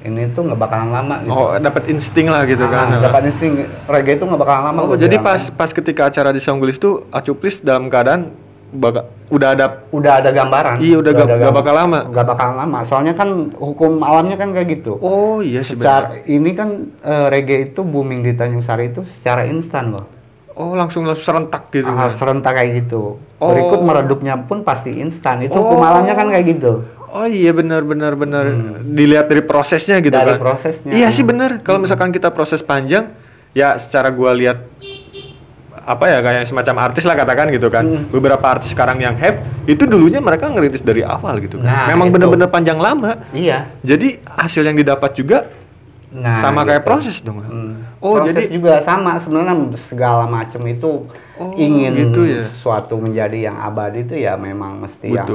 ini 0.00 0.32
tuh 0.32 0.48
nggak 0.48 0.56
bakalan 0.58 0.88
lama 0.90 1.16
gitu. 1.20 1.28
Oh, 1.30 1.52
dapat 1.54 1.84
insting 1.88 2.24
lah 2.24 2.48
gitu 2.48 2.64
Ah, 2.64 2.72
kan. 2.88 3.04
dapat 3.04 3.28
insting. 3.28 3.68
Reggae 3.84 4.16
itu 4.16 4.24
nggak 4.24 4.40
bakalan 4.40 4.62
lama 4.66 4.80
Oh, 4.82 4.96
jadi 4.96 5.12
bilang. 5.12 5.28
pas 5.28 5.52
pas 5.52 5.68
ketika 5.70 6.08
acara 6.08 6.32
di 6.32 6.40
Songgulis 6.40 6.76
tuh 6.76 7.04
Acuplis 7.10 7.60
dalam 7.60 7.92
keadaan 7.92 8.32
baka, 8.72 9.00
udah 9.28 9.48
ada 9.50 9.66
udah 9.88 10.12
ada 10.16 10.30
gambaran 10.30 10.78
Iya, 10.78 10.96
udah 10.96 11.12
gak- 11.12 11.26
ada 11.26 11.34
gak 11.40 11.52
bakal 11.52 11.74
lama. 11.74 11.98
nggak 12.04 12.26
bakalan 12.28 12.56
lama 12.56 12.78
soalnya 12.82 13.12
kan 13.12 13.28
hukum 13.52 13.98
alamnya 14.00 14.34
kan 14.34 14.50
kayak 14.50 14.68
gitu 14.76 14.94
Oh, 14.96 15.38
iya 15.38 15.58
sih 15.60 15.74
secara 15.74 16.22
ini 16.24 16.50
kan 16.52 16.68
eh, 16.98 17.26
reggae 17.28 17.68
itu 17.68 17.82
booming 17.82 18.22
di 18.22 18.32
Tanjung 18.32 18.60
Sari 18.60 18.88
itu 18.88 19.02
secara 19.02 19.42
instan 19.44 19.92
loh 19.92 20.06
Oh, 20.52 20.72
langsung 20.72 21.02
langsung 21.02 21.24
serentak 21.24 21.70
gitu. 21.70 21.88
harus 21.88 22.14
serentak 22.14 22.52
kayak 22.52 22.84
gitu 22.84 23.16
Oh. 23.36 23.48
berikut 23.48 23.80
meredupnya 23.80 24.36
pun 24.38 24.60
pasti 24.60 24.92
instan 24.94 25.40
itu 25.40 25.50
Oh. 25.50 25.64
hukum 25.64 25.80
alamnya 25.80 26.12
kan 26.12 26.28
kayak 26.28 26.46
gitu 26.48 26.84
Oh 27.08 27.24
iya 27.24 27.50
benar 27.50 27.82
benar 27.82 28.14
benar 28.14 28.46
dilihat 28.80 29.26
dari 29.26 29.42
prosesnya 29.42 29.98
gitu 29.98 30.12
Hmm. 30.12 30.22
Dari 30.22 30.32
kan. 30.32 30.38
prosesnya. 30.40 30.92
Iya 30.92 31.10
sih 31.10 31.22
benar. 31.22 31.58
Kalau 31.58 31.78
misalkan 31.78 32.08
kita 32.08 32.30
proses 32.30 32.62
panjang 32.62 33.10
ya 33.50 33.74
secara 33.74 34.08
gua 34.08 34.30
lihat 34.30 34.62
apa 35.90 36.04
ya 36.06 36.18
kayak 36.20 36.46
semacam 36.46 36.74
artis 36.86 37.02
lah 37.02 37.14
katakan 37.14 37.50
gitu 37.50 37.66
kan. 37.66 37.82
Hmm. 37.82 38.06
Beberapa 38.08 38.46
artis 38.46 38.70
sekarang 38.70 38.96
yang 38.96 39.18
hype 39.18 39.42
itu 39.66 39.82
dulunya 39.84 40.18
mereka 40.18 40.46
ngerintis 40.46 40.80
dari 40.80 41.02
awal 41.02 41.42
gitu 41.42 41.58
kan. 41.58 41.66
Nah, 41.66 41.86
Memang 41.90 42.08
itu. 42.08 42.14
benar-benar 42.14 42.48
panjang 42.48 42.78
lama. 42.78 43.18
iya 43.30 43.66
Jadi 43.82 44.22
hasil 44.24 44.62
yang 44.62 44.78
didapat 44.78 45.10
juga 45.12 45.50
nah 46.10 46.42
sama 46.42 46.66
kayak 46.66 46.82
gitu. 46.82 46.88
proses 46.90 47.16
dong. 47.18 47.38
Hmm. 47.40 47.86
Oh, 47.98 48.18
proses 48.18 48.34
jadi 48.40 48.50
juga 48.50 48.82
sama 48.82 49.14
sebenarnya 49.18 49.54
segala 49.76 50.26
macam 50.26 50.62
itu 50.64 51.06
Oh, 51.34 51.56
ingin 51.56 51.96
gitu 51.96 52.28
ya. 52.28 52.44
sesuatu 52.44 53.00
menjadi 53.00 53.48
yang 53.48 53.56
abadi 53.56 54.04
itu 54.04 54.12
ya 54.14 54.36
memang 54.36 54.76
mesti 54.76 55.08
Butuh. 55.08 55.16
yang 55.16 55.28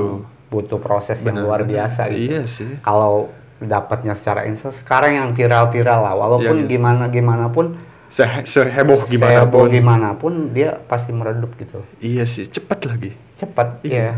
butuh 0.45 0.77
proses 0.77 1.17
yang 1.19 1.33
Benar, 1.33 1.43
luar 1.43 1.59
benar. 1.63 1.71
biasa 1.89 2.01
gitu. 2.07 2.21
Iya 2.29 2.41
sih. 2.45 2.69
Kalau 2.79 3.33
dapatnya 3.57 4.13
secara 4.13 4.45
instan 4.45 4.69
sekarang 4.69 5.11
yang 5.11 5.27
viral-viral 5.31 5.99
lah 6.01 6.13
walaupun 6.13 6.55
Iya, 6.55 6.61
iya. 6.61 6.69
gimana 6.69 7.03
gimana 7.07 7.49
pun 7.49 7.73
Se- 8.07 8.45
seheboh 8.45 9.03
gimana 9.03 9.43
seheboh 9.43 9.61
pun. 9.61 9.69
gimana 9.69 10.07
pun 10.13 10.33
dia 10.49 10.77
pasti 10.79 11.11
meredup 11.11 11.51
gitu. 11.55 11.83
Iya 11.97 12.23
sih, 12.23 12.45
cepet 12.45 12.79
lagi. 12.83 13.11
Cepat 13.35 13.81
Iya. 13.81 13.93
ya. 13.93 14.13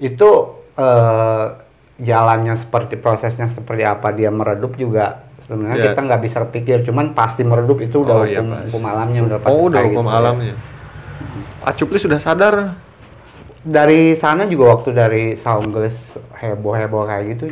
Itu 0.00 0.30
eh, 0.72 1.46
jalannya 1.98 2.54
seperti 2.54 2.96
prosesnya 2.96 3.44
seperti 3.44 3.82
apa 3.82 4.08
dia 4.10 4.28
meredup 4.28 4.72
juga 4.74 5.20
sebenarnya 5.38 5.76
Iya. 5.76 5.86
kita 5.88 6.00
nggak 6.00 6.22
bisa 6.22 6.38
pikir 6.44 6.80
cuman 6.82 7.12
pasti 7.12 7.42
meredup 7.42 7.78
itu 7.78 8.00
udah 8.00 8.14
Oh, 8.14 8.24
iya, 8.24 8.38
hukum, 8.38 8.50
pasti. 8.50 8.66
hukum 8.66 8.82
alamnya 8.86 9.20
udah 9.22 9.38
pasti 9.38 9.52
Oh, 9.52 9.62
udah 9.64 9.82
hukum 9.82 10.00
gitu 10.00 10.08
ya. 10.08 10.18
alamnya. 10.18 10.54
Acuplis 11.62 12.00
sudah 12.00 12.18
sadar 12.18 12.54
dari 13.60 14.14
sana 14.14 14.42
juga 14.44 14.72
waktu 14.72 14.90
dari 14.90 15.24
Soundglass 15.34 16.14
heboh-heboh 16.36 17.04
kayak 17.04 17.24
gitu 17.30 17.44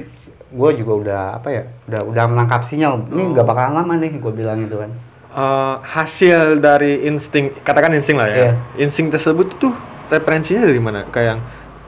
gue 0.51 0.71
juga 0.75 0.93
udah 0.97 1.23
apa 1.37 1.49
ya 1.49 1.63
udah 1.87 2.01
udah 2.05 2.25
menangkap 2.27 2.65
sinyal 2.65 3.07
ini 3.07 3.23
Oh. 3.23 3.31
nggak 3.31 3.45
bakalan 3.45 3.75
lama 3.77 3.95
nih 3.97 4.17
gue 4.17 4.33
bilang 4.33 4.59
gitu 4.61 4.81
kan 4.81 4.91
eh, 5.31 5.75
hasil 5.81 6.59
dari 6.59 7.07
insting 7.07 7.55
katakan 7.63 7.95
insting 7.95 8.19
lah 8.19 8.29
ya. 8.31 8.37
Iya. 8.37 8.53
insting 8.83 9.09
tersebut 9.11 9.55
tuh 9.59 9.73
referensinya 10.11 10.67
dari 10.67 10.81
mana? 10.83 11.07
Kayak 11.09 11.39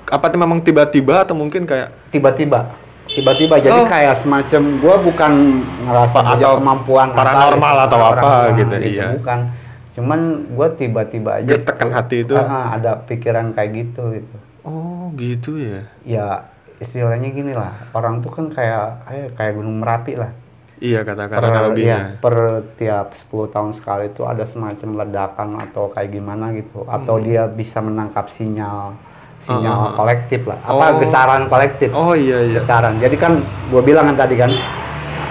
apa 0.07 0.27
tuh 0.29 0.39
memang 0.39 0.61
tiba-tiba 0.61 1.25
atau 1.25 1.35
mungkin 1.35 1.65
kayak 1.65 2.13
tiba-tiba. 2.13 2.73
Tiba-tiba. 3.03 3.59
Jadi 3.59 3.81
Oh. 3.83 3.89
kayak 3.89 4.15
semacam 4.23 4.63
gue 4.79 4.95
bukan 5.11 5.33
ngerasa 5.91 6.19
Apa, 6.23 6.33
atau 6.39 6.53
kemampuan 6.63 7.09
paranormal 7.13 7.75
atau 7.91 7.99
apa 7.99 8.15
paranormal 8.15 8.59
gitu, 8.63 8.77
iya. 8.79 9.07
bukan. 9.19 9.39
Cuman 9.93 10.21
gue 10.49 10.69
tiba-tiba 10.81 11.31
aja 11.43 11.51
Gertekan 11.53 11.91
hati 11.93 12.25
itu? 12.25 12.33
Ah, 12.39 12.79
ada 12.79 12.97
pikiran 13.05 13.53
kayak 13.53 13.71
gitu 13.75 14.17
gitu. 14.17 14.37
Oh 14.63 15.11
gitu 15.19 15.59
ya. 15.59 15.83
Ya 16.07 16.27
istilahnya 16.79 17.29
gini 17.35 17.53
lah. 17.53 17.75
Orang 17.93 18.23
tuh 18.23 18.31
kan 18.33 18.49
kayak 18.49 19.05
kayak 19.05 19.29
kayak 19.37 19.53
gunung 19.59 19.83
merapi 19.83 20.16
lah 20.16 20.31
iya 20.83 21.01
katakan 21.01 21.38
per, 21.38 21.47
analoginya 21.47 21.99
iya, 22.11 22.18
per 22.18 22.37
tiap 22.75 23.14
10 23.14 23.55
tahun 23.55 23.71
sekali 23.71 24.11
itu 24.11 24.27
ada 24.27 24.42
semacam 24.42 24.88
ledakan 24.99 25.49
atau 25.62 25.88
kayak 25.88 26.11
gimana 26.11 26.51
gitu 26.51 26.83
atau 26.85 27.23
dia 27.23 27.47
bisa 27.47 27.79
menangkap 27.79 28.27
sinyal 28.27 28.99
sinyal 29.38 29.62
Hmm. 29.73 29.79
Ah, 29.79 29.87
ah, 29.87 29.90
ah. 29.90 29.97
kolektif 29.97 30.40
lah 30.42 30.59
apa 30.61 30.85
Oh. 30.85 30.99
getaran 30.99 31.42
kolektif 31.47 31.88
oh 31.92 32.14
iya 32.14 32.38
iya 32.42 32.59
getaran 32.59 32.99
jadi 32.99 33.14
kan 33.14 33.33
gue 33.71 33.83
bilang 33.83 34.11
kan 34.11 34.18
tadi 34.21 34.35
kan 34.35 34.51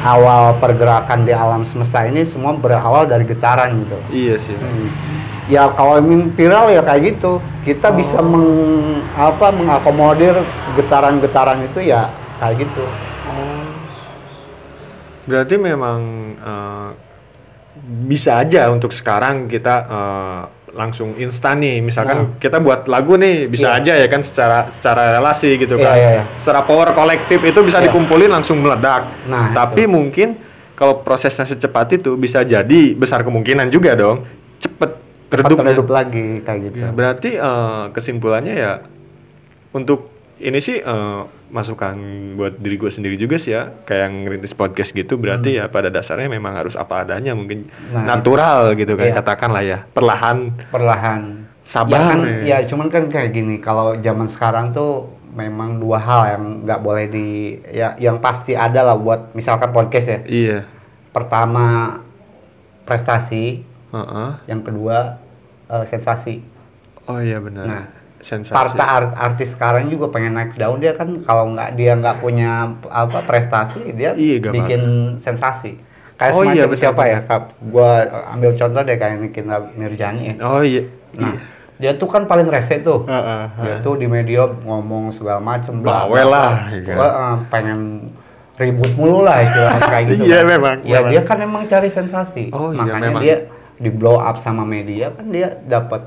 awal 0.01 0.55
pergerakan 0.57 1.23
di 1.23 1.31
alam 1.31 1.61
semesta 1.61 2.03
ini 2.03 2.23
semua 2.23 2.55
berawal 2.55 3.05
dari 3.05 3.23
getaran 3.23 3.75
gitu 3.83 3.97
iya 4.09 4.35
sih 4.35 4.55
Hmm. 4.55 4.87
ya 5.47 5.67
kalau 5.71 5.99
viral 6.31 6.71
ya 6.71 6.79
kayak 6.81 7.01
gitu 7.11 7.37
kita 7.61 7.91
Oh. 7.91 7.95
bisa 7.95 8.19
meng 8.19 8.47
apa 9.13 9.51
mengakomodir 9.51 10.35
getaran-getaran 10.75 11.59
itu 11.61 11.83
ya 11.83 12.07
kayak 12.39 12.63
gitu 12.63 12.83
berarti 15.23 15.55
memang 15.55 15.99
eh, 16.35 16.89
bisa 18.05 18.37
aja 18.37 18.67
untuk 18.67 18.91
sekarang 18.91 19.47
kita 19.47 19.75
eh, 19.85 20.41
langsung 20.71 21.19
instan 21.19 21.59
nih 21.59 21.83
misalkan 21.83 22.17
Nah. 22.17 22.39
kita 22.39 22.57
buat 22.57 22.87
lagu 22.87 23.19
nih 23.19 23.47
bisa 23.47 23.75
Iya. 23.75 23.79
aja 23.79 23.93
ya 23.99 24.07
kan 24.07 24.23
secara 24.23 24.71
secara 24.71 25.19
relasi 25.19 25.59
gitu 25.59 25.75
Iya, 25.75 25.83
kan 25.83 25.95
iya, 25.95 26.09
iya. 26.13 26.23
secara 26.39 26.63
power 26.63 26.95
kolektif 26.95 27.43
itu 27.43 27.59
bisa 27.59 27.79
Iya. 27.79 27.91
dikumpulin 27.91 28.31
langsung 28.31 28.55
meledak 28.57 29.03
Nah, 29.27 29.51
tapi 29.51 29.83
mungkin 29.83 30.39
kalau 30.73 31.03
prosesnya 31.03 31.43
secepat 31.43 31.91
itu 31.93 32.15
bisa 32.15 32.41
jadi 32.41 32.95
besar 32.95 33.21
kemungkinan 33.21 33.67
juga 33.67 33.93
dong 33.93 34.23
cepet 34.57 34.95
redup 35.31 35.87
lagi 35.87 36.39
kayak 36.41 36.59
gitu 36.65 36.77
Ya, 36.79 36.89
berarti 36.89 37.29
eh, 37.35 37.83
kesimpulannya 37.91 38.55
ya 38.55 38.73
untuk 39.71 40.07
ini 40.41 40.59
sih 40.59 40.77
eh, 40.77 41.21
masukan 41.49 41.95
buat 42.35 42.57
diri 42.57 42.75
gue 42.75 42.89
sendiri 42.89 43.15
juga 43.15 43.37
sih 43.37 43.53
ya. 43.53 43.69
Kayak 43.85 44.01
yang 44.09 44.13
ngerintis 44.25 44.53
podcast 44.53 44.91
gitu 44.91 45.15
berarti 45.15 45.55
ya 45.55 45.69
pada 45.69 45.87
dasarnya 45.87 46.27
memang 46.27 46.57
harus 46.57 46.73
apa 46.73 47.05
adanya 47.05 47.31
mungkin 47.31 47.69
Hmm. 47.69 47.93
Nah, 48.01 48.17
natural 48.17 48.73
gitu 48.73 48.97
kan 48.97 49.07
Iya. 49.07 49.15
katakanlah 49.15 49.63
ya. 49.63 49.79
Perlahan. 49.89 50.37
Perlahan. 50.67 51.21
Sabar. 51.61 51.93
Ya, 51.93 52.01
kan, 52.09 52.19
ya. 52.25 52.39
ya 52.43 52.57
cuman 52.65 52.87
kan 52.89 53.03
kayak 53.07 53.31
gini 53.31 53.55
kalau 53.57 53.95
zaman 53.97 54.27
sekarang 54.27 54.73
tuh 54.73 55.07
memang 55.31 55.79
dua 55.79 55.95
hal 55.95 56.21
yang 56.35 56.43
nggak 56.67 56.81
boleh 56.83 57.05
di 57.07 57.27
ya 57.71 57.95
yang 57.95 58.19
pasti 58.19 58.51
ada 58.51 58.83
lah 58.83 58.99
buat 58.99 59.31
misalkan 59.31 59.71
podcast 59.71 60.07
ya. 60.09 60.19
Iya. 60.27 60.59
Pertama 61.13 61.99
prestasi. 62.83 63.67
Heeh. 63.91 64.31
yang 64.47 64.63
kedua 64.63 65.19
eh, 65.67 65.83
sensasi. 65.83 66.39
Oh 67.05 67.19
iya 67.19 67.43
benar. 67.43 67.65
Nah, 67.67 67.85
sensasi 68.21 68.53
Parta 68.53 68.85
art- 68.85 69.15
artis 69.15 69.51
sekarang 69.51 69.85
juga 69.87 70.07
pengen 70.07 70.33
naik 70.33 70.53
daun 70.53 70.77
dia 70.77 70.93
kan 70.93 71.21
kalau 71.21 71.49
nggak 71.49 71.73
dia 71.73 71.93
nggak 71.93 72.17
punya 72.17 72.51
apa 72.85 73.19
prestasi 73.21 73.91
dia 73.91 74.13
Iya, 74.13 74.47
bikin 74.47 74.81
sensasi 75.17 75.75
kayak 76.15 76.31
Oh, 76.31 76.45
semacam 76.45 76.69
iya, 76.69 76.77
siapa 76.77 77.03
ya 77.03 77.19
kap 77.21 77.43
gua 77.59 78.05
ambil 78.31 78.53
contoh 78.53 78.79
deh 78.79 78.95
kayak 78.95 79.17
Nikita 79.19 79.57
Mirjani 79.73 80.23
ya 80.23 80.33
oh 80.39 80.61
iya 80.61 80.85
nah 81.11 81.33
dia 81.75 81.91
tuh 81.91 82.05
kan 82.05 82.23
paling 82.23 82.45
rese 82.45 82.77
tuh 82.79 83.03
Heeh, 83.03 83.41
dia 83.57 83.73
heeh. 83.73 83.77
tuh 83.81 83.97
di 83.97 84.05
media 84.05 84.45
ngomong 84.45 85.09
segala 85.11 85.41
macem 85.41 85.81
Bawel 85.81 86.29
lah, 86.29 86.69
bla. 86.69 86.69
ya 86.69 86.79
kan. 86.79 86.93
Gua, 86.93 87.09
eh, 87.09 87.35
pengen 87.49 87.79
ribut 88.53 88.93
mulu 88.93 89.25
lah 89.25 89.41
istilahnya 89.41 89.81
kayak 89.83 90.05
gitu 90.11 90.23
Iya, 90.23 90.37
kan. 90.37 90.45
memang, 90.47 90.75
ya 90.83 90.97
memang. 90.99 91.09
dia 91.09 91.21
kan 91.25 91.37
emang 91.41 91.63
cari 91.65 91.89
sensasi 91.89 92.53
Oh, 92.53 92.69
iya, 92.69 92.85
makanya 92.85 93.01
memang. 93.09 93.21
dia 93.25 93.35
di 93.75 93.89
blow 93.89 94.15
up 94.15 94.37
sama 94.37 94.61
media 94.61 95.09
kan 95.09 95.25
dia 95.27 95.57
dapat 95.59 96.05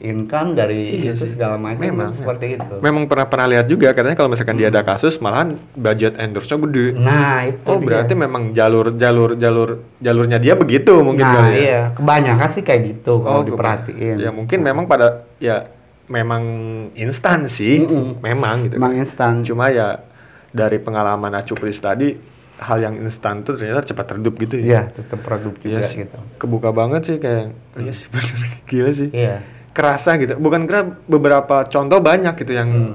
income 0.00 0.52
dari 0.52 0.80
Iya 0.98 1.12
itu 1.12 1.22
sih. 1.22 1.36
segala 1.36 1.54
macam 1.54 1.78
Memang, 1.78 2.10
seperti 2.10 2.56
itu 2.56 2.74
memang 2.78 3.04
pernah 3.04 3.24
pernah 3.24 3.46
lihat 3.46 3.66
juga 3.66 3.92
katanya 3.92 4.14
kalau 4.14 4.28
misalkan 4.28 4.56
dia 4.56 4.66
ada 4.66 4.80
kasus 4.80 5.16
malahan 5.16 5.54
budget 5.72 6.16
endorse-nya 6.16 6.56
gede 6.58 6.86
nah 6.94 7.44
itu 7.44 7.60
Oh 7.64 7.76
dia. 7.76 7.86
berarti 7.86 8.14
memang 8.14 8.42
jalur 8.50 8.92
jalur 8.92 9.30
jalur 9.34 9.68
jalurnya 9.98 10.36
dia 10.36 10.54
begitu 10.54 10.96
mungkin 10.98 11.20
nah 11.22 11.34
kali 11.38 11.50
ya. 11.50 11.60
iya 11.60 11.80
kebanyakan 11.92 12.48
sih 12.48 12.62
kayak 12.62 12.80
gitu 12.90 13.12
Oh, 13.12 13.20
kalau 13.20 13.42
diperhatiin 13.44 14.16
Ya 14.16 14.30
mungkin 14.30 14.58
memang 14.60 14.84
pada 14.84 15.06
ya 15.36 15.68
memang 16.06 16.42
instan 16.92 17.46
sih, 17.46 17.80
Mm-mm. 17.80 18.18
memang 18.18 18.66
gitu. 18.66 18.74
emang 18.74 18.92
instan 18.94 19.44
Cuma 19.44 19.68
ya 19.68 20.02
dari 20.50 20.76
pengalaman 20.76 21.30
Acupris 21.32 21.78
tadi 21.78 22.18
hal 22.56 22.76
yang 22.78 22.98
instan 22.98 23.40
tuh 23.40 23.54
ternyata 23.54 23.86
cepat 23.86 24.12
redup 24.12 24.34
gitu 24.36 24.56
ya. 24.56 24.64
iya 24.64 24.82
tetap 24.90 25.20
produk 25.20 25.54
Iya 25.54 25.62
juga 25.76 25.80
sih. 25.82 25.96
gitu 26.00 26.18
Kebuka 26.36 26.70
banget 26.70 27.02
sih 27.04 27.16
kayak 27.16 27.52
oh 27.70 27.80
iya 27.80 27.92
sih 27.92 28.08
bener 28.12 28.36
gila 28.64 28.90
sih. 28.90 29.08
iya 29.10 29.36
Kerasa 29.70 30.18
gitu. 30.18 30.34
Bukan 30.36 30.66
kira 30.66 30.82
beberapa 31.06 31.62
contoh 31.64 32.02
banyak 32.02 32.34
gitu 32.36 32.52
yang 32.52 32.70
Hmm. 32.70 32.94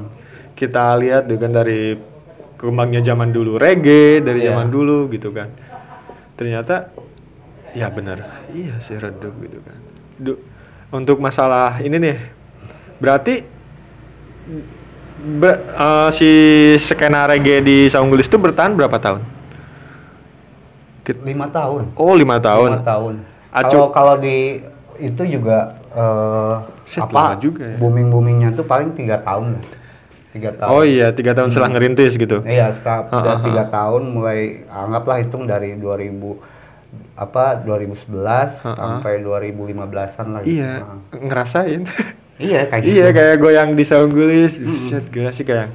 kita 0.53 0.95
lihat 0.99 1.25
dengan 1.25 1.55
dari 1.55 1.95
kembangnya 2.55 2.99
zaman 3.01 3.31
dulu 3.31 3.55
reggae 3.55 4.19
dari 4.19 4.43
Iya. 4.43 4.51
zaman 4.55 4.67
dulu 4.67 5.07
gitu 5.11 5.31
kan. 5.31 5.51
Ternyata 6.35 6.91
ya 7.75 7.91
benar 7.91 8.47
iya 8.55 8.79
sih 8.79 8.95
redup 8.95 9.35
gitu 9.43 9.59
kan 9.59 9.75
Du- 10.15 10.39
untuk 10.95 11.19
masalah 11.19 11.75
ini 11.83 11.99
nih 11.99 12.17
berarti 13.03 13.43
ber- 15.35 15.59
eh, 15.59 16.09
si 16.15 16.29
skena 16.79 17.27
reggae 17.27 17.59
di 17.59 17.77
Saunggulis 17.91 18.31
itu 18.31 18.39
bertahan 18.39 18.71
berapa 18.71 18.95
tahun 18.95 19.21
lima 21.21 21.51
tahun 21.51 21.91
oh 21.99 22.15
lima 22.15 22.39
tahun 22.39 22.79
lima 22.79 22.87
tahun 22.87 23.13
kalau 23.51 23.91
kalau 23.91 24.15
di 24.17 24.63
itu 24.97 25.23
juga 25.27 25.75
eh, 25.95 26.55
Set, 26.85 27.01
lama 27.01 27.15
apa 27.31 27.39
juga 27.39 27.63
ya. 27.65 27.77
booming 27.77 28.07
boomingnya 28.07 28.49
tuh 28.51 28.63
paling 28.63 28.91
tiga 28.91 29.17
tahun 29.17 29.55
lah 29.55 29.63
tiga 30.29 30.51
tahun 30.51 30.69
oh 30.69 30.83
iya 30.83 31.07
tiga 31.09 31.31
tahun 31.31 31.47
setelah 31.47 31.71
ngerintis 31.71 32.13
gitu 32.13 32.43
Iya, 32.43 32.69
setelah 32.69 33.07
Ah, 33.07 33.23
ah, 33.25 33.39
tiga 33.39 33.63
tahun 33.65 34.03
mulai 34.09 34.39
anggaplah 34.67 35.17
hitung 35.17 35.43
dari 35.45 35.73
2000 35.73 36.11
apa 37.15 37.55
2011 37.57 38.11
Ah, 38.61 38.67
ah. 38.67 38.75
sampai 38.99 39.19
2015-an 39.19 39.87
lah. 40.29 40.41
gitu. 40.41 40.51
iya 40.53 40.71
Ah. 40.81 40.99
ngerasain 41.13 41.81
Iya 42.35 42.67
kayak 42.67 42.81
gitu. 42.81 42.91
iya 42.93 43.07
kayak 43.09 43.35
goyang 43.37 43.69
di 43.73 43.83
Saunggulis 43.83 44.59
Buset, 44.59 45.07
gila 45.07 45.31
sih 45.31 45.43
kayak 45.43 45.71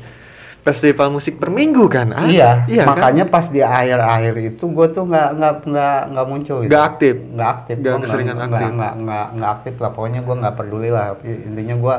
festival 0.61 1.09
musik 1.11 1.37
per 1.37 1.49
minggu 1.49 1.85
kan 1.87 2.13
ah? 2.13 2.25
Iya, 2.25 2.65
iya 2.67 2.83
kan? 2.83 2.93
makanya 2.93 3.25
pas 3.25 3.47
di 3.47 3.59
akhir-akhir 3.59 4.35
itu 4.47 4.65
gue 4.67 4.87
tuh 4.91 5.05
nggak 5.05 5.29
nggak 5.35 5.53
nggak 5.65 5.99
nggak 6.11 6.27
muncul. 6.27 6.57
gitu. 6.59 6.69
Nggak 6.69 6.85
aktif? 6.87 7.15
Nggak 7.31 7.51
aktif. 7.51 7.75
Nggak 7.77 7.91
Gua 7.91 8.03
keseringan 8.03 8.35
nggak- 8.35 8.49
aktif? 8.51 8.69
Nggak 8.71 8.93
nggak 8.99 9.27
nggak 9.33 9.51
aktif 9.51 9.75
lah. 9.77 9.91
Pokoknya 9.91 10.21
gue 10.21 10.35
nggak 10.37 10.55
peduli 10.55 10.89
lah. 10.89 11.07
Intinya 11.23 11.77
gue 11.77 11.97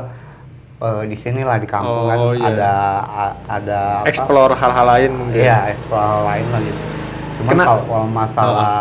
eh, 0.80 1.02
di 1.04 1.16
sini 1.16 1.42
lah 1.42 1.56
di 1.56 1.66
kampung 1.66 2.06
kan 2.06 2.18
Oh, 2.18 2.32
iya. 2.32 2.46
ada 2.48 2.72
a- 3.04 3.36
ada 3.48 3.80
explore 4.02 4.52
hal-hal 4.52 4.86
lain 4.88 5.10
mungkin 5.12 5.40
Iya, 5.40 5.58
explore 5.70 6.02
hal 6.04 6.22
lain 6.24 6.46
lah 6.48 6.60
gitu. 6.60 6.80
Cuman 7.42 7.54
kalau, 7.60 7.82
kalau 7.84 8.06
masalah 8.08 8.78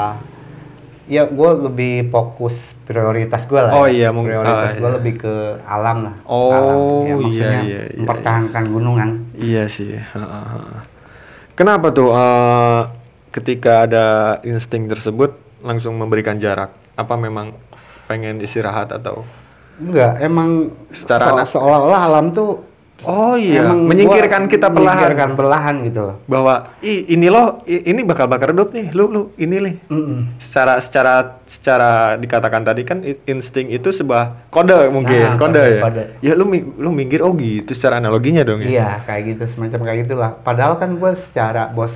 ya 1.11 1.27
gue 1.27 1.51
lebih 1.67 2.07
fokus 2.07 2.71
prioritas 2.87 3.43
gue 3.43 3.59
lah. 3.59 3.75
Oh 3.75 3.83
ya. 3.83 4.07
iya, 4.07 4.09
mungkin- 4.15 4.39
prioritas 4.39 4.71
ah, 4.71 4.79
gue 4.79 4.87
iya. 4.87 4.95
lebih 4.95 5.13
ke 5.19 5.33
alam 5.67 5.97
lah. 6.07 6.15
Oh, 6.23 6.55
alam. 6.55 6.79
Ya, 6.79 7.03
iya, 7.03 7.15
maksudnya 7.19 7.61
iya, 7.67 7.81
iya, 7.91 7.99
mempertahankan 7.99 8.63
gunungan. 8.71 9.09
Iya 9.35 9.63
sih. 9.67 9.99
ha. 9.99 10.23
Kenapa 11.59 11.91
tuh 11.91 12.15
eh, 12.15 12.81
ketika 13.35 13.83
ada 13.83 14.05
insting 14.47 14.87
tersebut 14.87 15.35
langsung 15.59 15.99
memberikan 15.99 16.39
jarak? 16.39 16.71
Apa 16.95 17.19
memang 17.19 17.59
pengen 18.07 18.39
istirahat 18.39 18.95
atau? 18.95 19.27
Enggak, 19.83 20.15
emang 20.23 20.71
Secara 20.95 21.43
se- 21.43 21.59
seolah-olah 21.59 22.01
alam 22.07 22.31
tuh 22.31 22.70
Oh 23.03 23.33
iya, 23.33 23.65
emang 23.65 23.89
menyingkirkan 23.89 24.45
kita 24.45 24.67
perlahan. 24.67 24.93
menyingkirkan 25.01 25.29
perlahan 25.33 25.75
gitu 25.81 25.99
loh. 26.03 26.15
Bahwa 26.23 26.69
"Ih, 26.79 27.09
ini 27.09 27.27
loh, 27.27 27.65
ini 27.65 28.01
bakal 28.01 28.25
bakar 28.25 28.53
redup 28.53 28.69
nih, 28.69 28.91
lu 28.91 29.07
lu 29.07 29.21
ini 29.35 29.55
nih. 29.57 29.75
Mm-mm. 29.87 30.37
Secara 30.37 30.77
secara 30.77 31.13
secara 31.43 31.91
dikatakan 32.15 32.61
tadi 32.61 32.81
kan 32.81 32.99
insting 33.25 33.69
itu 33.69 33.89
sebuah 33.89 34.49
kode 34.49 34.89
mungkin, 34.89 35.17
Nah, 35.17 35.35
kode, 35.35 35.57
kode, 35.57 35.65
ya. 35.71 35.81
kode. 35.81 36.03
Ya 36.21 36.33
lu 36.33 36.45
lu 36.77 36.89
minggir 36.91 37.21
oh 37.21 37.33
gitu 37.33 37.71
secara 37.71 37.97
analoginya 37.97 38.41
dong 38.41 38.61
ya. 38.61 38.69
Iya, 38.69 38.89
kayak 39.03 39.21
gitu 39.29 39.43
semacam 39.47 39.79
kayak 39.83 39.97
gitulah. 40.05 40.31
Padahal 40.37 40.77
kan 40.77 40.93
gue 40.93 41.11
secara 41.13 41.67
bos 41.67 41.95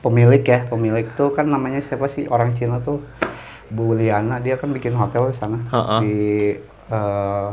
pemilik 0.00 0.40
ya, 0.40 0.64
pemilik 0.64 1.08
tuh 1.12 1.32
kan 1.32 1.44
namanya 1.44 1.80
siapa 1.80 2.06
sih 2.06 2.28
orang 2.28 2.52
Cina 2.52 2.78
tuh 2.78 3.00
Bu 3.66 3.96
Liana, 3.96 4.38
dia 4.38 4.54
kan 4.54 4.68
bikin 4.68 4.92
hotel 4.92 5.32
di 5.32 5.34
sana 5.34 5.56
Ha-ha. 5.66 5.98
di 5.98 6.52
eh, 6.86 7.48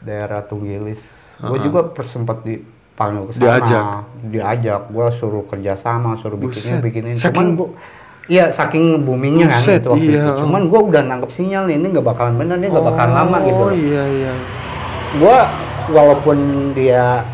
daerah 0.00 0.40
Tunggilis. 0.40 1.17
Gue 1.40 1.58
juga 1.60 1.80
sempat 2.02 2.42
dipanggil 2.42 3.22
ke 3.24 3.32
sana, 3.32 3.42
Diajak? 3.44 3.84
diajak. 4.26 4.80
Gue 4.88 5.06
suruh 5.12 5.44
kerjasama, 5.44 6.14
suruh 6.14 6.34
bikinin, 6.34 6.74
Buset. 6.74 6.82
bikinin. 6.82 7.14
Saking- 7.14 7.30
Cuman 7.30 7.48
gua, 7.54 7.68
Iya, 8.28 8.52
saking 8.52 8.84
boomingnya 9.02 9.48
kan 9.48 9.56
Buset, 9.58 9.80
itu 9.80 9.88
waktu 9.88 10.10
iya. 10.10 10.20
itu. 10.20 10.32
Cuman 10.42 10.62
gue 10.66 10.80
udah 10.84 11.02
nangkep 11.02 11.30
sinyal 11.30 11.64
nih, 11.64 11.76
ini 11.76 11.86
nggak 11.88 12.04
bakalan 12.04 12.34
bener, 12.36 12.56
ini 12.56 12.68
nggak 12.68 12.86
bakalan 12.86 13.12
lama 13.14 13.36
gitu. 13.40 13.62
Oh 13.62 13.72
iya 13.72 14.02
iya. 14.04 14.32
Gua 15.16 15.38
walaupun 15.88 16.36
dia 16.72 17.24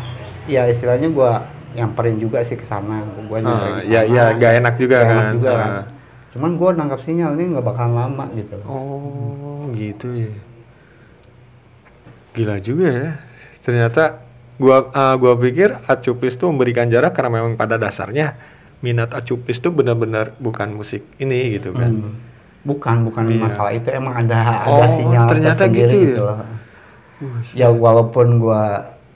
ya 0.45 0.63
istilahnya 0.65 1.09
gua 1.09 1.43
nyamperin 1.75 2.15
juga 2.15 2.39
sih 2.39 2.55
ke 2.55 2.63
sana 2.63 3.03
gua 3.27 3.37
nyamperin 3.37 3.73
Ah, 3.73 3.81
ke 3.81 3.89
ya, 3.89 4.01
ya, 4.05 4.23
nggak 4.31 4.51
enak 4.55 4.73
juga 4.77 4.95
enak 4.97 5.11
kan. 5.11 5.33
juga 5.33 5.49
Ah. 5.49 5.57
kan. 5.59 5.71
cuman 6.31 6.51
gua 6.53 6.69
nangkap 6.71 6.99
sinyal 6.99 7.31
ini 7.33 7.43
nggak 7.49 7.65
bakalan 7.65 7.93
lama 7.97 8.25
gitu 8.31 8.55
Oh, 8.63 9.67
gitu 9.71 10.07
ya. 10.13 10.31
Gila 12.31 12.55
juga 12.59 12.87
ya. 12.87 13.09
Ternyata 13.65 14.21
gua 14.55 14.93
ah, 14.93 15.17
gua 15.17 15.33
pikir 15.35 15.73
Acupis 15.83 16.37
tuh 16.37 16.47
memberikan 16.47 16.85
jarak 16.85 17.11
karena 17.11 17.41
memang 17.41 17.57
pada 17.57 17.75
dasarnya 17.75 18.37
minat 18.79 19.09
Acupis 19.11 19.57
tuh 19.57 19.73
benar-benar 19.73 20.37
bukan 20.37 20.69
musik 20.71 21.01
ini 21.17 21.57
gitu 21.57 21.73
kan. 21.73 21.89
Hmm. 21.91 22.13
bukan 22.61 23.05
bukan 23.05 23.29
Iya. 23.29 23.41
masalah 23.41 23.71
itu 23.73 23.89
emang 23.89 24.13
ada 24.15 24.65
Oh, 24.65 24.77
ada 24.77 24.89
sinyal 24.89 25.25
ternyata 25.27 25.65
tersendiri 25.65 25.85
gitu 25.85 25.93
ya? 25.93 26.05
gitu 26.05 26.21
loh. 26.23 26.37
Ya 27.53 27.67
walaupun 27.69 28.27
gua 28.37 28.61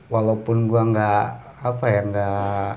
walaupun 0.08 0.66
gua 0.66 0.82
nggak 0.86 1.24
apa 1.60 1.86
ya 1.86 2.02
nggak 2.04 2.70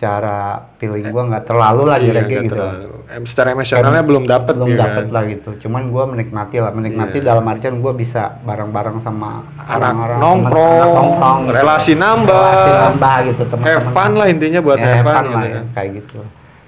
secara 0.00 0.38
feeling 0.80 1.12
gua 1.12 1.28
nggak 1.28 1.44
terlalu 1.44 1.82
lah 1.84 2.00
di 2.00 2.08
Iya, 2.08 2.14
reggae 2.16 2.40
gitu 2.42 2.56
terlalu. 2.56 2.88
Em, 3.06 3.22
secara 3.22 3.52
emosionalnya 3.52 4.00
belum 4.00 4.24
dapet 4.24 4.54
belum 4.56 4.68
gitu 4.70 4.80
dapet 4.80 5.04
kan. 5.04 5.12
lah 5.12 5.22
gitu 5.26 5.50
cuman 5.60 5.82
gua 5.86 6.04
menikmati 6.06 6.56
lah 6.56 6.72
menikmati 6.72 7.18
Iya. 7.18 7.26
dalam 7.26 7.44
artian 7.44 7.76
gua 7.78 7.92
bisa 7.92 8.40
bareng-bareng 8.40 8.96
sama 8.98 9.44
Anak 9.58 9.76
orang-orang 9.76 10.18
nongkrong, 10.18 10.56
temen- 10.64 10.80
anak 10.80 10.96
nongkrong 10.96 11.38
gitu. 11.38 11.52
relasi 11.52 11.92
nambah. 11.94 12.32
relasi 12.32 12.70
nambah 12.72 13.14
gitu 13.26 13.42
teman-teman 13.44 13.92
fun 13.92 14.12
lah 14.14 14.26
intinya 14.26 14.60
buat 14.62 14.78
ya, 14.78 14.88
fun 14.96 14.96
gitu 14.96 15.04
lah 15.04 15.20
kan. 15.20 15.44
ya, 15.44 15.62
kayak 15.70 15.90
gitu 15.94 16.18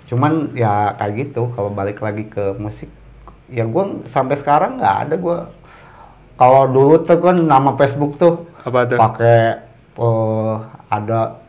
cuman 0.05 0.33
ya 0.53 0.73
kayak 0.92 1.12
gitu 1.18 1.42
kalau 1.49 1.71
balik 1.71 1.99
lagi 1.99 2.25
ke 2.27 2.53
musik 2.55 2.92
ya 3.49 3.64
gua 3.64 3.83
sampai 4.05 4.37
sekarang 4.37 4.77
nggak 4.77 4.97
ada 5.03 5.14
gua 5.16 5.38
kalau 6.35 6.66
dulu 6.66 7.01
tuh 7.01 7.16
kan 7.16 7.37
nama 7.38 7.73
Facebook 7.73 8.12
tuh 8.14 8.45
Apa 8.61 8.85
tuh? 8.85 8.95
pakai 8.95 9.40
eh, 9.95 10.55
ada 10.87 11.40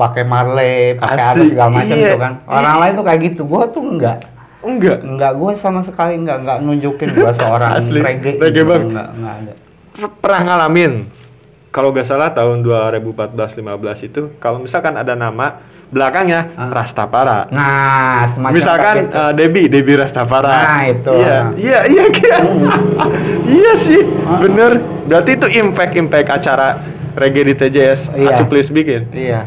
pakai 0.00 0.24
Marley, 0.24 0.96
pakai 0.96 1.20
apa 1.20 1.42
segala 1.44 1.70
macam 1.70 1.92
iya. 1.94 2.08
tuh 2.08 2.18
kan. 2.18 2.32
Orang 2.46 2.76
lain 2.80 2.92
tuh 2.94 3.04
kayak 3.04 3.20
gitu. 3.22 3.42
Gua 3.44 3.68
tuh 3.68 3.84
enggak. 3.84 4.18
Enggak. 4.60 4.98
Enggak, 5.02 5.32
gua 5.34 5.52
sama 5.52 5.80
sekali 5.80 6.16
enggak 6.16 6.40
enggak 6.40 6.58
nunjukin 6.58 7.08
gua 7.12 7.30
seorang 7.30 7.70
Asli, 7.78 8.00
reggae. 8.00 8.36
reggae 8.36 8.56
gitu. 8.58 8.72
Enggak, 8.88 9.08
enggak 9.12 9.34
ada. 9.36 9.52
Per- 9.92 10.16
pernah 10.18 10.40
ngalamin 10.42 10.92
kalau 11.68 11.92
gak 11.92 12.02
salah 12.02 12.30
tahun 12.30 12.66
2014-15 12.66 13.62
itu 14.04 14.20
kalau 14.36 14.58
misalkan 14.58 14.90
ada 14.92 15.14
nama 15.14 15.60
belakangnya 15.86 16.50
Ah. 16.52 16.70
Rastafara 16.72 17.46
Nah, 17.48 18.22
semacam 18.24 18.54
misalkan 18.54 18.94
kayak 18.96 19.06
gitu. 19.06 19.18
eh, 19.20 19.32
Debbie 19.34 19.66
Debbie 19.68 19.96
Rastafara 19.96 20.50
Nah, 20.50 20.82
itu. 20.84 21.12
iya 21.12 21.36
iya 21.54 21.78
iya 21.84 22.04
iya 22.08 22.38
iya 23.58 23.72
sih 23.76 24.02
Ah. 24.24 24.38
bener 24.40 24.78
berarti 25.04 25.30
itu 25.32 25.46
impact 25.52 25.92
impact 25.94 26.28
acara 26.32 26.68
reggae 27.12 27.42
di 27.44 27.54
TJS 27.54 28.14
Iya. 28.14 28.34
Acu 28.34 28.44
please 28.46 28.70
bikin 28.70 29.06
Iya. 29.10 29.46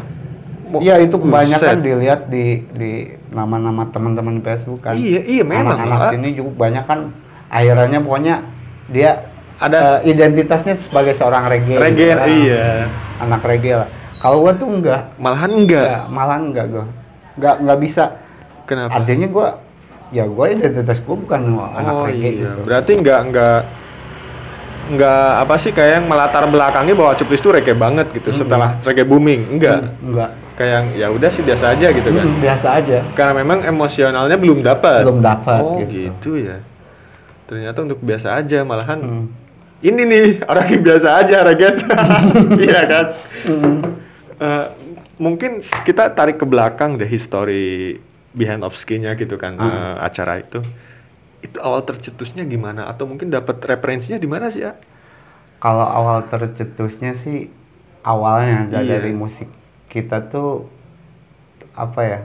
Iya 0.78 0.94
itu 0.98 1.14
kebanyakan 1.14 1.74
Buset. 1.74 1.84
dilihat 1.84 2.20
di 2.26 2.44
di 2.70 2.90
nama-nama 3.28 3.86
teman-teman 3.86 4.40
Facebook 4.40 4.80
kan. 4.80 4.94
Iya, 4.94 5.20
iya, 5.22 5.42
memang, 5.42 5.74
Anak-anak 5.74 5.98
Pak. 6.00 6.10
sini 6.12 6.28
juga 6.32 6.50
banyak 6.60 6.84
kan 6.84 6.98
akhirnya 7.46 7.98
pokoknya 7.98 8.34
dia 8.86 9.10
Ada 9.54 10.02
eh, 10.02 10.10
identitasnya 10.10 10.74
sebagai 10.74 11.12
seorang 11.12 11.46
reggae. 11.46 11.78
reggae 11.78 12.08
gitu 12.08 12.16
kan. 12.16 12.28
iya 12.28 12.66
Anak 13.18 13.40
reggae 13.42 13.74
lah. 13.76 13.88
Kalau 14.18 14.40
gua 14.40 14.52
tuh 14.52 14.66
enggak, 14.66 15.14
malahan 15.14 15.52
enggak 15.52 15.84
enggak 15.84 16.04
malah 16.08 16.38
enggak 16.40 16.66
gua. 16.66 16.84
Enggak 17.34 17.54
enggak 17.60 17.78
bisa. 17.78 18.04
kenapa 18.64 18.96
Artinya 18.96 19.28
gua 19.28 19.48
ya 20.08 20.24
gua 20.24 20.46
identitas 20.48 20.98
gua 20.98 21.16
bukan 21.16 21.40
anak 21.54 21.92
oh 21.92 22.04
reggae 22.04 22.30
iya 22.32 22.48
gitu. 22.48 22.60
berarti 22.62 22.92
enggak 22.94 23.20
enggak 23.24 23.58
enggak 24.84 25.28
apa 25.40 25.54
sih 25.56 25.70
kayak 25.70 25.92
yang 25.96 26.06
melatar 26.06 26.44
belakangi 26.44 26.92
bahwa 26.92 27.10
Acu 27.10 27.24
please 27.24 27.40
itu 27.40 27.48
reggae 27.48 27.72
banget 27.74 28.06
gitu 28.10 28.28
Mm-mm. 28.28 28.40
setelah 28.40 28.70
reggae 28.82 29.02
booming 29.02 29.40
enggak 29.50 29.90
Enggak. 29.98 30.30
Kayak 30.54 30.70
yang 30.72 30.86
ya 30.94 31.06
udah 31.10 31.26
sih 31.26 31.42
biasa 31.42 31.74
aja 31.74 31.90
gitu 31.90 32.08
kan 32.08 32.26
biasa 32.38 32.68
aja. 32.74 32.98
karena 33.12 33.32
memang 33.36 33.58
emosionalnya 33.60 34.34
belum 34.34 34.60
dapat 34.60 35.02
Belum 35.02 35.18
dapat 35.18 35.60
oh 35.60 35.82
gitu. 35.82 35.90
gitu. 35.90 36.30
ya 36.40 36.62
ternyata 37.44 37.78
untuk 37.82 37.98
biasa 38.00 38.34
aja 38.34 38.62
malahan 38.62 38.98
Hmm. 38.98 39.26
ini 39.80 40.02
nih 40.02 40.26
orang 40.50 40.66
yang 40.68 40.82
biasa 40.82 41.08
aja 41.18 41.36
Raget 41.42 41.76
iya 42.64 42.80
kan 42.84 43.04
Mm. 43.44 43.76
Eh, 44.34 44.66
mungkin 45.16 45.50
kita 45.84 46.08
tarik 46.10 46.36
ke 46.36 46.44
belakang 46.44 46.96
deh 46.96 47.04
history 47.04 48.00
behind 48.30 48.62
of 48.62 48.72
skin-nya 48.72 49.12
gitu 49.14 49.36
kan 49.36 49.54
Ah. 49.54 49.62
eh, 49.62 49.96
acara 50.02 50.38
itu 50.38 50.64
itu 51.38 51.58
awal 51.58 51.82
tercetusnya 51.82 52.42
gimana 52.42 52.86
atau 52.86 53.04
mungkin 53.04 53.28
dapat 53.28 53.60
referensinya 53.60 54.16
di 54.16 54.24
mana 54.24 54.48
sih 54.48 54.62
ya 54.62 54.72
Kalau 55.56 55.82
awal 55.82 56.24
tercetusnya 56.24 57.12
sih 57.12 57.52
awalnya 58.02 58.68
Iya. 58.74 58.96
dari 58.96 59.12
musik 59.12 59.46
kita 59.94 60.26
tuh 60.26 60.66
apa 61.72 62.00
ya 62.02 62.20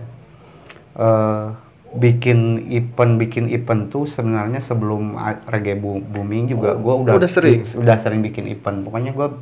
eh 0.98 1.46
bikin 1.90 2.40
event 2.70 3.18
bikin 3.18 3.46
event 3.48 3.90
tuh 3.90 4.06
sebenarnya 4.06 4.58
sebelum 4.60 5.18
reggae 5.48 5.74
bo- 5.76 6.02
booming 6.04 6.46
juga 6.48 6.74
Oh, 6.74 6.82
gua 6.84 6.96
udah 7.00 7.14
udah 7.18 7.26
sering? 7.28 7.62
bi- 7.62 7.78
udah 7.78 7.98
sering 7.98 8.22
bikin 8.22 8.46
event 8.48 8.82
pokoknya 8.84 9.12
gua 9.12 9.34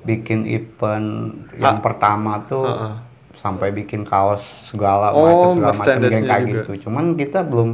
bikin 0.00 0.46
event 0.46 1.08
yang 1.56 1.78
Ah. 1.78 1.82
pertama 1.82 2.38
tuh 2.44 2.62
Heeh. 2.64 2.94
sampai 3.34 3.70
bikin 3.72 4.02
kaos 4.02 4.42
segala 4.64 5.10
Oh, 5.10 5.54
macam 5.54 5.54
segala 5.54 5.74
macam 5.74 5.98
kayak 6.24 6.42
juga. 6.44 6.50
gitu 6.52 6.86
cuman 6.86 7.04
kita 7.14 7.42
belum 7.42 7.70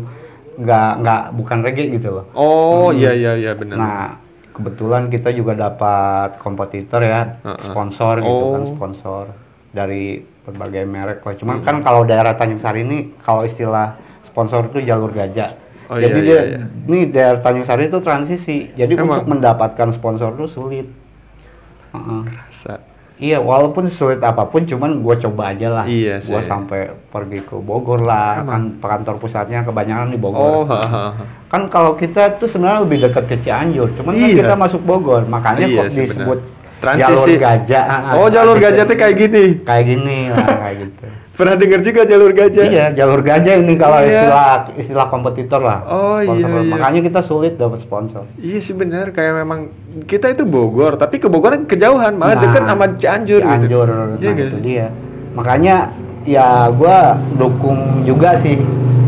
nggak 0.54 0.90
nggak 1.00 1.22
bukan 1.34 1.58
reggae 1.60 1.86
gitu 1.90 2.08
loh. 2.12 2.26
Oh, 2.32 2.94
iya 2.94 3.10
iya 3.10 3.34
iya 3.34 3.52
benar. 3.52 3.74
Nah, 3.74 4.06
kebetulan 4.54 5.10
kita 5.10 5.34
juga 5.34 5.50
dapat 5.52 6.38
kompetitor 6.38 7.02
ya, 7.02 7.42
Heeh. 7.42 7.58
sponsor 7.60 8.22
gitu 8.22 8.44
kan, 8.54 8.62
Oh. 8.62 8.70
sponsor 8.70 9.24
dari 9.74 10.22
berbagai 10.46 10.86
merek 10.86 11.26
lah. 11.26 11.34
Cuman 11.34 11.66
kan 11.66 11.82
kalau 11.82 12.06
daerah 12.06 12.38
Tanjung 12.38 12.62
Sari 12.62 12.86
ini 12.86 13.10
kalau 13.26 13.42
istilah 13.42 13.98
sponsor 14.22 14.70
itu 14.70 14.86
jalur 14.86 15.10
gajah. 15.10 15.58
Oh, 15.90 16.00
Jadi 16.00 16.18
iya, 16.22 16.24
dia 16.24 16.32
iya, 16.32 16.42
iya. 16.48 16.60
ini 16.88 16.98
daerah 17.10 17.40
Tanjung 17.42 17.66
Sari 17.66 17.90
itu 17.90 17.98
transisi. 17.98 18.70
Jadi 18.72 18.94
Emang? 18.94 19.20
untuk 19.20 19.36
mendapatkan 19.36 19.90
sponsor 19.90 20.32
itu 20.38 20.46
sulit. 20.46 20.86
Heeh. 21.92 22.22
Rasa. 22.30 22.94
Iya, 23.14 23.38
walaupun 23.38 23.86
sulit 23.86 24.18
apa 24.26 24.42
pun, 24.50 24.66
cuman 24.66 24.98
gue 24.98 25.14
coba 25.22 25.54
aja 25.54 25.70
lah. 25.70 25.86
Iya 25.86 26.18
Gue 26.18 26.42
sampai 26.42 26.90
pergi 27.14 27.46
ke 27.46 27.54
Bogor 27.54 28.02
lah, 28.02 28.42
kan 28.42 28.74
kantor 28.82 29.22
pusatnya 29.22 29.62
kebanyakan 29.62 30.10
di 30.10 30.18
Bogor. 30.18 30.42
Oh, 30.42 30.62
ha, 30.66 30.82
ha, 30.82 31.04
ha. 31.14 31.24
Kan 31.46 31.70
kalau 31.70 31.94
kita 31.94 32.34
tuh 32.42 32.50
sebenarnya 32.50 32.82
lebih 32.82 33.06
dekat 33.06 33.30
ke 33.30 33.38
Cianjur, 33.38 33.94
cuman 33.94 34.18
kan 34.18 34.26
Iya. 34.34 34.38
kita 34.42 34.54
masuk 34.58 34.82
Bogor, 34.82 35.22
makanya 35.30 35.70
Iya 35.70 35.78
kok 35.78 35.86
disebut 35.94 36.38
benar. 36.42 36.63
Transisi. 36.84 37.32
jalur 37.32 37.40
gajah. 37.40 37.82
Ah, 37.82 38.00
ah, 38.04 38.12
Oh, 38.14 38.28
jalur 38.28 38.56
gajah 38.56 38.84
tuh 38.84 38.94
kayak 38.94 39.14
gini. 39.16 39.44
Kayak 39.60 39.84
gini 39.86 40.18
lah, 40.28 40.44
kayak 40.44 40.76
gitu. 40.84 41.06
Pernah 41.34 41.58
dengar 41.58 41.80
juga 41.82 42.00
jalur 42.04 42.30
gajah? 42.30 42.62
Iya, 42.62 42.86
jalur 42.94 43.20
gajah 43.20 43.54
ini 43.56 43.74
kalau 43.74 43.98
Iya. 43.98 44.22
istilah 44.22 44.46
istilah 44.76 45.06
kompetitor 45.08 45.58
lah. 45.58 45.82
Oh, 45.84 46.18
iya, 46.20 46.30
iya. 46.30 46.70
Makanya 46.70 47.00
kita 47.02 47.20
sulit 47.20 47.56
dapat 47.56 47.80
sponsor. 47.80 48.22
Iya 48.36 48.62
sih 48.62 48.70
benar, 48.70 49.10
kayak 49.10 49.42
memang 49.42 49.66
kita 50.04 50.30
itu 50.30 50.44
Bogor, 50.44 50.94
tapi 50.94 51.18
ke 51.18 51.26
Bogor 51.26 51.58
kejauhan, 51.64 52.14
malah 52.14 52.38
Nah, 52.38 52.42
deket 52.44 52.62
sama 52.62 52.86
Cianjur, 52.92 53.42
Cianjur, 53.42 53.66
gitu. 53.66 53.78
nah 53.82 54.14
Iya 54.16 54.30
itu 54.46 54.58
dia. 54.62 54.86
Makanya 55.34 55.90
ya 56.22 56.70
gua 56.70 57.18
dukung 57.34 58.06
juga 58.06 58.38
sih. 58.38 58.62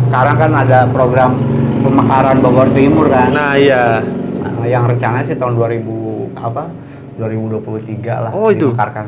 Sekarang 0.04 0.34
kan 0.36 0.50
ada 0.50 0.82
program 0.86 1.38
pemekaran 1.80 2.42
Bogor 2.42 2.66
Timur 2.74 3.06
kan. 3.06 3.30
Nah, 3.30 3.54
iya. 3.54 4.02
Nah, 4.42 4.66
yang 4.66 4.82
rencana 4.84 5.22
sih 5.22 5.38
tahun 5.38 5.54
2000 5.54 5.86
apa? 6.34 6.66
2023 7.16 8.22
lah 8.22 8.30
Oh, 8.30 8.48
itu. 8.48 8.70
dimekarkan. 8.70 9.06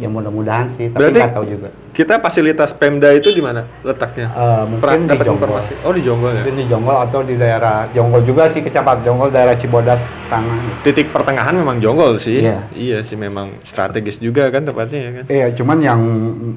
Ya 0.00 0.08
mudah-mudahan 0.08 0.64
sih, 0.66 0.88
tapi 0.88 1.12
Berarti- 1.12 1.28
tahu 1.28 1.44
juga. 1.46 1.68
Kita 1.90 2.16
fasilitas 2.16 2.72
Pemda 2.72 3.12
itu 3.12 3.28
di 3.28 3.42
mana 3.42 3.66
letaknya? 3.82 4.32
Eh, 4.32 4.62
mungkin 4.64 5.04
di 5.04 5.18
Jonggol. 5.18 5.36
informasi? 5.36 5.72
Oh, 5.84 5.92
di 5.92 6.00
Jonggol 6.00 6.32
ya. 6.32 6.40
Mungkin 6.40 6.56
di 6.56 6.64
Jonggol 6.64 6.96
atau 6.96 7.20
di 7.20 7.34
daerah 7.36 7.84
Jonggol 7.90 8.22
juga 8.22 8.48
sih 8.48 8.62
kecamatan 8.62 9.04
Jonggol 9.04 9.28
daerah 9.28 9.52
Cibodas 9.52 10.00
sana. 10.24 10.56
Titik 10.80 11.12
pertengahan 11.12 11.52
memang 11.52 11.76
Jonggol 11.76 12.16
sih. 12.16 12.40
Iya. 12.40 12.64
Iya 12.72 12.98
sih 13.02 13.18
memang 13.18 13.60
strategis 13.60 14.16
juga 14.16 14.48
kan 14.48 14.64
tempatnya 14.64 14.98
ya 14.98 15.10
kan. 15.12 15.24
Iya, 15.28 15.46
cuman 15.52 15.78
yang 15.82 16.00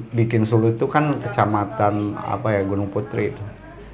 bikin 0.08 0.46
sulit 0.46 0.78
itu 0.78 0.86
kan 0.86 1.20
kecamatan 1.20 2.16
apa 2.16 2.48
ya 2.48 2.64
Gunung 2.64 2.88
Putri 2.88 3.28
itu. 3.28 3.42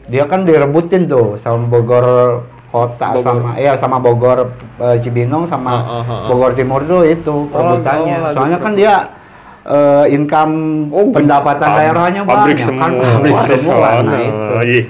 Dia 0.06 0.26
kan 0.26 0.44
direbutin 0.44 1.08
tuh 1.08 1.34
sama 1.34 1.66
Bogor 1.66 2.44
kota 2.70 3.06
Bogor. 3.12 3.24
sama 3.36 3.50
iya 3.56 3.72
sama 3.74 3.96
Bogor 3.98 4.38
eh, 4.78 4.96
Cibinong 4.98 5.44
sama 5.44 5.72
ah, 5.72 5.80
ah, 5.80 6.02
ah. 6.02 6.26
Bogor 6.26 6.54
Timur 6.54 6.80
tuh 6.82 7.02
itu 7.02 7.50
perebutannya. 7.50 8.14
oh, 8.16 8.22
lagi 8.24 8.34
Soalnya 8.34 8.58
kan 8.58 8.72
dia 8.72 8.94
eh, 9.62 10.04
income 10.10 10.54
Oh, 10.88 11.10
pendapatan 11.10 11.66
pab- 11.66 11.76
daerahnya 11.76 12.22
pabrik 12.22 12.56
banyak 12.56 12.62
semua. 12.62 12.80
kan 12.80 12.90
pabrik 12.96 13.34
semua 13.52 13.88
sono. 13.92 14.06
nah 14.06 14.20
itu. 14.20 14.54
Iya. 14.64 14.82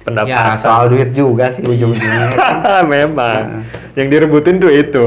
Pendapatan. 0.00 0.36
Ya 0.36 0.54
soal 0.56 0.84
duit 0.86 1.10
juga 1.10 1.48
sih 1.48 1.62
ujung-ujungnya. 1.62 2.28
memang. 2.86 3.40
Nah. 3.42 3.62
Yang 3.94 4.06
direbutin 4.10 4.54
tuh 4.56 4.70
itu. 4.70 5.06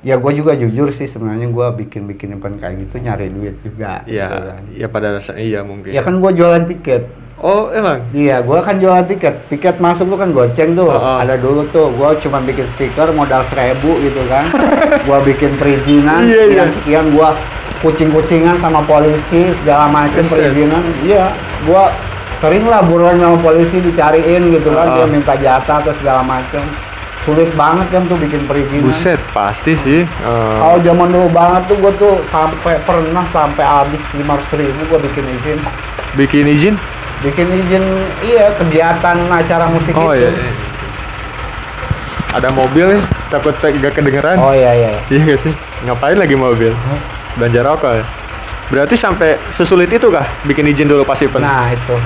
ya 0.00 0.14
gue 0.14 0.32
juga 0.32 0.54
jujur 0.54 0.88
sih 0.88 1.04
sebenarnya 1.04 1.50
gue 1.50 1.66
bikin-bikin 1.76 2.32
event 2.32 2.56
kayak 2.56 2.78
gitu 2.80 3.02
nyari 3.02 3.26
duit 3.26 3.58
juga. 3.60 4.06
gitu 4.06 4.14
Iya, 4.14 4.26
kan. 4.30 4.62
ya 4.70 4.86
pada 4.86 5.08
dasarnya 5.12 5.42
iya 5.42 5.60
mungkin. 5.60 5.90
Ya 5.90 6.00
kan 6.00 6.16
gue 6.16 6.30
jualan 6.32 6.64
tiket. 6.64 7.10
Oh, 7.36 7.68
emang. 7.68 8.00
Iya, 8.16 8.40
gua 8.40 8.64
kan 8.64 8.80
jualan 8.80 9.04
tiket. 9.04 9.52
Tiket 9.52 9.76
masuk 9.76 10.08
tuh 10.08 10.16
kan 10.16 10.32
goceng 10.32 10.72
tuh. 10.72 10.88
Heeh. 10.88 11.16
Ada 11.20 11.36
dulu 11.36 11.68
tuh, 11.68 11.92
gua 11.92 12.16
cuma 12.16 12.40
bikin 12.40 12.64
stiker 12.74 13.12
modal 13.12 13.44
seribu 13.52 13.92
gitu 14.00 14.24
kan. 14.24 14.48
gua 15.06 15.20
bikin 15.20 15.52
perizinan 15.60 16.24
Iya, 16.24 16.32
iya. 16.32 16.64
sekian 16.64 16.68
sekian, 16.72 17.04
gua 17.12 17.36
kucing-kucingan 17.84 18.56
sama 18.56 18.80
polisi 18.88 19.52
segala 19.60 19.84
macam 19.84 20.24
Buset. 20.24 20.32
perizinan. 20.32 20.80
Iya, 21.04 21.36
gua 21.68 21.92
sering 22.40 22.64
lah 22.64 22.80
buruan 22.80 23.20
sama 23.20 23.36
polisi 23.36 23.84
dicariin 23.84 24.56
gitu 24.56 24.72
kan, 24.72 24.88
Heeh. 24.88 24.96
dia 24.96 25.06
minta 25.06 25.34
jatah 25.36 25.84
atau 25.84 25.92
segala 25.92 26.24
macam. 26.24 26.64
Sulit 27.28 27.52
banget 27.52 27.90
kan 27.92 28.08
tuh 28.08 28.16
bikin 28.16 28.48
perizinan. 28.48 28.88
Buset, 28.88 29.20
pasti 29.36 29.76
sih. 29.84 30.08
Eh, 30.08 30.56
Kalau 30.56 30.80
zaman 30.80 31.12
dulu 31.12 31.28
banget 31.28 31.68
tuh 31.68 31.76
gua 31.84 31.92
tuh 32.00 32.16
sampai 32.32 32.80
pernah 32.80 33.28
sampai 33.28 33.60
habis 33.60 34.00
lima 34.16 34.40
ribu 34.40 34.80
gua 34.88 35.04
bikin 35.04 35.24
izin. 35.36 35.60
bikin 36.16 36.48
izin? 36.48 36.76
Bikin 37.24 37.48
izin 37.48 37.84
iya 38.20 38.52
kegiatan 38.60 39.16
acara 39.32 39.66
musik 39.72 39.96
Oh 39.96 40.12
itu. 40.12 40.20
iya, 40.20 40.30
iya. 40.36 40.52
Ada 42.36 42.52
mobil 42.52 43.00
nih, 43.00 43.02
takut 43.32 43.56
gak 43.56 43.96
kedengeran. 43.96 44.36
Oh 44.36 44.52
iya 44.52 44.72
iya. 44.76 44.90
Iya 45.08 45.20
gak 45.32 45.40
sih? 45.40 45.52
Ngapain 45.88 46.20
lagi 46.20 46.36
mobil? 46.36 46.76
Belanja 47.40 47.60
rokok 47.64 47.92
ya? 47.96 48.04
Berarti 48.68 48.94
sampai 48.98 49.40
sesulit 49.48 49.88
itu 49.88 50.10
kah 50.12 50.26
bikin 50.44 50.68
izin 50.68 50.90
dulu 50.90 51.06
pas 51.06 51.16
event? 51.22 51.40
Nah 51.40 51.72
itu 51.72 51.96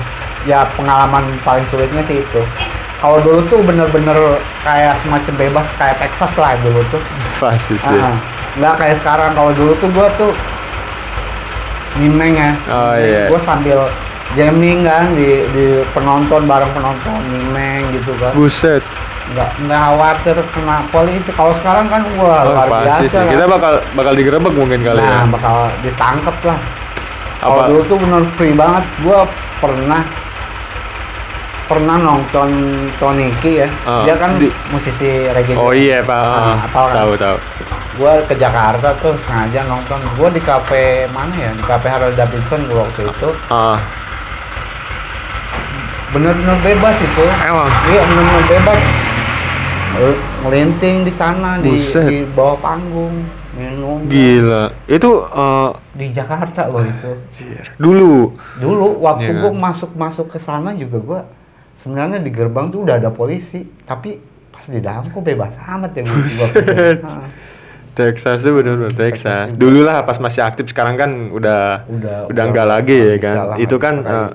ya 0.47 0.63
pengalaman 0.77 1.25
paling 1.43 1.65
sulitnya 1.67 1.99
sih 2.07 2.23
itu. 2.23 2.41
Kalau 3.01 3.17
dulu 3.19 3.41
tuh 3.49 3.59
bener-bener 3.65 4.13
kayak 4.61 4.93
semacam 5.01 5.33
bebas 5.35 5.65
kayak 5.75 5.97
Texas 5.97 6.31
lah 6.37 6.53
dulu 6.61 6.79
tuh. 6.93 7.01
Pasti 7.41 7.75
sih. 7.75 7.97
Ah, 7.97 8.13
nggak 8.61 8.73
kayak 8.77 8.95
sekarang. 9.01 9.33
Kalau 9.33 9.51
dulu 9.57 9.73
tuh 9.81 9.89
gua 9.89 10.07
tuh 10.15 10.31
nyimeng 11.97 12.37
ya. 12.37 12.51
Oh, 12.69 12.93
iya. 12.95 13.25
Gua 13.27 13.41
sambil 13.41 13.89
jamming 14.33 14.83
kan 14.83 15.11
di, 15.11 15.43
di 15.49 15.65
penonton 15.91 16.45
bareng 16.45 16.71
penonton 16.71 17.19
nyimeng 17.27 17.91
gitu 17.91 18.11
kan. 18.17 18.31
Buset. 18.31 18.83
Nggak 19.31 19.49
nggak 19.63 19.79
khawatir 19.81 20.35
kena 20.51 20.77
polisi. 20.89 21.31
Kalau 21.31 21.53
sekarang 21.57 21.87
kan 21.87 22.01
gua 22.13 22.35
Oh, 22.41 22.51
luar 22.51 22.67
pasti 22.67 22.83
biasa. 22.83 23.05
sih. 23.05 23.17
kan. 23.17 23.25
Kita 23.29 23.45
bakal 23.47 23.73
bakal 23.93 24.13
digerebek 24.13 24.53
mungkin 24.53 24.79
kali 24.81 24.99
nah, 24.99 25.23
ya. 25.23 25.29
bakal 25.29 25.55
ditangkep 25.81 26.37
lah. 26.43 26.59
Kalau 27.39 27.57
dulu 27.65 27.81
tuh 27.87 27.97
bener 27.97 28.23
free 28.35 28.53
banget, 28.53 28.83
gua 29.01 29.19
pernah 29.57 30.01
pernah 31.65 31.95
nonton 31.95 32.49
Toniki 32.99 33.63
ya. 33.63 33.67
Ah, 33.83 34.03
Dia 34.03 34.15
kan 34.15 34.35
di- 34.35 34.51
musisi 34.69 35.07
reggae. 35.31 35.55
Oh 35.55 35.71
iya, 35.71 36.03
Pak. 36.03 36.19
Nah, 36.19 36.57
hafal 36.61 36.85
kan? 36.85 36.95
tahu 36.97 37.11
tahu. 37.15 37.37
Gua 37.91 38.11
ke 38.23 38.35
Jakarta 38.35 38.91
tuh 38.99 39.15
sengaja 39.23 39.63
nonton. 39.65 39.99
Gua 40.13 40.27
di 40.27 40.39
kafe 40.39 41.07
mana 41.09 41.31
ya? 41.31 41.51
Di 41.51 41.63
kafe 41.63 41.87
Harold 41.87 42.13
Davidson 42.13 42.67
gua 42.67 42.83
waktu 42.83 43.07
itu. 43.07 43.29
Ah, 43.47 43.79
Bener-bener 46.11 46.57
bebas 46.61 46.95
itu. 46.97 47.23
emang. 47.41 47.71
Iya, 47.85 48.01
bener-bener 48.03 48.45
bebas. 48.49 48.79
Ngel- 49.91 50.19
Ngelinting 50.41 50.95
di 51.03 51.13
sana 51.13 51.49
di, 51.57 51.71
Buset. 51.71 52.03
di 52.03 52.17
bawah 52.27 52.57
panggung 52.57 53.21
minum 53.51 54.07
Gila. 54.07 54.71
Itu 54.85 55.23
eh, 55.23 55.69
di 55.93 56.07
Jakarta 56.09 56.65
loh 56.65 56.81
itu. 56.81 57.11
dulu. 57.77 58.33
Dulu 58.57 58.87
waktu 58.99 59.29
Iya 59.29 59.39
gua 59.39 59.51
kan? 59.51 59.59
masuk 59.61 59.91
masuk 59.93 60.27
ke 60.27 60.37
sana 60.37 60.71
juga 60.73 60.97
gua 60.97 61.19
sebenarnya 61.75 62.17
di 62.17 62.29
gerbang 62.29 62.67
tuh 62.67 62.81
udah 62.81 62.97
ada 62.97 63.09
polisi, 63.09 63.67
tapi 63.81 64.17
pas 64.49 64.63
di 64.63 64.79
dalam 64.79 65.07
kok 65.07 65.21
bebas 65.21 65.53
amat 65.59 65.91
ya 65.93 66.03
Buset. 66.03 66.53
Texas 67.91 68.39
tuh 68.39 68.55
bener-bener 68.55 68.89
Texas. 68.89 69.51
Texas. 69.51 69.59
Dulu 69.59 69.83
lah 69.83 70.01
pas 70.01 70.15
masih 70.17 70.41
aktif 70.41 70.65
sekarang 70.65 70.95
kan 70.95 71.11
udah 71.29 71.83
Udah- 71.85 71.91
udah 71.91 72.17
udah 72.27 72.43
enggak 72.45 72.67
lagi 72.69 72.97
ya 72.97 73.17
kan. 73.17 73.35
Itu 73.59 73.75
kan 73.75 73.95
eh, 74.01 74.29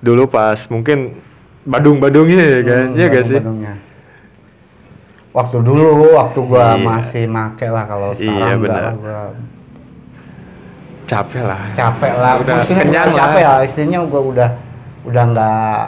dulu 0.00 0.24
pas 0.26 0.58
mungkin 0.66 1.20
Badung-badungnya 1.60 2.40
ya 2.40 2.60
kan. 2.64 2.84
hmm, 2.86 2.96
Iya 2.96 3.06
gak 3.10 3.24
sih? 3.26 3.36
Waktu 5.30 5.56
dulu, 5.60 5.86
waktu 6.16 6.40
gua 6.42 6.74
Iya. 6.74 6.82
masih 6.82 7.24
make 7.24 7.62
lah 7.64 7.84
kalau 7.84 8.10
Iya, 8.10 8.18
sekarang 8.18 8.58
lah 8.64 8.92
gua 8.96 9.20
Capek 11.04 11.42
lah. 11.42 11.62
capek 11.74 12.12
lah. 12.14 12.32
Udah 12.38 12.54
Maksudnya 12.56 12.82
kenyang 12.82 13.08
lah. 13.08 13.18
capek 13.20 13.42
ya, 13.42 13.52
istilahnya 13.62 13.98
gua 14.06 14.22
udah 14.24 14.50
udah 15.00 15.24
nggak 15.26 15.78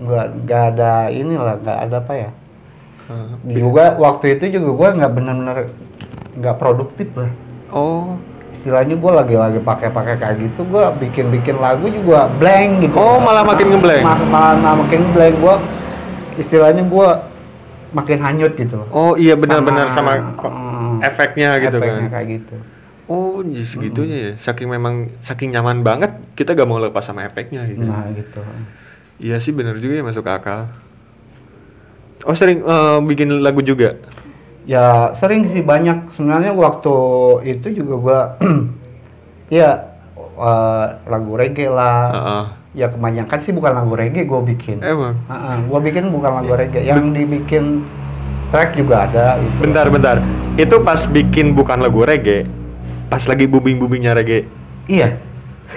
nggak 0.00 0.26
nggak 0.42 0.62
ada 0.74 0.92
inilah 1.08 1.54
nggak 1.56 1.78
ada 1.86 1.96
apa 1.98 2.14
ya 2.18 2.30
Eh, 3.10 3.26
juga 3.52 3.94
waktu 3.96 4.38
itu 4.38 4.44
juga 4.52 4.70
gua 4.70 4.88
nggak 4.92 5.12
benar-benar 5.12 5.56
nggak 6.36 6.56
produktif 6.56 7.08
lah 7.14 7.30
Oh. 7.68 8.18
Istilahnya 8.60 8.92
gue 8.92 9.12
lagi-lagi 9.16 9.58
pakai-pakai 9.58 10.20
kayak 10.20 10.36
gitu 10.36 10.68
gue 10.68 10.84
bikin-bikin 11.00 11.56
lagu 11.56 11.88
juga 11.88 12.28
blank 12.36 12.84
gitu 12.84 12.92
Oh, 12.92 13.16
malah 13.16 13.40
makin 13.40 13.72
ngeblank? 13.72 14.04
Ma- 14.04 14.20
malah, 14.28 14.52
malah 14.54 14.76
makin 14.84 15.00
blank 15.16 15.34
gue 15.40 15.54
istilahnya 16.36 16.84
gue 16.84 17.08
makin 17.90 18.18
hanyut 18.20 18.52
gitu 18.54 18.84
Oh 18.92 19.16
iya 19.16 19.32
benar-benar 19.32 19.88
sama, 19.88 20.36
kok 20.36 20.52
Hmm, 20.52 21.00
efeknya 21.00 21.56
gitu 21.56 21.80
efeknya 21.80 22.04
kan. 22.04 22.12
kayak 22.12 22.28
gitu 22.36 22.56
Oh, 23.10 23.42
ya 23.42 23.64
segitunya 23.66 24.16
ya. 24.22 24.32
Saking 24.38 24.70
memang 24.70 25.10
saking 25.18 25.50
nyaman 25.50 25.82
banget, 25.82 26.14
kita 26.38 26.54
gak 26.54 26.62
mau 26.62 26.78
lepas 26.78 27.02
sama 27.02 27.26
efeknya 27.26 27.66
gitu. 27.66 27.82
nah 27.82 28.06
gitu 28.12 28.38
Iya 29.18 29.42
sih 29.42 29.50
bener 29.50 29.80
juga 29.82 29.98
ya 29.98 30.04
masuk 30.06 30.22
akal. 30.22 30.70
Oh 32.22 32.36
sering 32.36 32.62
eh, 32.62 32.98
bikin 33.02 33.40
lagu 33.40 33.64
juga. 33.64 33.96
Ya 34.68 35.12
sering 35.16 35.48
sih 35.48 35.64
banyak 35.64 36.12
sebenarnya 36.16 36.52
waktu 36.52 36.96
itu 37.48 37.82
juga 37.82 37.94
gue 37.96 38.20
ya 39.60 39.90
eh, 40.18 40.86
lagu 41.08 41.32
reggae 41.36 41.68
lah. 41.70 42.00
Heeh. 42.12 42.44
Ya 42.70 42.86
kebanyakan 42.86 43.38
sih 43.42 43.50
bukan 43.50 43.74
lagu 43.74 43.98
reggae 43.98 44.22
gue 44.22 44.40
bikin. 44.54 44.78
Emang. 44.78 45.18
Heeh, 45.26 45.56
gue 45.66 45.80
bikin 45.90 46.06
bukan 46.14 46.30
lagu 46.38 46.54
reggae. 46.54 46.86
Yang 46.86 47.02
dibikin 47.18 47.64
track 48.54 48.78
juga 48.78 49.10
ada. 49.10 49.38
Gitu. 49.42 49.54
Bentar, 49.58 49.86
bentar. 49.90 50.16
Itu 50.54 50.82
pas 50.82 51.02
bikin 51.06 51.54
bukan 51.54 51.82
lagu 51.82 52.02
reggae, 52.06 52.46
pas 53.10 53.22
lagi 53.26 53.46
bubing-bubingnya 53.50 54.14
reggae. 54.14 54.46
Iya. 54.86 55.18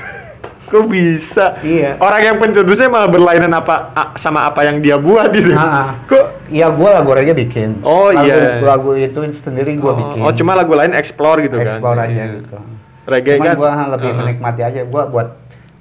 Kok 0.69 0.85
bisa? 0.89 1.57
Iya. 1.61 1.97
Orang 1.97 2.21
yang 2.21 2.37
pencetusnya 2.41 2.89
malah 2.89 3.09
berlainan 3.09 3.53
apa 3.53 3.93
sama 4.17 4.45
apa 4.49 4.65
yang 4.65 4.81
dia 4.81 4.97
buat 4.97 5.29
gitu. 5.33 5.53
Ah. 5.53 5.97
Kok? 6.09 6.25
Iya, 6.53 6.69
gue 6.69 6.85
lagu 6.87 7.09
reggae 7.09 7.33
bikin. 7.35 7.81
Oh, 7.81 8.07
lagu, 8.07 8.29
iya. 8.29 8.61
Lagu 8.61 8.91
itu 8.93 9.19
sendiri 9.33 9.73
gue 9.73 9.83
Oh, 9.83 9.97
bikin. 9.97 10.21
oh, 10.21 10.29
cuma 10.31 10.53
lagu 10.53 10.69
lain 10.71 10.93
explore 10.93 11.41
gitu 11.41 11.57
kan? 11.57 11.65
explore 11.65 11.97
aja 11.99 12.13
Iya. 12.13 12.25
gitu. 12.37 12.57
Reggae 13.03 13.35
Cuman 13.35 13.47
kan? 13.47 13.55
gue 13.57 13.71
lebih 13.89 14.05
Heeh. 14.07 14.19
menikmati 14.21 14.61
aja. 14.61 14.79
Gue 14.85 15.03
buat 15.07 15.27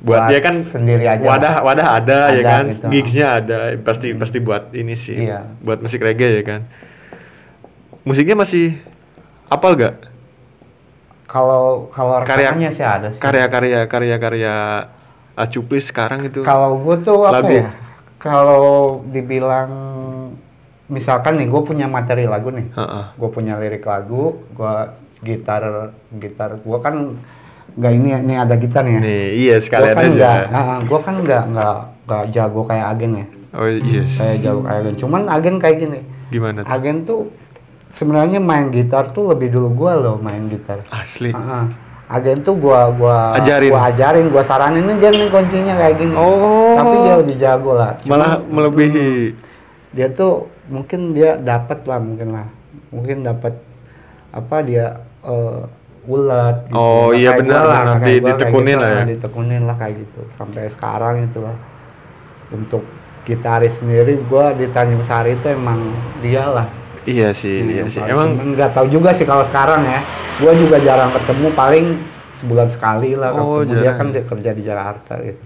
buat 0.00 0.26
dia 0.26 0.40
kan 0.40 0.58
sendiri 0.58 1.06
aja. 1.06 1.22
wadah 1.22 1.62
wadah 1.62 1.88
ada, 1.94 2.20
ya 2.32 2.40
Ada, 2.40 2.50
kan 2.50 2.64
gitu. 2.66 2.86
gigsnya 2.90 3.26
ada 3.36 3.58
pasti 3.78 4.10
pasti 4.12 4.38
buat 4.40 4.72
ini 4.72 4.98
sih 4.98 5.30
Iya. 5.30 5.46
buat 5.62 5.78
musik 5.78 6.02
reggae 6.02 6.26
ya 6.32 6.42
kan 6.42 6.66
musiknya 8.02 8.34
masih 8.34 8.82
apal 9.46 9.78
gak 9.78 10.10
Kalau 11.24 11.86
kalau 11.88 12.18
Karya- 12.20 12.50
rekamannya 12.50 12.68
sih 12.68 12.82
ada 12.82 13.08
sih. 13.08 13.16
karya-karya 13.16 13.86
karya-karya 13.86 14.56
Acuplis 15.32 15.86
sekarang 15.86 16.26
itu 16.26 16.42
Kalau 16.42 16.76
gue 16.76 16.96
tuh 16.98 17.22
apa 17.22 17.46
ya? 17.46 17.70
Kalau 18.18 19.00
dibilang 19.06 19.70
misalkan 20.92 21.40
nih 21.40 21.48
gue 21.48 21.62
punya 21.64 21.88
materi 21.88 22.28
lagu 22.28 22.52
nih, 22.52 22.68
Heeh. 22.76 23.04
gue 23.16 23.28
punya 23.32 23.56
lirik 23.56 23.88
lagu, 23.88 24.36
gue 24.52 24.74
gitar 25.24 25.94
gitar 26.12 26.60
gue 26.60 26.78
kan 26.82 27.16
nggak 27.72 27.92
ini 27.94 28.08
ini 28.20 28.34
ada 28.36 28.58
gitar 28.58 28.82
nih 28.84 28.92
ya. 28.92 29.00
nih 29.00 29.24
iya 29.32 29.56
sekalian 29.62 29.96
kan 29.96 30.04
aja 30.12 30.30
gue 30.82 31.00
kan 31.00 31.14
nggak 31.24 31.42
nggak 31.54 31.76
nggak 32.04 32.22
jago 32.34 32.60
kayak 32.68 32.86
agen 32.92 33.12
ya. 33.16 33.26
oh 33.56 33.66
yes 33.70 34.18
Kayak 34.18 34.36
jago 34.44 34.60
kayak 34.66 34.78
agen. 34.82 34.94
Cuman 35.00 35.22
agen 35.30 35.54
kayak 35.56 35.76
gini. 35.80 36.00
gimana 36.28 36.66
tuh? 36.66 36.68
Agen 36.68 36.96
tuh 37.08 37.20
sebenarnya 37.94 38.42
main 38.42 38.68
gitar 38.68 39.14
tuh 39.14 39.30
lebih 39.32 39.48
dulu 39.54 39.68
gue 39.72 39.92
loh 40.04 40.16
main 40.20 40.44
gitar. 40.50 40.84
asli 40.92 41.32
Heeh. 41.32 41.64
Agen 42.12 42.44
tuh 42.44 42.60
gua 42.60 42.92
gua 42.92 43.40
Ajarin. 43.40 43.72
gua 43.72 43.88
ajarin, 43.88 44.26
gua 44.28 44.44
saranin 44.44 44.84
dia 45.00 45.08
nih 45.08 45.32
kuncinya 45.32 45.80
kayak 45.80 45.96
gini. 45.96 46.12
Oh. 46.12 46.76
Tapi 46.76 46.94
dia 47.08 47.14
lebih 47.24 47.36
jago 47.40 47.72
lah. 47.72 47.96
Cuman, 48.04 48.10
malah 48.12 48.32
melebihi 48.52 49.32
dia 49.96 50.12
tuh 50.12 50.48
mungkin 50.72 51.12
dia 51.12 51.36
dapat 51.36 51.84
lah 51.84 52.00
mungkin 52.00 52.28
lah. 52.32 52.48
Mungkin 52.88 53.22
dapat 53.22 53.54
apa 54.32 54.56
dia 54.60 54.86
eh, 55.22 55.62
ulet 56.02 56.56
gitu. 56.66 56.74
Oh, 56.74 57.08
Nah, 57.08 57.14
iya 57.14 57.30
benar, 57.36 57.62
lah, 57.62 57.80
kayak 57.96 58.20
ditekunin 58.26 58.74
gitu, 58.74 58.82
lah 58.82 58.88
ya. 58.88 58.96
nah, 58.96 59.06
Ditekunin 59.06 59.62
lah 59.62 59.76
kayak 59.76 59.94
gitu 60.00 60.20
sampai 60.32 60.66
sekarang 60.66 61.14
itu 61.22 61.38
lah. 61.38 61.56
Untuk 62.50 62.82
gitaris 63.22 63.78
sendiri 63.78 64.18
gua 64.24 64.50
di 64.50 64.66
Tanjung 64.66 65.00
Sari 65.02 65.36
itu 65.36 65.46
emang 65.46 65.78
dia 66.18 66.48
lah. 66.48 66.68
iya 67.02 67.30
sih 67.30 67.66
iya 67.66 67.82
sih 67.84 67.98
emang 67.98 68.54
nggak 68.54 68.72
tahu 68.72 68.86
juga 68.88 69.10
sih 69.10 69.22
kalau 69.22 69.42
sekarang 69.42 69.82
ya. 69.82 70.00
Gua 70.38 70.54
juga 70.54 70.78
jarang 70.78 71.12
ketemu 71.12 71.48
paling 71.52 71.86
sebulan 72.34 72.66
sekali 72.66 73.14
lah 73.14 73.30
Oh, 73.32 73.58
ketemu 73.58 73.70
dia 73.72 73.82
jarang. 73.84 73.96
kan 73.96 74.06
dia 74.10 74.22
kerja 74.24 74.50
di 74.50 74.62
Jakarta 74.64 75.12
gitu. 75.20 75.42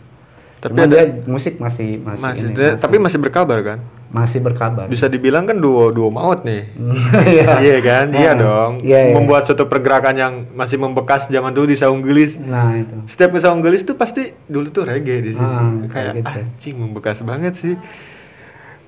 tapi 0.56 0.72
Cuman 0.72 0.84
ada 0.84 0.96
dia 0.96 1.04
musik 1.26 1.54
masih 1.56 1.88
masih, 1.98 2.22
masih, 2.22 2.42
ini, 2.42 2.54
dia- 2.54 2.76
tapi 2.76 2.96
masih 2.96 3.18
berkabar 3.18 3.58
kan 3.62 3.78
masih 4.16 4.40
berkabar. 4.40 4.86
bisa 4.86 5.06
dibilang 5.06 5.44
kan 5.44 5.54
duo 5.54 5.88
duo 5.88 6.08
maut 6.08 6.40
nih 6.40 6.72
Iya. 7.36 7.60
iya 7.60 7.78
kan 7.78 8.06
iya 8.10 8.32
Nah, 8.32 8.36
dong 8.38 8.72
Iya, 8.80 9.00
iya. 9.02 9.12
membuat 9.12 9.44
suatu 9.44 9.64
pergerakan 9.64 10.14
yang 10.14 10.32
masih 10.50 10.76
membekas 10.76 11.28
zaman 11.28 11.50
dulu 11.50 11.68
di 11.68 11.76
saung 11.76 12.00
gelis 12.00 12.34
Nah, 12.36 12.72
itu. 12.74 12.96
setiap 13.06 13.30
ke 13.30 13.38
saung 13.38 13.60
gelis 13.60 13.82
tuh 13.82 13.94
pasti 13.94 14.32
dulu 14.42 14.70
tuh 14.70 14.84
reggae 14.84 15.20
di 15.20 15.30
sini 15.30 15.44
Ah, 15.46 15.68
kayak 15.86 16.12
gitu. 16.16 16.32
anjing 16.32 16.76
membekas 16.78 17.20
banget 17.20 17.52
sih 17.54 17.76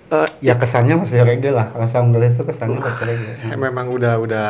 Eh, 0.08 0.24
Ya 0.40 0.56
kesannya 0.56 0.96
masih 0.96 1.20
reggae 1.20 1.52
lah. 1.52 1.68
Kalau 1.68 1.84
Saung 1.84 2.10
Gelis 2.10 2.32
itu 2.32 2.40
kesannya 2.40 2.80
masih 2.80 3.04
reggae. 3.06 3.44
eh, 3.44 3.58
memang 3.58 3.92
udah 3.92 4.16
udah 4.16 4.48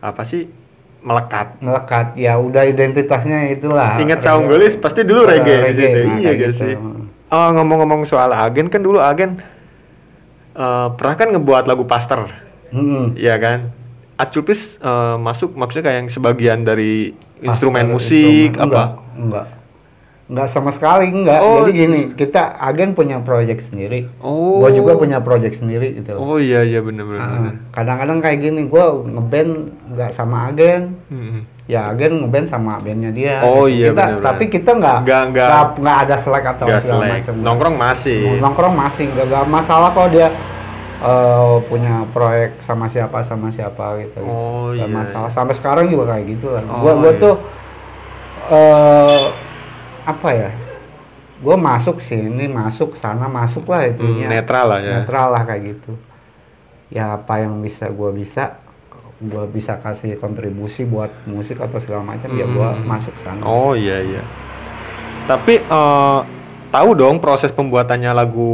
apa 0.00 0.22
sih 0.22 0.50
melekat 0.98 1.58
Melekat. 1.58 2.14
Ya 2.16 2.34
udah 2.36 2.62
identitasnya 2.64 3.46
itulah. 3.48 3.98
ingat 3.98 4.18
reggae. 4.18 4.26
saung 4.26 4.46
gelis 4.46 4.74
pasti 4.74 5.02
dulu 5.02 5.22
Eh, 5.24 5.28
reggae, 5.32 5.56
di 5.62 5.74
situ 5.76 5.98
nah, 6.00 6.16
iya 6.16 6.30
gak 6.32 6.38
gitu. 6.48 6.58
sih 6.58 6.74
oh 7.28 7.48
ngomong-ngomong 7.52 8.02
soal 8.02 8.30
agen 8.30 8.66
kan 8.66 8.78
dulu 8.78 8.98
agen 8.98 9.38
eh, 10.52 10.88
pernah 10.92 11.14
kan 11.14 11.28
ngebuat 11.30 11.64
lagu 11.64 11.84
Pastor 11.84 12.28
Hmm. 12.72 13.12
Iya 13.14 13.36
kan? 13.36 13.68
Acupis 14.16 14.76
eh, 14.76 15.16
masuk 15.18 15.52
maksudnya 15.52 15.84
kayak 15.84 15.98
yang 16.00 16.08
sebagian 16.08 16.58
dari 16.62 17.12
instrumen 17.38 17.84
Pastor, 17.84 17.94
musik 17.94 18.48
instrumen. 18.50 18.64
apa? 18.64 18.82
Enggak, 18.82 18.90
enggak. 19.18 19.46
Enggak 20.22 20.48
sama 20.48 20.70
sekali 20.72 21.12
enggak. 21.12 21.40
Oh, 21.44 21.60
Jadi 21.60 21.72
gini, 21.76 22.00
kita 22.16 22.56
agen 22.56 22.96
punya 22.96 23.20
project 23.20 23.68
sendiri. 23.68 24.08
Oh. 24.16 24.64
Gua 24.64 24.72
juga 24.72 24.96
punya 24.96 25.20
project 25.20 25.60
sendiri 25.60 25.92
gitu. 25.92 26.16
Oh 26.16 26.40
iya 26.40 26.64
iya 26.64 26.80
benar 26.80 27.04
benar. 27.04 27.20
Ah, 27.20 27.52
kadang-kadang 27.70 28.24
kayak 28.24 28.38
gini, 28.40 28.64
gua 28.64 28.96
ngeband 28.96 29.52
nggak 29.92 30.10
sama 30.16 30.48
agen, 30.48 30.96
Hmm. 31.12 31.44
Ya 31.72 31.88
agen 31.88 32.20
ngeband 32.20 32.44
sama 32.44 32.76
bandnya 32.76 33.08
dia. 33.08 33.40
Oh, 33.40 33.64
gitu. 33.64 33.80
iya, 33.80 33.88
Kita, 33.88 34.02
bener-bener. 34.04 34.26
tapi 34.28 34.44
kita 34.46 34.70
nggak 34.76 34.98
Nggak- 35.08 35.24
nggak- 35.80 35.98
ada 36.04 36.16
selek 36.20 36.44
atau 36.44 36.66
Gak 36.68 36.80
segala 36.84 37.04
macam. 37.08 37.34
Nongkrong 37.40 37.76
masih. 37.80 38.20
Nongkrong 38.36 38.74
masih 38.76 39.04
nggak 39.08 39.26
nggak 39.26 39.44
masalah 39.48 39.88
kok 39.90 40.08
dia 40.12 40.28
eh, 41.02 41.56
punya 41.66 42.06
proyek 42.12 42.60
sama 42.60 42.86
siapa 42.86 43.24
sama 43.24 43.48
siapa 43.48 43.98
gitu. 43.98 44.20
Oh, 44.20 44.70
Nggak 44.70 44.86
iya, 44.86 44.94
masalah. 44.94 45.26
iya. 45.26 45.34
Sampai 45.34 45.54
sekarang 45.56 45.88
juga 45.88 46.12
kayak 46.12 46.24
gitu 46.28 46.46
lah. 46.52 46.62
Oh, 46.62 46.78
gua 46.78 46.92
gua 46.94 47.10
iya. 47.10 47.18
tuh 47.18 47.34
eh 48.52 49.22
apa 50.04 50.28
ya? 50.30 50.50
Gua 51.42 51.58
masuk 51.58 51.98
sini, 51.98 52.46
masuk 52.46 52.94
sana, 52.94 53.26
masuk 53.26 53.66
lah 53.66 53.82
Hmm, 53.82 53.92
itunya 53.92 54.26
netral 54.30 54.70
lah 54.70 54.78
ya. 54.78 55.02
netral 55.02 55.26
lah 55.32 55.42
kayak 55.42 55.74
gitu 55.74 55.98
ya 56.86 57.16
apa 57.16 57.40
yang 57.40 57.56
bisa 57.58 57.88
gua 57.88 58.12
bisa 58.12 58.61
gua 59.24 59.46
bisa 59.46 59.76
kasih 59.76 60.16
kontribusi 60.16 60.82
buat 60.82 61.10
musik 61.24 61.56
atau 61.56 61.78
segala 61.78 62.02
macam 62.04 62.30
ya 62.30 62.44
gua 62.44 62.72
Hmm. 62.72 62.84
masuk 62.84 63.14
sana 63.16 63.40
Oh 63.40 63.72
iya 63.72 64.00
iya. 64.00 64.22
Tapi 65.22 65.58
eh, 65.58 66.18
tahu 66.68 66.90
dong 66.92 67.16
proses 67.18 67.50
pembuatannya 67.50 68.10
lagu 68.10 68.50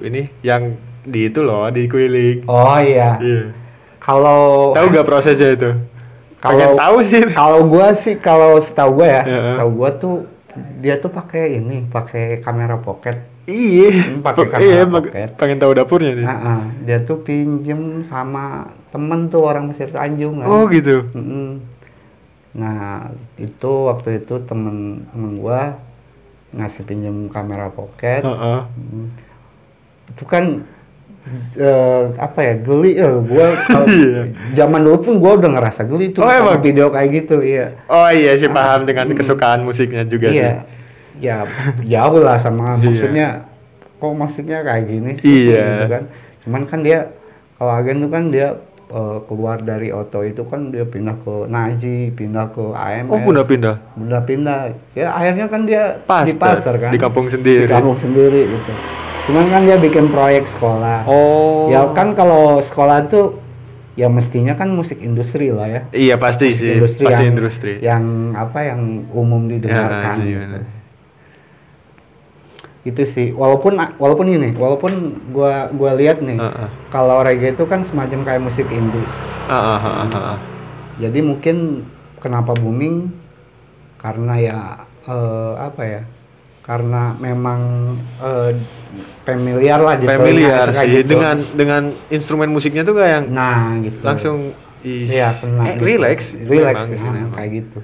ini 0.00 0.26
yang 0.42 0.74
di 1.02 1.26
itu 1.26 1.40
loh 1.40 1.68
di 1.68 1.86
Kuilik. 1.86 2.44
oh 2.44 2.78
iya 2.78 3.16
Iya. 3.18 3.54
kalau 3.98 4.72
Tahu 4.72 4.86
gak 4.90 5.06
prosesnya 5.06 5.50
itu? 5.50 5.70
Kalau- 6.38 6.76
tahu 6.76 6.96
sih. 7.02 7.22
kalau 7.32 7.60
gua 7.64 7.90
sih 7.92 8.14
kalau 8.16 8.58
setahu 8.58 8.90
gua 8.96 9.06
ya 9.08 9.22
Iya. 9.24 9.40
setahu 9.52 9.70
gua 9.74 9.90
tuh 9.92 10.14
dia 10.78 10.94
tuh 10.96 11.08
pakai 11.08 11.56
ini 11.56 11.86
pakai 11.86 12.38
kamera 12.38 12.76
pocket 12.76 13.18
Iya. 13.44 13.88
Hmm, 13.88 14.20
pakai 14.20 14.44
kamera 14.44 14.68
Iya, 14.68 14.84
pocket. 14.84 15.28
pengen 15.34 15.56
tahu 15.56 15.72
dapurnya 15.72 16.12
nih. 16.12 16.20
Nah, 16.22 16.36
ah, 16.36 16.62
dia 16.78 17.00
tuh 17.00 17.16
pinjem 17.18 17.80
sama 18.02 18.68
temen 18.88 19.28
tuh 19.28 19.42
orang 19.42 19.68
Mesir 19.68 19.88
Tanjung 19.88 20.40
kan. 20.40 20.46
Oh 20.46 20.64
gitu. 20.66 21.04
Mm-mm. 21.12 21.60
Nah, 22.54 23.12
itu 23.36 23.72
waktu 23.86 24.18
itu 24.18 24.40
temen 24.42 25.04
temen 25.06 25.32
gua 25.36 25.76
ngasih 26.50 26.82
pinjem 26.82 27.28
kamera 27.28 27.68
pocket. 27.68 28.24
Heeh. 28.24 28.60
Mm. 28.64 29.06
Itu 30.08 30.24
kan 30.24 30.64
eh, 31.54 32.02
apa 32.16 32.38
ya 32.40 32.54
geli 32.56 32.96
ya 32.96 33.12
gua 33.14 33.46
kalau 33.62 33.84
Iya. 33.92 34.22
zaman 34.56 34.80
dulu 34.80 34.98
pun 34.98 35.14
gua 35.18 35.36
udah 35.36 35.50
ngerasa 35.52 35.84
geli 35.84 36.08
tuh 36.08 36.24
Oh, 36.24 36.32
emang? 36.32 36.56
video 36.58 36.88
kayak 36.88 37.08
gitu 37.14 37.44
iya 37.44 37.76
Oh 37.86 38.08
iya 38.08 38.32
sih 38.34 38.48
paham 38.48 38.88
dengan 38.88 39.04
Mm. 39.06 39.16
kesukaan 39.16 39.60
musiknya 39.60 40.02
juga 40.02 40.32
iya 40.32 40.64
ya 41.20 41.44
jauh 41.84 42.24
lah 42.24 42.40
sama 42.40 42.74
Iya. 42.74 42.80
maksudnya 42.80 43.28
kok 43.98 44.14
musiknya 44.14 44.64
kayak 44.64 44.84
gini 44.86 45.10
sih 45.20 45.52
Iya. 45.52 45.60
gitu 45.60 45.84
kan 45.90 46.02
cuman 46.40 46.62
kan 46.64 46.80
dia 46.80 46.98
kalau 47.58 47.72
agen 47.74 48.00
tuh 48.00 48.08
kan 48.08 48.24
dia 48.30 48.48
eh, 48.88 49.18
keluar 49.24 49.60
dari 49.60 49.88
Oto 49.90 50.20
itu 50.20 50.42
kan 50.42 50.68
dia 50.68 50.82
pindah 50.82 51.16
ke 51.18 51.34
Naji 51.44 52.10
pindah 52.10 52.48
ke. 52.48 52.64
AMS 52.70 53.08
Oh 53.08 53.20
udah 53.22 53.44
pindah. 53.44 53.76
udah 53.94 54.22
pindah 54.22 54.58
ya 54.92 55.12
akhirnya 55.12 55.46
kan 55.46 55.62
dia 55.62 56.00
di 56.24 56.34
Pastor, 56.34 56.74
kan 56.76 56.90
di 56.90 56.96
kampung 56.96 57.26
sendiri. 57.26 57.64
di 57.64 57.70
kampung 57.70 57.94
sendiri 57.94 58.48
gitu 58.48 58.72
cuman 59.24 59.44
kan 59.46 59.60
dia 59.62 59.76
bikin 59.76 60.08
proyek 60.08 60.48
sekolah 60.48 61.04
Oh. 61.04 61.68
ya 61.68 61.92
kan 61.92 62.12
kalau 62.12 62.58
sekolah 62.58 63.04
tuh 63.06 63.36
ya 63.92 64.06
mestinya 64.06 64.54
kan 64.54 64.70
musik 64.70 64.98
industri 64.98 65.50
lah 65.50 65.66
ya 65.66 65.80
Iya 65.90 66.14
pasti 66.16 66.48
sih. 66.50 66.74
industri 66.74 67.04
pasti 67.04 67.18
yang, 67.20 67.30
industri. 67.30 67.72
yang 67.78 68.04
apa 68.32 68.58
yang 68.64 68.80
umum 69.10 69.44
didengarkan 69.46 70.16
sih, 70.16 70.28
gitu. 70.28 70.40
bener. 70.40 70.62
Itu 72.88 73.02
sih 73.04 73.28
walaupun 73.36 73.76
walaupun 74.00 74.26
ini 74.32 74.56
walaupun 74.56 75.20
gua 75.30 75.68
gua 75.76 75.92
lihat 75.92 76.24
nih 76.24 76.40
Heeh. 76.40 76.68
kalau 76.88 77.20
reggae 77.20 77.52
itu 77.52 77.64
kan 77.68 77.84
semacam 77.84 78.24
kayak 78.24 78.40
musik 78.40 78.64
indie 78.72 79.04
ah, 79.52 79.76
ah, 79.76 80.08
ah, 80.08 80.16
ah. 80.34 80.38
jadi 80.96 81.20
mungkin 81.20 81.84
kenapa 82.18 82.56
booming 82.56 83.12
karena 84.00 84.34
ya 84.40 84.58
eh, 85.04 85.52
apa 85.60 85.82
ya 85.84 86.02
karena 86.64 87.16
memang 87.16 87.60
eh, 88.20 88.50
familiar 89.24 89.80
lah 89.80 89.96
di 89.96 90.04
Familiar 90.04 90.68
sih 90.72 91.00
gitu. 91.00 91.16
dengan 91.16 91.36
dengan 91.56 91.82
instrumen 92.08 92.52
musiknya 92.52 92.84
tuh 92.84 92.96
kayak 92.96 93.12
yang 93.12 93.26
nah 93.32 93.76
gitu 93.80 94.00
langsung 94.04 94.38
Iya, 94.78 95.34
kena 95.42 95.62
eh, 95.64 95.74
gitu. 95.74 95.82
relax. 95.90 96.18
Relax 96.38 96.76
nah, 97.02 97.34
kayak 97.34 97.50
gitu. 97.50 97.78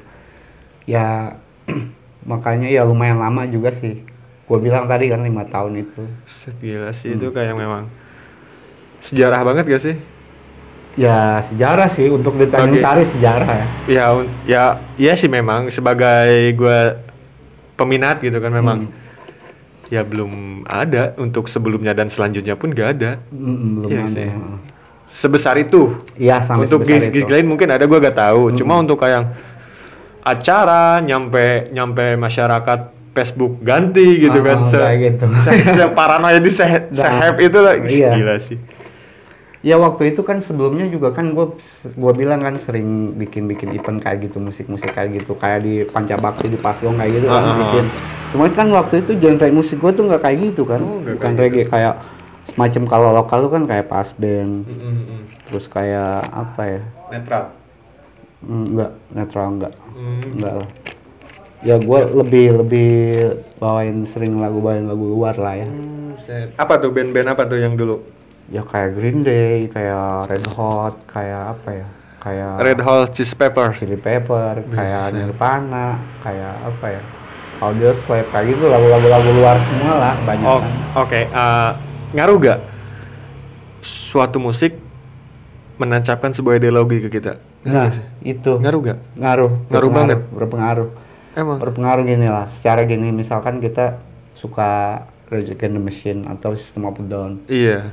Ya 0.86 1.34
makanya 2.30 2.70
ya 2.70 2.86
lumayan 2.86 3.18
lama 3.18 3.44
juga 3.50 3.74
sih 3.74 4.06
gue 4.44 4.58
bilang 4.58 4.84
tadi 4.84 5.08
kan 5.08 5.20
lima 5.20 5.44
tahun 5.44 5.72
itu 5.78 6.02
Set, 6.24 6.52
gila 6.58 6.90
sih 6.90 7.12
itu 7.12 7.28
kayak 7.28 7.52
memang 7.52 7.88
sejarah 9.00 9.40
banget 9.42 9.64
gak 9.66 9.82
sih? 9.82 9.96
ya 10.94 11.42
sejarah 11.42 11.88
sih 11.88 12.06
untuk 12.06 12.34
di 12.34 12.46
Tanjung 12.46 12.70
Bagi- 12.70 12.80
Sari 12.80 13.04
sejarah 13.04 13.50
ya 13.50 13.66
Ya, 13.86 14.06
ya, 14.44 14.62
iya 14.94 15.12
sih 15.12 15.26
memang 15.26 15.66
sebagai 15.68 16.28
gua 16.54 17.02
peminat 17.74 18.20
gitu 18.20 18.38
kan 18.38 18.48
memang 18.48 18.86
Hmm. 18.86 18.92
ya 19.86 20.00
belum 20.00 20.32
ada 20.64 21.12
untuk 21.16 21.44
sebelumnya 21.46 21.90
dan 21.90 22.06
selanjutnya 22.06 22.54
pun 22.54 22.70
gak 22.70 22.88
ada 22.94 23.18
Mm, 23.28 23.58
belum 23.76 23.88
Iya 23.90 24.00
ada 24.00 24.12
sih. 24.12 24.28
sebesar 25.10 25.54
itu. 25.56 25.98
iya 26.14 26.38
sampai 26.38 26.64
untuk 26.64 26.82
sebesar 26.82 27.10
gig, 27.10 27.26
lain 27.28 27.46
mungkin 27.46 27.68
ada 27.68 27.82
gua 27.82 27.98
gak 28.00 28.18
tahu. 28.20 28.54
Cuma 28.54 28.74
untuk 28.76 28.96
kayak 28.96 29.34
acara 30.20 30.98
nyampe 31.00 31.68
nyampe 31.70 32.14
masyarakat 32.14 32.93
Facebook 33.14 33.62
ganti 33.62 34.20
gitu 34.20 34.42
Ah, 34.42 34.44
kan 34.44 34.58
se, 34.66 34.78
gitu. 35.00 35.24
se, 35.38 35.50
se 35.64 35.84
paranoia 35.94 36.36
di 36.36 36.50
se, 36.50 36.66
Nah, 36.66 36.82
se-hype 36.92 37.38
itu 37.40 37.58
lah 37.58 37.74
iya. 37.80 38.10
gila 38.12 38.36
sih. 38.36 38.58
Ya 39.64 39.80
waktu 39.80 40.12
itu 40.12 40.20
kan 40.20 40.44
sebelumnya 40.44 40.84
juga 40.86 41.08
kan 41.08 41.32
gue 41.32 41.56
gua 41.96 42.12
bilang 42.12 42.44
kan 42.44 42.60
sering 42.60 43.16
bikin 43.16 43.48
bikin 43.48 43.72
event 43.72 43.96
kayak 43.96 44.28
gitu 44.28 44.36
musik 44.36 44.68
musik 44.68 44.92
kayak 44.92 45.16
gitu 45.16 45.32
kayak 45.32 45.64
di 45.64 45.88
Pancabakti 45.88 46.52
di 46.52 46.60
Paslong 46.60 47.00
kayak 47.00 47.16
gitu 47.16 47.26
kan 47.26 47.38
Ah, 47.38 47.46
ah, 47.46 47.48
ah. 47.48 47.58
bikin. 47.64 47.84
Cuma 48.28 48.44
kan 48.50 48.68
waktu 48.68 48.94
itu 49.00 49.16
genre 49.16 49.46
musik 49.48 49.78
gue 49.78 49.92
tuh 49.94 50.04
nggak 50.04 50.20
kayak 50.20 50.36
gitu 50.42 50.62
kan, 50.66 50.82
Oh, 50.82 51.00
bukan 51.00 51.16
kayak 51.32 51.38
reggae 51.38 51.64
kayak 51.64 51.94
semacam 52.44 52.82
kalau 52.84 53.08
lokal 53.14 53.38
tuh 53.40 53.52
kan 53.54 53.62
kayak 53.64 53.86
pas 53.86 54.10
band, 54.12 54.68
Mm-mm. 54.68 55.22
terus 55.48 55.64
kayak 55.64 56.28
apa 56.28 56.62
ya? 56.66 56.80
Netral. 57.08 57.44
Hmm, 58.44 58.64
enggak 58.68 58.90
netral 59.08 59.46
enggak, 59.48 59.72
Hmm. 59.96 60.20
enggak 60.28 60.54
lah. 60.60 60.68
Ya 61.64 61.80
gue 61.80 62.00
lebih 62.12 62.60
lebih 62.60 62.90
bawain 63.56 64.04
sering 64.04 64.36
lagu 64.36 64.60
bawain 64.60 64.84
lagu 64.84 65.00
luar 65.02 65.32
lah 65.34 65.56
ya. 65.56 65.64
Hmm, 65.64 66.12
set. 66.14 66.52
Apa 66.54 66.76
tuh 66.76 66.92
band-band 66.92 67.24
apa 67.26 67.48
tuh 67.48 67.56
yang 67.56 67.72
dulu? 67.72 68.04
Ya 68.46 68.60
kayak 68.60 68.92
Green 68.92 69.24
Day, 69.24 69.72
kayak 69.72 70.28
Red 70.28 70.44
Hot, 70.52 71.00
kayak 71.08 71.56
apa 71.56 71.68
ya? 71.72 71.86
Kayak 72.20 72.50
Red 72.60 72.80
Hot 72.84 73.08
Chili 73.16 73.32
Pepper. 73.32 73.68
Chili 73.72 73.96
Pepper, 73.96 74.60
kayak. 74.68 75.16
Nirvana, 75.16 75.86
kayak 76.20 76.52
apa 76.62 76.86
ya? 76.90 77.02
Audio 77.64 77.96
Slave 77.96 78.28
kayak 78.28 78.46
gitu 78.52 78.68
lagu-lagu 78.68 79.08
lagu 79.08 79.30
luar 79.32 79.56
semua 79.64 79.92
lah 79.96 80.14
banyak 80.20 80.44
Oh, 80.44 80.60
kan. 80.60 80.72
oke. 81.00 81.20
eh, 81.24 81.70
ngaruh 82.12 82.36
gak 82.36 82.60
suatu 83.80 84.36
musik 84.36 84.76
menancapkan 85.80 86.28
sebuah 86.30 86.60
ideologi 86.60 87.00
ke 87.00 87.08
kita? 87.08 87.40
Ngaruh 87.64 87.72
Nah, 87.72 87.88
sih? 87.88 88.04
itu 88.26 88.52
Ngaruh 88.60 88.80
gak? 88.84 88.98
ngaruh, 89.16 89.52
Ngaruh 89.72 89.90
banget. 89.90 90.18
berpengaruh. 90.28 90.88
Emang? 91.34 91.58
Berpengaruh 91.58 92.02
gini 92.02 92.26
lah, 92.26 92.46
secara 92.46 92.82
gini 92.82 93.10
misalkan 93.10 93.58
kita 93.58 93.98
suka 94.32 95.02
Rage 95.26 95.50
Against 95.50 95.74
the 95.74 95.82
Machine 95.82 96.20
atau 96.24 96.54
System 96.54 96.84
of 96.84 96.94
a 96.94 97.02
Down. 97.02 97.42
Iya. 97.46 97.90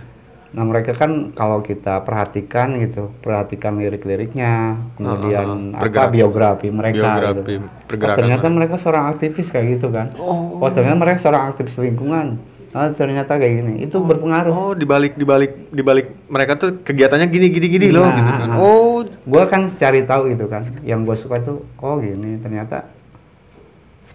Nah 0.52 0.68
mereka 0.68 0.92
kan 0.92 1.32
kalau 1.32 1.60
kita 1.60 2.04
perhatikan 2.04 2.76
gitu, 2.78 3.08
perhatikan 3.20 3.80
lirik-liriknya, 3.80 4.78
kemudian 4.94 5.72
Ah, 5.74 5.80
ah, 5.80 5.88
apa 5.88 6.12
biografi 6.12 6.68
mereka 6.68 7.18
biografi, 7.18 7.56
gitu. 7.56 7.68
pergerakan 7.88 8.12
oh, 8.12 8.20
ternyata 8.20 8.46
mereka. 8.46 8.58
mereka 8.60 8.76
seorang 8.78 9.04
aktivis 9.08 9.48
kayak 9.48 9.68
gitu 9.74 9.88
kan. 9.90 10.12
Oh. 10.20 10.60
Oh, 10.60 10.70
ternyata 10.70 10.98
mereka 11.00 11.18
seorang 11.18 11.44
aktivis 11.48 11.80
lingkungan. 11.80 12.36
Ah, 12.72 12.88
ternyata 12.88 13.36
kayak 13.36 13.54
gini. 13.58 13.74
Itu 13.82 14.00
berpengaruh. 14.00 14.52
Oh, 14.52 14.72
dibalik 14.72 15.16
dibalik 15.16 15.72
dibalik 15.72 16.08
mereka 16.28 16.56
tuh 16.56 16.84
kegiatannya 16.84 17.28
gini 17.28 17.48
gini 17.48 17.68
gini 17.68 17.88
loh 17.90 18.04
Nah, 18.06 18.16
gitu 18.16 18.32
kan. 18.32 18.48
ah. 18.48 18.58
Oh, 18.60 19.04
Gua 19.24 19.44
kan 19.48 19.72
cari 19.72 20.04
tahu 20.04 20.30
gitu 20.30 20.46
kan. 20.46 20.68
Yang 20.84 21.00
gue 21.02 21.16
suka 21.18 21.36
itu 21.40 21.64
oh 21.64 21.96
gini 21.98 22.36
ternyata 22.38 22.92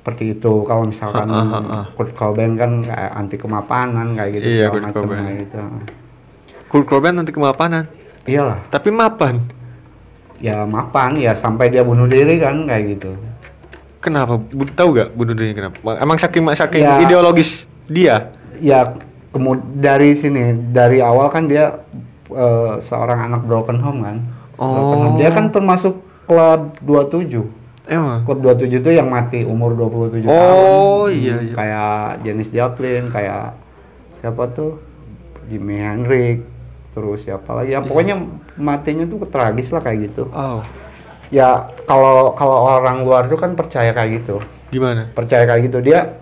seperti 0.07 0.39
itu. 0.39 0.63
Kalau 0.63 0.87
misalkan 0.87 1.27
Ah, 1.27 1.43
ah, 1.43 1.63
ah. 1.67 1.85
Kurt 1.99 2.15
Cobain 2.15 2.55
kan 2.55 2.79
kayak 2.79 3.11
anti 3.11 3.35
kemapanan 3.35 4.15
kayak 4.15 4.39
gitu 4.39 4.47
Iya, 4.47 4.71
segala 4.71 4.87
macam 4.87 5.03
gitu. 5.35 5.59
Kurt 6.71 6.87
Cobain 6.87 7.15
nanti 7.19 7.35
kemapanan. 7.35 7.91
Iyalah. 8.23 8.63
Tapi 8.71 8.95
mapan. 8.95 9.43
Ya 10.39 10.63
mapan 10.63 11.19
ya 11.19 11.35
sampai 11.35 11.75
dia 11.75 11.83
bunuh 11.83 12.07
diri 12.07 12.39
kan 12.39 12.71
kayak 12.71 12.83
gitu. 12.95 13.19
Kenapa? 13.99 14.39
Tahu 14.79 14.89
gak 14.95 15.11
bunuh 15.19 15.35
diri 15.35 15.51
kenapa? 15.51 15.75
Emang 15.99 16.15
saking 16.15 16.47
saking 16.55 16.87
Ya. 16.87 17.03
ideologis 17.03 17.67
dia. 17.91 18.31
ya 18.57 18.89
kemud 19.37 19.61
dari 19.77 20.17
sini 20.17 20.73
dari 20.73 20.97
awal 20.97 21.29
kan 21.29 21.45
dia 21.45 21.77
eh, 22.27 22.73
seorang 22.81 23.29
anak 23.29 23.45
broken 23.45 23.77
home 23.77 24.01
kan 24.01 24.17
broken 24.57 24.97
Oh. 24.97 25.03
home. 25.13 25.19
dia 25.21 25.29
kan 25.29 25.53
termasuk 25.53 25.93
klub 26.25 26.73
27 26.81 27.45
Emang. 27.87 28.23
klub 28.23 28.43
27 28.43 28.67
itu 28.77 28.91
yang 28.91 29.07
mati 29.07 29.41
umur 29.41 29.71
27 29.73 30.23
tahun 30.23 30.29
Oh, 30.29 31.07
iya, 31.07 31.39
iya. 31.41 31.55
kayak 31.55 31.95
Janis 32.21 32.51
Joplin 32.51 33.09
kayak 33.09 33.55
siapa 34.19 34.51
tuh? 34.51 34.83
Jimi 35.47 35.79
Hendrix 35.79 36.43
terus 36.91 37.23
siapa 37.23 37.55
lagi? 37.55 37.71
Ya 37.71 37.81
pokoknya 37.81 38.19
matinya 38.57 39.05
tuh 39.05 39.23
tragis 39.25 39.71
lah 39.71 39.79
kayak 39.79 40.11
gitu. 40.11 40.27
Oh, 40.29 40.67
ya 41.29 41.71
kalau 41.85 42.33
kalau 42.33 42.59
orang 42.75 43.03
luar 43.03 43.27
tuh 43.27 43.37
kan 43.37 43.53
percaya 43.53 43.91
kayak 43.91 44.11
gitu. 44.19 44.43
Gimana? 44.67 45.07
percaya 45.09 45.47
kayak 45.47 45.71
gitu. 45.71 45.79
Dia 45.81 46.19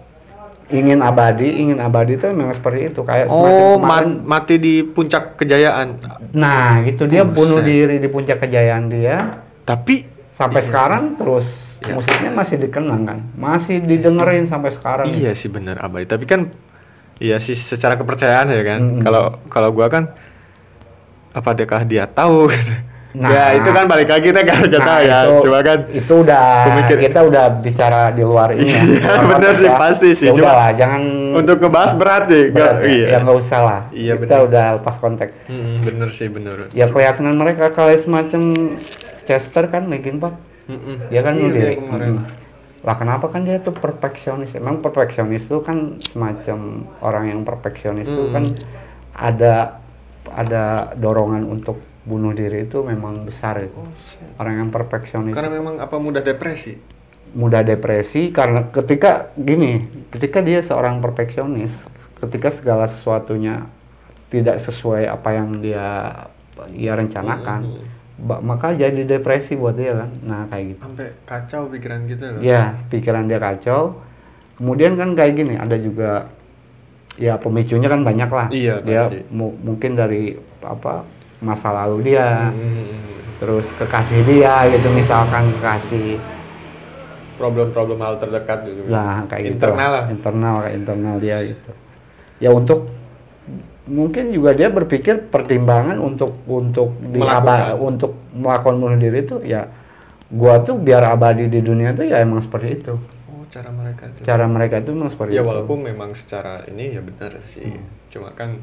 ingin 0.66 1.00
abadi 1.00 1.48
ingin 1.48 1.76
abadi 1.78 2.16
itu 2.16 2.28
memang 2.28 2.52
seperti 2.52 2.92
itu. 2.92 3.00
Kayak 3.00 3.26
semacam 3.26 3.62
Oh, 3.62 3.76
kemarin 3.78 3.88
ma- 4.20 4.36
mati 4.36 4.54
di 4.58 4.74
puncak 4.82 5.40
kejayaan. 5.40 5.88
nah 6.30 6.84
gitu. 6.84 7.08
Dia 7.08 7.24
Buset. 7.24 7.32
bunuh 7.32 7.60
diri 7.60 7.96
di 7.96 8.08
puncak 8.08 8.36
kejayaan 8.38 8.84
dia. 8.88 9.40
Tapi 9.62 10.04
sampai 10.34 10.60
sekarang 10.60 11.14
terus 11.14 11.46
Iya. 11.76 11.94
musiknya 11.94 12.30
masih 12.32 12.56
dikenang 12.58 13.02
kan 13.04 13.18
masih 13.34 13.76
didengerin 13.78 14.44
sampai 14.44 14.70
sekarang 14.70 15.06
iya 15.10 15.32
sih 15.32 15.46
bener 15.46 15.76
abadi. 15.76 16.06
Tapi 16.06 16.24
kan 16.24 16.48
iya 17.18 17.36
sih 17.36 17.52
secara 17.52 17.94
kepercayaan 17.94 18.48
ya 18.48 18.62
kan. 18.64 18.80
Kalau 18.98 19.24
kalau 19.46 19.68
gua 19.68 19.86
kan 19.86 20.10
apa 21.30 21.48
adakah 21.50 21.84
dia 21.84 22.06
tahu. 22.06 22.48
Nah. 23.14 23.30
ya 23.30 23.54
itu 23.54 23.70
kan 23.70 23.86
balik 23.86 24.10
lagi 24.10 24.26
kita 24.26 24.42
kan 24.42 24.58
nggak 24.64 24.74
Nah, 24.74 24.88
tahu 24.88 25.00
ya. 25.04 25.18
itu, 25.22 25.34
Cuma 25.40 25.58
kan 25.60 25.78
itu 25.86 26.14
udah 26.16 26.44
Pemikir- 26.66 26.98
kita 27.00 27.20
udah 27.22 27.44
bicara 27.54 28.02
di 28.10 28.22
luar 28.22 28.50
ini 28.50 28.66
ya. 28.66 28.82
Iya, 28.90 29.12
bener 29.28 29.52
sih, 29.54 29.68
ya. 29.68 29.76
pasti 29.76 30.08
sih. 30.10 30.26
Ya 30.26 30.32
Cuma 30.32 30.50
udahlah, 30.50 30.70
jangan 30.74 31.02
untuk 31.32 31.56
ngebahas 31.60 31.92
berat 31.94 32.24
sih. 32.26 32.50
berat 32.50 32.74
Nggak- 32.74 32.82
ya. 32.82 32.90
iya. 32.90 33.06
Ya 33.06 33.18
nggak 33.20 33.38
usah 33.38 33.60
lah. 33.60 33.80
Iya, 33.92 34.12
kita 34.16 34.34
bener. 34.34 34.48
udah 34.48 34.66
lepas 34.74 34.96
konteks. 34.98 35.32
Mm, 35.46 35.74
bener 35.84 36.08
sih 36.10 36.26
bener. 36.26 36.56
Ya 36.72 36.86
kelihatan 36.88 37.24
mereka 37.30 37.70
kayak 37.70 37.98
semacam 38.00 38.42
Chester 39.24 39.66
kan 39.66 39.86
Linkin 39.86 40.16
Park. 40.16 40.36
Mm-mm. 40.64 41.08
Dia 41.08 41.20
kan 41.20 41.34
Iya, 41.34 41.76
kemarin. 41.76 42.12
Mm. 42.18 42.26
Lah 42.80 42.94
kenapa 42.94 43.28
kan 43.28 43.42
dia 43.42 43.56
tuh 43.58 43.72
perfeksionis? 43.72 44.52
Emang 44.52 44.78
perfeksionis 44.78 45.44
tuh 45.44 45.60
kan 45.60 45.96
semacam 46.02 46.58
orang 47.00 47.24
yang 47.26 47.40
perfeksionis 47.40 48.04
tuh 48.04 48.28
Hmm. 48.28 48.34
kan 48.34 48.44
ada 49.10 49.80
ada 50.26 50.64
dorongan 50.94 51.44
untuk 51.44 51.76
bunuh 52.02 52.32
diri 52.32 52.64
itu 52.64 52.80
memang 52.80 53.24
besar 53.24 53.60
itu. 53.62 53.80
Orang 54.36 54.58
yang 54.58 54.68
perfeksionis 54.68 55.32
Karena 55.32 55.48
memang 55.50 55.78
apa 55.78 55.96
mudah 55.96 56.20
depresi. 56.20 56.76
mudah 57.32 57.60
depresi 57.60 58.30
karena 58.30 58.68
ketika 58.68 59.32
gini, 59.34 59.82
ketika 60.08 60.38
dia 60.38 60.60
seorang 60.60 61.00
perfeksionis, 61.00 61.72
ketika 62.20 62.46
segala 62.48 62.84
sesuatunya 62.84 63.66
tidak 64.28 64.56
sesuai 64.56 65.08
apa 65.08 65.30
yang 65.32 65.58
dia 65.58 66.14
ia 66.70 66.92
rencanakan, 66.92 67.60
Hmm. 67.64 67.82
Maka 68.16 68.70
jadi 68.70 69.02
depresi 69.02 69.54
buat 69.54 69.74
dia 69.74 69.92
kan. 69.96 70.10
Nah, 70.22 70.40
kayak 70.46 70.64
gitu. 70.70 70.80
Sampai 70.80 71.06
kacau 71.24 71.66
pikiran 71.66 72.00
kita 72.06 72.24
loh. 72.30 72.40
Ya, 72.40 72.78
pikiran 72.88 73.26
dia 73.26 73.38
kacau. 73.38 73.98
Kemudian 74.54 74.94
kan 74.94 75.12
kayak 75.12 75.34
gini, 75.34 75.54
ada 75.54 75.74
juga 75.74 76.30
ya 77.14 77.34
pemicunya 77.34 77.86
kan 77.86 78.02
banyak 78.02 78.30
lah. 78.30 78.46
Iya, 78.48 78.74
dia 78.80 79.00
pasti. 79.04 79.18
mu- 79.28 79.58
mungkin 79.60 79.94
dari 79.94 80.34
apa 80.60 81.02
masa 81.38 81.74
lalu 81.74 82.08
dia, 82.08 82.48
Mm. 82.48 83.38
terus 83.38 83.66
kekasih 83.74 84.22
dia 84.24 84.70
gitu 84.70 84.88
misalkan 84.88 85.50
kekasih 85.52 86.16
Problem-problem 87.34 87.98
hal 87.98 88.14
terdekat 88.16 88.62
gitu. 88.62 88.86
lah 88.86 89.26
kayak 89.26 89.42
gitu. 89.42 89.54
Internal 89.58 89.90
lah. 89.90 90.04
Internal 90.06 90.54
kayak 90.62 90.74
internal 90.78 91.16
dia 91.18 91.36
gitu. 91.42 91.70
Ya 92.38 92.50
untuk 92.54 92.86
mungkin 93.84 94.32
juga 94.32 94.56
dia 94.56 94.72
berpikir 94.72 95.28
pertimbangan 95.28 96.00
untuk 96.00 96.40
untuk 96.48 96.96
Melakukan. 97.04 97.76
untuk 97.76 98.16
melakukan 98.32 98.76
bunuh 98.80 98.96
diri 98.96 99.20
itu 99.20 99.36
ya 99.44 99.68
gua 100.32 100.64
tuh 100.64 100.80
biar 100.80 101.04
abadi 101.04 101.52
di 101.52 101.60
dunia 101.60 101.92
tuh 101.92 102.08
ya 102.08 102.24
emang 102.24 102.40
seperti 102.40 102.80
itu. 102.80 102.94
Oh, 103.28 103.44
cara 103.46 103.68
mereka 103.68 104.08
tuh. 104.08 104.22
Cara 104.24 104.44
mereka 104.48 104.74
itu 104.80 104.90
memang 104.90 105.12
seperti 105.12 105.36
ya 105.36 105.44
itu. 105.44 105.48
walaupun 105.52 105.78
memang 105.84 106.10
secara 106.16 106.64
ini 106.66 106.96
ya 106.96 107.00
benar 107.04 107.36
sih. 107.44 107.76
Cuma 108.08 108.32
kan 108.32 108.56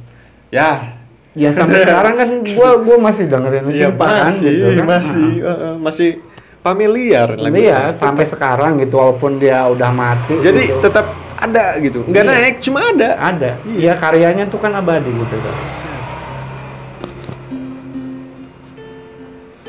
ya 0.50 0.98
Ya 1.32 1.48
sampai 1.48 1.80
sekarang 1.88 2.14
kan 2.20 2.30
gua 2.44 2.70
gua 2.82 2.98
masih 3.00 3.24
dengerin 3.30 3.64
Iya 3.72 3.90
Park 3.96 4.12
kan, 4.12 4.26
masih, 4.36 4.52
gitu 4.52 4.68
kan. 4.68 4.86
masih, 4.90 5.30
uh, 5.48 5.76
masih 5.80 6.10
familiar 6.60 7.28
lagu 7.40 7.56
Iya, 7.56 7.90
itu. 7.90 8.04
sampai 8.04 8.26
sekarang 8.28 8.72
gitu 8.78 9.00
walaupun 9.00 9.40
dia 9.40 9.64
udah 9.66 9.90
mati. 9.90 10.34
Jadi 10.44 10.76
gitu. 10.76 10.84
tetap 10.84 11.08
ada 11.42 11.66
gitu, 11.82 12.06
nggak 12.06 12.22
Iya. 12.22 12.32
naik, 12.32 12.56
cuma 12.62 12.80
ada. 12.86 13.10
ada. 13.18 13.50
Iya 13.66 13.78
Iya. 13.82 13.94
karyanya 13.98 14.46
tuh 14.46 14.62
kan 14.62 14.72
abadi 14.72 15.10
gitu 15.10 15.38
kan. 15.38 15.56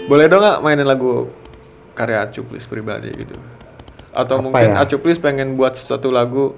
Boleh 0.04 0.28
dong 0.28 0.42
nggak 0.42 0.58
mainin 0.60 0.84
lagu 0.84 1.32
karya 1.94 2.28
Cuklis 2.28 2.66
pribadi 2.66 3.08
gitu? 3.16 3.36
atau 4.12 4.38
Apa 4.38 4.44
mungkin 4.44 4.76
ya? 4.76 4.84
Acuplis 4.84 5.16
pengen 5.16 5.56
buat 5.56 5.72
satu 5.72 6.12
lagu 6.12 6.52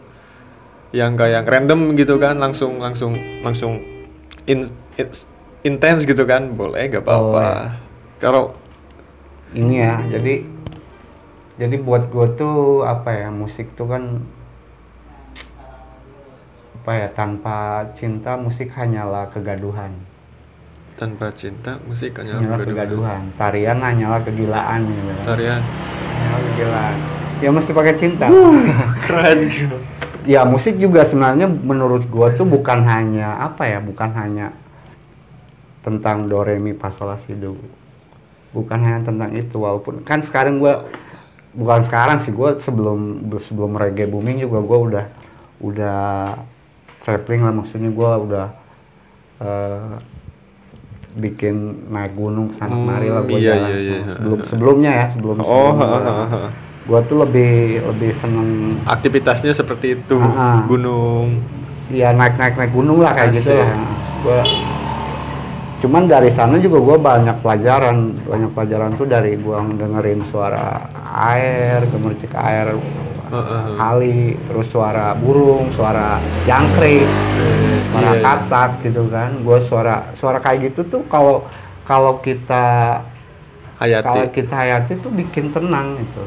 yang 0.90 1.14
kayak 1.14 1.46
random 1.46 1.94
gitu 1.94 2.18
kan 2.18 2.34
langsung 2.34 2.82
langsung 2.82 3.14
langsung 3.46 3.78
in, 4.44 4.66
in- 4.94 5.26
intens 5.62 6.02
gitu 6.02 6.26
kan 6.26 6.50
boleh 6.50 6.90
gak 6.90 7.06
apa-apa 7.06 7.42
ya. 7.42 7.54
kalau 8.18 8.58
ini 9.54 9.78
ya 9.78 10.02
jadi 10.10 10.42
jadi 11.54 11.76
buat 11.78 12.10
gue 12.10 12.26
tuh 12.34 12.82
apa 12.82 13.14
ya 13.14 13.28
musik 13.30 13.70
tuh 13.74 13.86
kan 13.86 14.18
apa 16.84 17.00
ya 17.00 17.08
tanpa 17.16 17.88
cinta 17.96 18.36
musik 18.36 18.68
hanyalah 18.76 19.32
kegaduhan. 19.32 19.88
Tanpa 21.00 21.32
cinta 21.32 21.80
musik 21.88 22.12
hanya 22.20 22.36
hanyalah 22.36 22.60
kegaduhan. 22.60 23.20
tarian 23.40 23.80
hanyalah 23.80 24.20
kegilaan 24.20 24.84
gitu 24.84 25.00
kan. 25.08 25.16
tarian. 25.24 25.62
Hanyalah 25.64 26.40
kegilaan. 26.44 26.96
Ya 27.40 27.48
mesti 27.56 27.72
pakai 27.72 27.96
cinta. 27.96 28.28
Keren 29.08 29.48
gitu. 29.48 29.80
Ya 30.28 30.44
musik 30.44 30.76
juga 30.76 31.08
sebenarnya 31.08 31.48
menurut 31.48 32.04
gue 32.04 32.28
tuh 32.36 32.44
bukan 32.44 32.84
hanya 32.84 33.40
apa 33.40 33.64
ya 33.64 33.80
bukan 33.80 34.12
hanya 34.20 34.52
tentang 35.80 36.28
do 36.28 36.44
re 36.44 36.60
mi 36.60 36.76
fa 36.76 36.92
sol 36.92 37.08
la 37.08 37.16
si 37.16 37.32
do. 37.32 37.56
Bukan 38.52 38.76
hanya 38.84 39.00
tentang 39.00 39.32
itu 39.32 39.56
walaupun 39.56 40.04
kan 40.04 40.20
sekarang 40.20 40.60
gue 40.60 40.84
bukan 41.56 41.80
sekarang 41.80 42.20
sih 42.20 42.28
gue 42.28 42.60
sebelum 42.60 43.24
sebelum 43.40 43.72
reggae 43.72 44.04
booming 44.04 44.44
juga 44.44 44.60
gue 44.60 44.78
udah 44.92 45.06
udah 45.64 46.04
traveling 47.04 47.44
lah 47.44 47.52
maksudnya 47.52 47.92
gue 47.92 48.10
udah 48.24 48.46
eh, 49.38 49.94
bikin 51.14 51.54
naik 51.94 52.16
gunung 52.16 52.50
sana 52.50 52.74
Hmm, 52.74 52.80
kemari 52.82 53.06
lah 53.06 53.22
gue 53.22 53.38
iya, 53.38 53.54
jalan 53.54 53.68
iya, 53.70 53.78
iya. 53.78 54.00
sebelum 54.10 54.38
sebelumnya 54.42 54.90
ya 54.90 55.06
sebelum 55.12 55.36
oh 55.40 55.70
gue 56.84 57.00
tuh 57.08 57.16
lebih 57.22 57.52
lebih 57.94 58.10
seneng 58.12 58.76
aktivitasnya 58.84 59.54
seperti 59.54 59.94
itu 59.94 60.18
Ah, 60.18 60.58
ah. 60.58 60.58
gunung 60.66 61.38
ya 61.88 62.10
naik 62.10 62.34
naik 62.34 62.54
naik 62.58 62.72
gunung 62.72 62.98
lah 62.98 63.12
kayak 63.14 63.36
gitu 63.36 63.52
Asik. 63.52 63.60
lah 63.62 63.72
gua 64.24 64.40
cuman 65.80 66.02
dari 66.08 66.32
sana 66.32 66.56
juga 66.56 66.80
gue 66.80 66.96
banyak 66.96 67.36
pelajaran 67.44 67.96
banyak 68.24 68.50
pelajaran 68.56 68.90
tuh 68.96 69.04
dari 69.04 69.36
gua 69.36 69.60
dengerin 69.60 70.24
suara 70.28 70.88
air 71.30 71.84
gemercik 71.88 72.32
air 72.32 72.72
Ha. 73.34 73.58
kali 73.74 74.38
terus 74.46 74.66
suara 74.68 75.14
burung 75.14 75.72
suara 75.72 76.20
jangkrik 76.44 77.02
Eh, 77.34 77.78
suara 77.90 78.10
iya, 78.10 78.12
iya. 78.14 78.22
katak 78.22 78.70
gitu 78.82 79.02
kan. 79.08 79.30
Gue 79.42 79.58
suara 79.58 79.94
suara 80.14 80.38
kayak 80.38 80.70
gitu 80.70 80.80
tuh 80.86 81.02
kalau 81.06 81.44
kalau 81.82 82.18
kita 82.18 83.00
Hayati. 83.74 84.06
kalau 84.06 84.24
kita 84.30 84.54
hayati 84.54 84.92
tuh 84.98 85.10
bikin 85.10 85.50
tenang 85.50 85.98
gitu. 85.98 86.22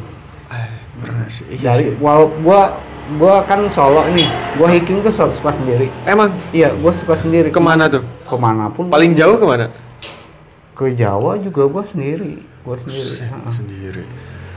Eh, 0.51 1.27
sih. 1.27 1.45
Iya 1.49 1.73
dari 1.73 1.83
sih. 1.89 1.97
wal 1.97 2.27
gua 2.41 2.75
gua 3.15 3.41
kan 3.43 3.63
solo 3.71 4.03
nih. 4.11 4.27
Gua 4.55 4.67
hiking 4.67 4.99
tuh 4.99 5.09
suka, 5.09 5.31
suka 5.33 5.51
sendiri. 5.55 5.87
Emang? 6.03 6.29
Iya 6.51 6.75
gua 6.75 6.91
suka 6.91 7.15
sendiri. 7.15 7.49
Ke 7.49 7.59
mana 7.59 7.87
tuh? 7.87 8.03
Ke 8.23 8.35
mana 8.35 8.67
pun 8.67 8.91
paling 8.91 9.15
jauh 9.15 9.39
ke 9.39 9.45
mana? 9.47 9.71
Ke 10.75 10.93
Jawa 10.93 11.39
juga 11.39 11.65
gua 11.65 11.81
sendiri. 11.81 12.43
Gua 12.61 12.75
sendiri. 12.77 13.09
Set, 13.09 13.31
Ha-ha. 13.31 13.47
sendiri 13.49 14.03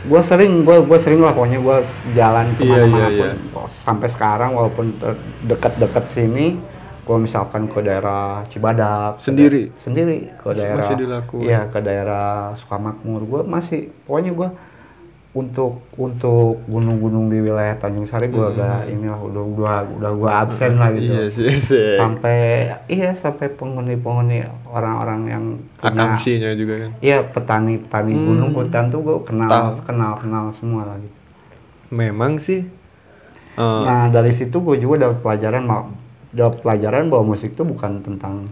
gua 0.03 0.21
sering 0.21 0.63
gua 0.63 0.81
gua 0.81 0.97
sering 0.97 1.19
lah 1.19 1.33
pokoknya 1.33 1.59
gua 1.59 1.85
jalan 2.11 2.47
Iya, 2.51 2.57
ke 2.57 2.63
mana-mana 2.65 3.09
iya, 3.09 3.19
pun 3.19 3.31
Oh, 3.57 3.69
sampai 3.69 4.09
sekarang 4.09 4.51
walaupun 4.53 4.97
dekat-dekat 5.43 6.05
sini 6.07 6.57
gua 7.03 7.17
misalkan 7.17 7.67
ke 7.67 7.81
daerah 7.81 8.47
Cibadak 8.47 9.19
ke 9.19 9.23
Sendiri? 9.23 9.63
da- 9.67 9.77
sendiri 9.77 10.17
ke 10.33 10.49
daerah 10.55 10.79
masih 10.79 10.97
dilakuin? 10.97 11.43
iya 11.45 11.61
ke 11.67 11.79
daerah 11.79 12.29
Sukamakmur 12.55 13.21
gua 13.23 13.41
masih 13.43 13.93
pokoknya 14.05 14.33
gua 14.33 14.49
untuk 15.31 15.87
untuk 15.95 16.59
gunung-gunung 16.67 17.31
di 17.31 17.39
wilayah 17.39 17.79
Tanjung 17.79 18.03
Sari 18.03 18.27
gua 18.27 18.51
agak 18.51 18.91
inilah 18.91 19.15
udah 19.17 19.43
udah 19.47 19.75
udah 19.95 20.13
gua 20.13 20.31
absen 20.43 20.75
lah 20.75 20.91
gitu 20.91 21.07
Hmm. 21.07 21.15
iya 21.15 21.25
sih 21.29 21.51
sih 21.57 21.95
sampai 21.95 22.39
iya 22.87 23.15
sampai 23.15 23.47
penghuni-penghuni 23.49 24.43
orang-orang 24.67 25.21
yang 25.25 25.45
punya 25.79 26.51
juga 26.53 26.75
kan 26.81 26.91
iya 26.99 27.23
petani-petani 27.23 28.11
Hmm. 28.11 28.27
gunung 28.27 28.51
hutan 28.53 28.91
tuh 28.91 29.01
gue 29.01 29.17
kenal 29.23 29.47
Tahu. 29.47 29.71
kenal 29.85 30.13
kenal 30.17 30.45
semua 30.51 30.83
lah 30.85 30.99
gitu. 30.99 31.15
memang 31.91 32.35
sih 32.37 32.67
eh, 33.53 33.83
Nah 33.83 34.09
dari 34.09 34.31
situ 34.31 34.59
gue 34.59 34.77
juga 34.77 35.07
dapat 35.07 35.23
pelajaran 35.23 35.63
mau 35.63 35.95
dapat 36.29 36.59
pelajaran 36.61 37.07
bahwa 37.07 37.25
musik 37.29 37.55
tuh 37.55 37.63
bukan 37.65 37.99
tentang 38.01 38.51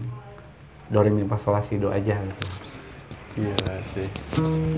do 0.86 0.98
re 0.98 1.10
mi 1.10 1.22
fa 1.22 1.34
sol 1.34 1.52
la 1.52 1.60
si 1.60 1.74
do 1.74 1.90
aja 1.90 2.14
gitu. 2.14 2.46
gila 3.36 3.74
sih 3.84 4.06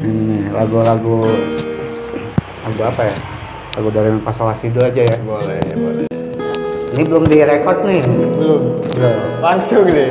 Ini 0.01 0.49
lagu-lagu 0.51 1.29
lagu 2.61 2.83
apa 2.85 3.03
ya? 3.09 3.17
Lagu 3.77 3.89
do 3.89 4.01
re 4.03 4.11
mi 4.11 4.21
fa 4.21 4.33
sol 4.35 4.47
la 4.49 4.55
si 4.55 4.69
do 4.69 4.81
aja 4.83 5.03
ya. 5.03 5.17
boleh 5.23 5.63
boleh 5.75 6.07
Ini 6.91 7.03
belum 7.07 7.25
direkod 7.25 7.87
nih. 7.87 8.03
belum 8.03 8.63
Belum. 8.91 9.17
langsung 9.41 9.87
deh 9.87 10.11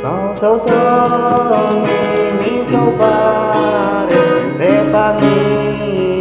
Sol 0.00 0.32
sol 0.40 0.56
sol 0.64 1.84
mi 1.84 2.00
mi 2.40 2.52
sol 2.72 2.88
fa 2.96 3.14
re 4.56 4.72
fa 4.88 5.04
mi 5.20 5.36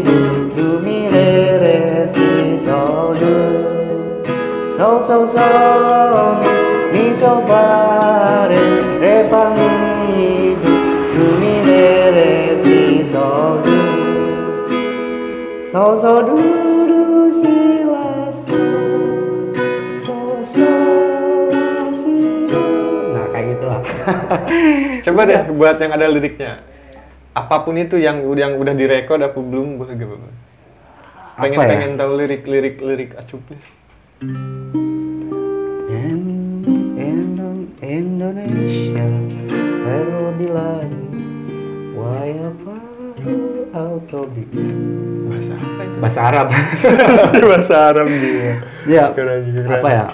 do 0.04 0.18
do 0.52 0.68
mi 0.84 1.08
re 1.08 1.32
re 1.64 1.78
si 2.12 2.28
sol 2.68 3.16
do 3.16 3.36
sol 4.76 5.00
sol 5.08 5.24
sol 5.32 6.44
mi 6.44 6.52
mi 6.92 7.06
sol 7.24 7.40
fa 7.48 7.64
re 8.52 8.64
re 9.00 9.16
fa 9.32 9.44
mi 9.56 9.69
do 16.26 16.36
do 16.90 17.02
si 17.38 17.56
la 17.86 18.06
si 18.34 18.58
do 22.50 22.64
nah 23.14 23.26
kayak 23.30 23.46
gitulah. 23.54 23.82
Coba 25.06 25.22
deh 25.26 25.42
buat 25.54 25.78
yang 25.78 25.92
ada 25.94 26.08
liriknya. 26.10 26.66
Apa 27.38 27.62
pun 27.62 27.78
itu 27.78 27.96
yang 28.02 28.26
yang 28.34 28.58
udah 28.58 28.74
direkod 28.74 29.22
apa 29.22 29.38
belum 29.38 29.78
boleh 29.78 29.94
gak 29.96 30.10
apa 30.10 30.28
pengen 31.40 31.56
Apa 31.56 31.64
ya? 31.64 31.70
pengen 31.72 31.92
tahu 31.96 32.12
lirik 32.20 32.44
lirik 32.44 32.78
lirik 32.84 33.12
acuplis 33.16 33.64
In- 35.88 36.66
Indo- 37.00 37.72
Indonesia 37.80 39.08
bilari 40.36 41.00
Waya 41.96 42.50
paru 42.60 42.69
autobi 42.69 42.69
bahasa 42.69 42.69
apa 42.69 42.69
itu? 43.20 43.34
Bahasa 46.00 46.20
Arab. 46.24 46.48
Bahasa 47.52 47.76
Arab 47.92 48.08
dia. 48.08 48.64
Ya 48.88 49.12
Keren 49.12 49.44
keren. 49.46 49.70
Apa 49.70 49.90
ya? 49.90 50.06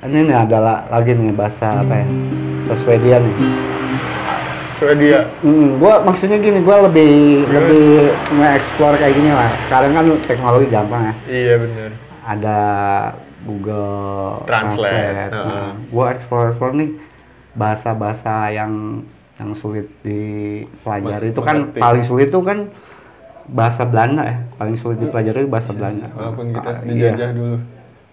Ini 0.00 0.18
nih 0.26 0.36
adalah 0.36 0.88
lagi 0.88 1.12
nih 1.12 1.30
bahasa 1.30 1.84
apa 1.84 1.94
ya? 1.94 2.06
Bahasa 2.64 2.74
Swedia 2.82 3.16
nih. 3.20 3.36
Swedia? 4.74 5.18
Hmm, 5.44 5.76
gua 5.76 6.00
maksudnya 6.00 6.40
gini, 6.40 6.64
gua 6.64 6.88
lebih 6.88 7.44
lebih 7.46 8.08
nge-explore 8.32 8.96
kayak 8.96 9.12
gini 9.12 9.30
lah. 9.30 9.52
Sekarang 9.68 9.92
kan 9.92 10.04
teknologi 10.24 10.66
gampang 10.66 11.02
ya. 11.04 11.14
iya 11.28 11.54
benar 11.60 11.90
Ada 12.24 12.58
Google 13.44 14.44
Translate, 14.44 15.32
Nah, 15.32 15.44
heeh. 15.46 15.68
gua 15.92 16.06
explore 16.12 16.52
explore 16.52 16.74
nih 16.74 16.90
bahasa-bahasa 17.52 18.50
yang 18.50 19.04
yang 19.40 19.56
sulit 19.56 19.88
dipelajari 20.04 21.32
itu 21.32 21.40
kan 21.40 21.72
paling 21.72 22.04
sulit 22.04 22.28
itu 22.28 22.40
kan 22.44 22.68
bahasa 23.48 23.88
Belanda 23.88 24.22
ya. 24.22 24.36
Paling 24.54 24.76
sulit 24.76 25.00
dipelajari 25.00 25.48
bahasa 25.48 25.72
Belanda. 25.72 26.12
walaupun 26.12 26.52
kita 26.52 26.70
Ah, 26.70 26.84
dijajah 26.84 27.30
iya. 27.32 27.34
dulu 27.34 27.56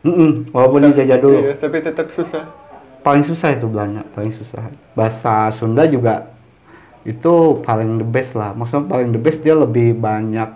Mm-mm, 0.07 0.31
walaupun 0.55 0.81
dijajah 0.87 1.17
dulu. 1.19 1.39
Iya, 1.43 1.53
tapi 1.59 1.77
tetap 1.83 2.07
susah 2.09 2.47
Paling 3.03 3.23
susah 3.23 3.55
itu 3.55 3.67
Belanda, 3.67 4.03
paling 4.11 4.31
susah. 4.31 4.67
Bahasa 4.91 5.47
Sunda 5.51 5.83
juga 5.83 6.31
itu 7.03 7.33
paling 7.63 7.99
the 7.99 8.07
best 8.07 8.35
lah. 8.35 8.51
Maksudnya 8.51 8.87
paling 8.87 9.09
the 9.15 9.21
best 9.21 9.39
dia 9.43 9.55
lebih 9.55 9.95
banyak 9.95 10.47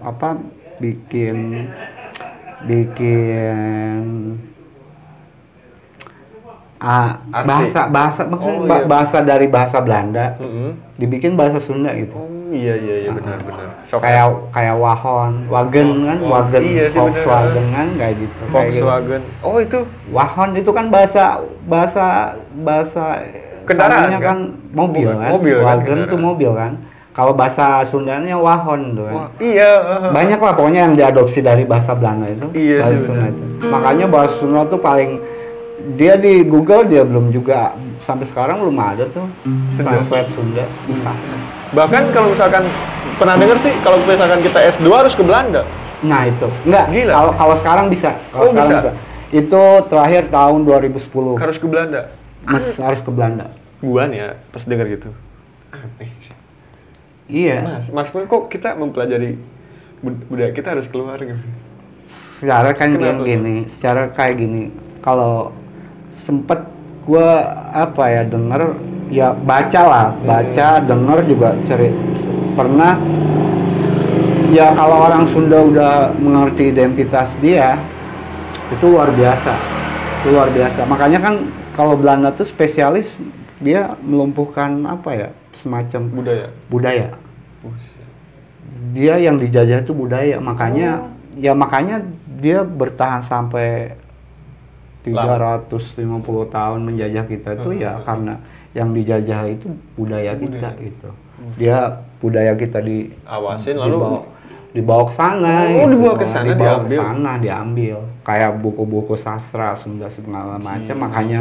apa 0.00 0.38
bikin 0.78 1.68
bikin 2.66 4.02
ah, 6.80 7.20
Arti. 7.30 7.46
bahasa 7.46 7.80
bahasa 7.86 8.20
maksudnya 8.24 8.56
Oh, 8.58 8.66
iya. 8.66 8.84
bahasa 8.84 9.18
dari 9.20 9.46
bahasa 9.46 9.78
Belanda 9.78 10.34
Mm-mm. 10.36 10.70
dibikin 10.96 11.32
bahasa 11.34 11.56
Sunda 11.56 11.92
gitu. 11.92 12.16
oh 12.16 12.26
iya 12.50 12.74
iya 12.74 12.96
iya 13.04 13.10
benar 13.10 13.38
benar 13.40 13.68
Sok- 13.84 14.00
Kayak 14.00 14.26
kayak 14.50 14.76
Wahon, 14.76 15.46
Wagen 15.46 15.88
kan, 16.04 16.18
Oh, 16.18 16.30
Wagen, 16.32 16.62
iya 16.64 16.84
sih, 16.86 16.96
bener. 16.96 17.10
Volkswagen 17.10 17.66
kan 17.70 17.86
kayak 17.96 18.14
gitu. 18.18 18.40
Kayak 18.44 18.68
gitu. 18.70 18.82
Volkswagen 18.82 19.22
oh 19.40 19.56
itu 19.58 19.78
Wahon 20.08 20.50
itu 20.54 20.70
kan 20.70 20.86
bahasa 20.88 21.24
bahasa 21.64 22.04
bahasa 22.56 23.04
Kendaraan, 23.60 24.10
kan? 24.10 24.20
kan 24.20 24.38
mobil 24.72 25.06
Bukan, 25.06 25.20
kan. 25.20 25.30
mobil 25.30 25.54
kan, 25.54 25.66
Wagen 25.68 25.86
tuh 25.86 25.94
kendaraan. 26.08 26.26
mobil 26.26 26.50
kan. 26.52 26.72
Kalau 27.10 27.32
bahasa 27.34 27.66
Sundanya 27.84 28.34
Wahon 28.36 28.94
tuh. 28.94 29.04
kan. 29.04 29.14
Wah, 29.16 29.28
iya 29.38 29.70
uh-huh. 29.76 30.10
Banyak 30.10 30.38
lah 30.38 30.52
pokoknya 30.54 30.80
yang 30.86 30.94
diadopsi 30.96 31.38
dari 31.40 31.62
bahasa 31.62 31.92
Belanda 31.92 32.26
itu. 32.26 32.46
Iya 32.52 32.78
bahasa 32.80 32.90
sih, 32.90 32.98
Sunda 33.04 33.26
itu. 33.28 33.42
Makanya 33.64 34.06
bahasa 34.06 34.34
Sunda 34.36 34.60
tuh 34.64 34.80
paling 34.80 35.10
dia 35.92 36.14
di 36.14 36.42
Google 36.42 36.84
dia 36.84 37.02
belum 37.02 37.28
juga 37.28 37.72
sampai 37.98 38.24
sekarang 38.24 38.60
belum 38.60 38.76
ada 38.76 39.04
tuh 39.06 39.26
Sunda. 39.70 39.90
translate 39.90 40.30
Sunda 40.30 40.64
susah. 40.84 41.14
Bahkan 41.70 42.02
kalau 42.10 42.28
misalkan 42.28 42.64
pernah 43.14 43.34
denger 43.34 43.58
sih 43.60 43.74
kalau 43.80 44.00
misalkan 44.00 44.40
kita 44.40 44.58
S2 44.74 44.86
harus 44.90 45.12
ke 45.12 45.22
Belanda. 45.22 45.62
Nah 46.00 46.24
itu 46.24 46.48
enggak 46.64 46.86
Gila 46.88 47.12
kalau 47.12 47.32
kalau 47.36 47.54
sekarang 47.54 47.86
bisa 47.86 48.10
kalau 48.28 48.44
Oh, 48.44 48.50
sekarang 48.50 48.70
bisa. 48.70 48.80
bisa. 48.82 48.92
Itu 49.30 49.62
terakhir 49.86 50.26
tahun 50.28 50.60
2010 50.64 51.38
Harus 51.38 51.56
ke 51.56 51.66
Belanda. 51.66 52.10
Mas 52.42 52.66
harus 52.74 52.98
ke 52.98 53.10
Belanda. 53.10 53.52
Gua 53.78 54.04
nih 54.04 54.18
ya 54.18 54.30
pas 54.48 54.62
denger 54.62 54.86
gitu. 54.90 55.08
Aneh 55.70 56.10
sih. 56.18 56.34
Iya. 57.28 57.62
Mas, 57.62 57.86
Mas 57.88 58.08
Pun 58.08 58.26
kok 58.26 58.48
kita 58.48 58.74
mempelajari 58.74 59.38
bud- 60.00 60.26
budaya 60.26 60.50
kita 60.50 60.74
harus 60.74 60.84
keluar 60.84 61.14
gitu. 61.16 61.38
secara 62.34 62.72
kan 62.72 62.90
Kenapa 62.90 63.22
gini, 63.22 63.68
secara 63.68 64.08
kayak 64.08 64.34
gini, 64.34 64.72
kalau 64.98 65.54
sempet 66.30 66.62
gua 67.02 67.42
apa 67.74 68.06
ya 68.06 68.22
denger 68.22 68.62
ya 69.10 69.34
baca 69.34 69.82
lah, 69.82 70.06
baca 70.22 70.78
denger 70.78 71.18
juga 71.26 71.58
cari 71.66 71.90
pernah 72.54 72.94
ya 74.54 74.70
kalau 74.78 75.10
orang 75.10 75.26
Sunda 75.26 75.58
udah 75.58 76.14
mengerti 76.14 76.70
identitas 76.70 77.34
dia 77.42 77.82
itu 78.70 78.86
luar 78.86 79.10
biasa, 79.10 79.58
luar 80.30 80.46
biasa. 80.54 80.86
Makanya 80.86 81.18
kan 81.18 81.34
kalau 81.74 81.98
Belanda 81.98 82.30
tuh 82.30 82.46
spesialis 82.46 83.18
dia 83.58 83.98
melumpuhkan 84.00 84.86
apa 84.86 85.10
ya 85.12 85.28
semacam 85.52 86.00
Budaya. 86.08 86.46
budaya 86.72 87.06
Buset. 87.60 88.08
dia 88.96 89.20
yang 89.20 89.36
dijajah 89.36 89.84
itu 89.84 89.92
budaya 89.92 90.40
makanya 90.40 91.12
ya 91.36 91.52
makanya 91.52 92.00
dia 92.40 92.64
bertahan 92.64 93.20
sampai 93.20 93.99
350 95.02 95.86
tahun 96.48 96.80
menjajah 96.82 97.24
kita 97.24 97.48
itu 97.54 97.70
ya 97.76 97.92
Hmm. 97.94 98.04
karena 98.04 98.34
yang 98.70 98.88
dijajah 98.90 99.40
itu 99.48 99.66
budaya 99.94 100.32
kita 100.34 100.70
Budaya. 100.70 100.80
gitu 100.80 101.08
dia 101.56 101.78
budaya 102.18 102.52
kita 102.52 102.78
di 102.78 103.08
Awasin 103.24 103.74
lalu? 103.74 103.96
dibawa, 103.96 104.20
dibawa 104.70 105.02
ke 105.02 105.14
sana 105.14 105.54
Oh, 105.64 105.66
gitu. 105.66 105.88
dibawa 105.90 106.14
ke 106.14 106.26
sana, 106.26 106.46
dibawa 106.46 106.76
ke 106.76 106.86
diambil. 106.86 107.00
sana 107.00 107.32
diambil. 107.40 107.96
Kayak 108.20 108.50
buku-buku 108.60 109.14
sastra 109.16 109.72
Sunda 109.72 110.06
segala 110.06 110.54
macam. 110.54 110.84
Gila. 110.86 111.00
makanya 111.00 111.40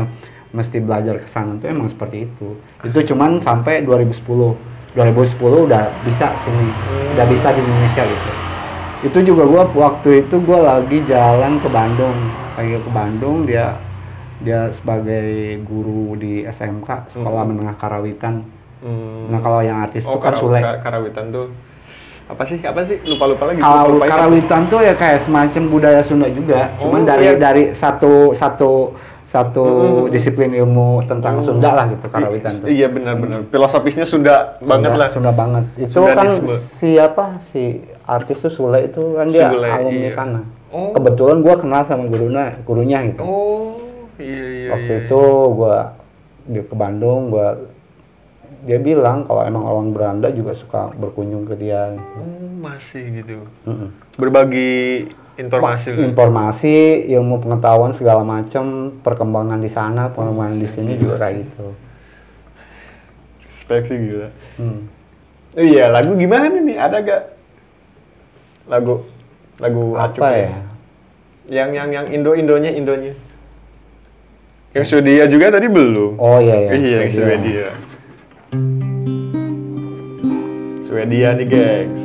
mesti 0.49 0.80
belajar 0.80 1.20
ke 1.20 1.28
sana 1.28 1.60
tuh 1.60 1.68
emang 1.68 1.86
seperti 1.86 2.26
itu. 2.26 2.55
Itu 2.82 2.99
cuman 3.05 3.38
sampai 3.38 3.84
2010 3.84 4.55
2010 4.95 5.36
udah 5.68 5.91
bisa 6.01 6.32
sini. 6.39 6.72
Udah 7.14 7.26
bisa 7.28 7.51
di 7.51 7.60
Indonesia 7.60 8.01
gitu. 8.01 8.32
Itu 9.05 9.20
juga 9.22 9.43
gua 9.45 9.64
waktu 9.70 10.24
itu 10.24 10.36
gua 10.39 10.60
lagi 10.74 11.03
jalan 11.03 11.60
ke 11.60 11.68
Bandung 11.68 12.16
lagi 12.60 12.78
ke 12.78 12.89
Bandung 12.89 13.38
dia 13.43 13.80
dia 14.38 14.68
sebagai 14.70 15.28
guru 15.62 16.16
di 16.16 16.43
SMK 16.43 17.10
sekolah 17.10 17.41
Hmm. 17.41 17.49
menengah 17.49 17.76
karawitan 17.76 18.43
Hmm. 18.80 19.28
nah 19.28 19.39
kalau 19.39 19.60
yang 19.60 19.80
artis 19.82 20.03
oh, 20.03 20.12
itu 20.12 20.20
kan 20.20 20.34
Sule 20.34 20.60
Ka- 20.60 20.80
Karawitan 20.80 21.28
tuh 21.30 21.47
apa 22.26 22.45
sih? 22.45 22.62
Apa 22.62 22.86
sih? 22.86 23.01
Lupa-lupa 23.03 23.43
lagi. 23.43 23.57
kalau 23.57 23.97
Lupa 23.97 24.05
karawitan 24.05 24.70
tuh 24.70 24.80
ya 24.80 24.93
kayak 24.93 25.18
semacam 25.20 25.64
budaya 25.68 25.99
Sunda 25.99 26.30
juga 26.30 26.72
cuman 26.78 27.01
Oh, 27.01 27.07
dari 27.07 27.26
iya. 27.26 27.34
dari 27.36 27.64
satu 27.74 28.32
satu 28.32 28.93
satu 29.26 29.66
Hmm. 29.66 30.10
disiplin 30.10 30.53
ilmu 30.53 31.03
tentang 31.03 31.38
Oh. 31.38 31.43
Sunda 31.43 31.74
lah 31.74 31.86
gitu 31.88 32.05
karawitan 32.05 32.53
tuh 32.55 32.68
Iya 32.68 32.88
benar-benar. 32.88 33.45
Filosofisnya 33.45 34.05
Sunda 34.05 34.55
banget 34.60 34.89
Sunda- 34.89 34.95
lah. 34.95 35.10
Sunda 35.10 35.32
banget. 35.32 35.64
Itu 35.76 35.99
kan 36.07 36.26
Sundanisme. 36.30 36.55
siapa 36.72 37.26
si 37.39 37.64
artis 38.03 38.38
tuh 38.39 38.49
Sule 38.49 38.80
itu 38.84 39.01
kan 39.14 39.28
dia 39.28 39.49
Sule, 39.49 39.68
alumni 39.68 40.01
iya. 40.03 40.14
sana. 40.14 40.41
Oh. 40.70 40.93
Kebetulan 40.93 41.41
gua 41.41 41.55
kenal 41.57 41.82
sama 41.89 42.05
gurunya, 42.05 42.61
gurunya 42.61 42.99
gitu. 43.09 43.24
Oh, 43.26 43.82
iya 44.22 44.45
iya. 44.45 44.70
Waktu 44.74 44.93
iya, 44.93 45.05
itu 45.09 45.22
gua 45.57 45.78
dia 46.45 46.63
ke 46.65 46.76
Bandung, 46.78 47.34
gua 47.34 47.57
dia 48.70 48.78
bilang 48.78 49.26
kalau 49.26 49.41
emang 49.45 49.63
orang 49.65 49.89
Belanda 49.95 50.30
juga 50.30 50.53
suka 50.53 50.93
berkunjung 50.93 51.49
ke 51.49 51.55
dia. 51.57 51.97
gitu. 51.97 52.20
Oh, 52.22 52.49
masih 52.61 53.03
gitu. 53.17 53.45
Mm-mm. 53.65 53.89
Berbagi 54.20 55.09
informasi. 55.39 55.88
Informasi, 55.95 56.76
ilmu 57.17 57.39
pengetahuan 57.39 57.95
segala 57.95 58.22
macam, 58.28 58.93
perkembangan 58.99 59.63
di 59.63 59.72
sana, 59.72 60.11
perkembangan 60.11 60.59
di 60.59 60.67
sini 60.67 60.99
juga 60.99 61.15
kayak 61.24 61.36
gitu. 61.47 61.67
Respect 63.47 63.86
sih 63.88 63.97
gila. 63.97 64.30
Hmm. 64.59 64.82
Oh 65.57 65.65
iya, 65.65 65.89
lagu 65.89 66.13
gimana 66.13 66.51
nih? 66.51 66.78
Ada 66.78 66.97
gak? 67.01 67.24
Lagu 68.70 69.07
lagu 69.60 69.95
Apa 69.99 70.28
ya? 70.39 70.51
Yang 71.51 71.70
yang 71.76 71.89
yang 71.91 72.05
Indo 72.07 72.32
Indonya 72.34 72.72
Indonya. 72.72 73.14
Yang 74.72 74.86
Swedia 74.88 75.26
juga 75.28 75.49
tadi 75.51 75.68
belum. 75.68 76.16
Oh 76.22 76.38
iya 76.39 76.70
ya. 76.70 76.78
iya, 76.78 76.97
yang 77.03 77.12
Swedia. 77.12 77.70
Swedia 80.86 81.30
nih, 81.38 81.47
gengs. 81.49 82.03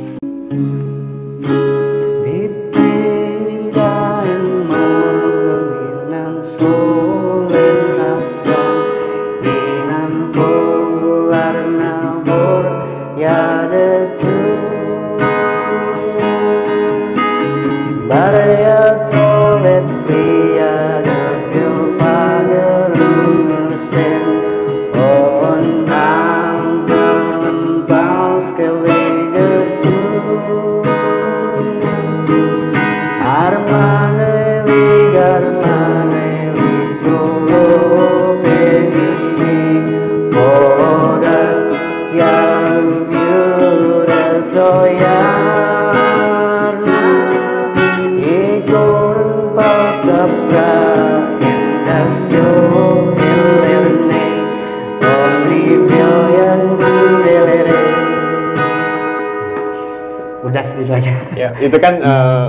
Ya, 61.45 61.49
itu 61.61 61.77
kan 61.77 61.93
eh, 62.01 62.47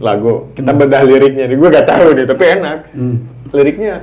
lagu. 0.00 0.48
Kita 0.56 0.72
bedah 0.72 1.02
liriknya 1.04 1.44
nih. 1.44 1.56
Gue 1.60 1.68
gak 1.68 1.84
tahu 1.84 2.16
nih, 2.16 2.24
tapi 2.24 2.44
enak. 2.56 2.78
Hmm. 2.96 3.16
Liriknya 3.52 3.94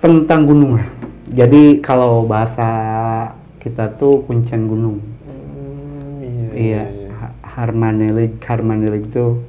tentang 0.00 0.48
gunung 0.48 0.80
lah. 0.80 0.86
Jadi 1.28 1.84
kalau 1.84 2.24
bahasa 2.24 2.68
kita 3.60 3.92
tuh 4.00 4.24
kuncen 4.24 4.64
gunung. 4.64 4.96
Iya, 6.56 6.88
Ha- 7.20 7.36
Harmanelig, 7.44 8.40
Harmanelig 8.40 9.12
itu 9.12 9.44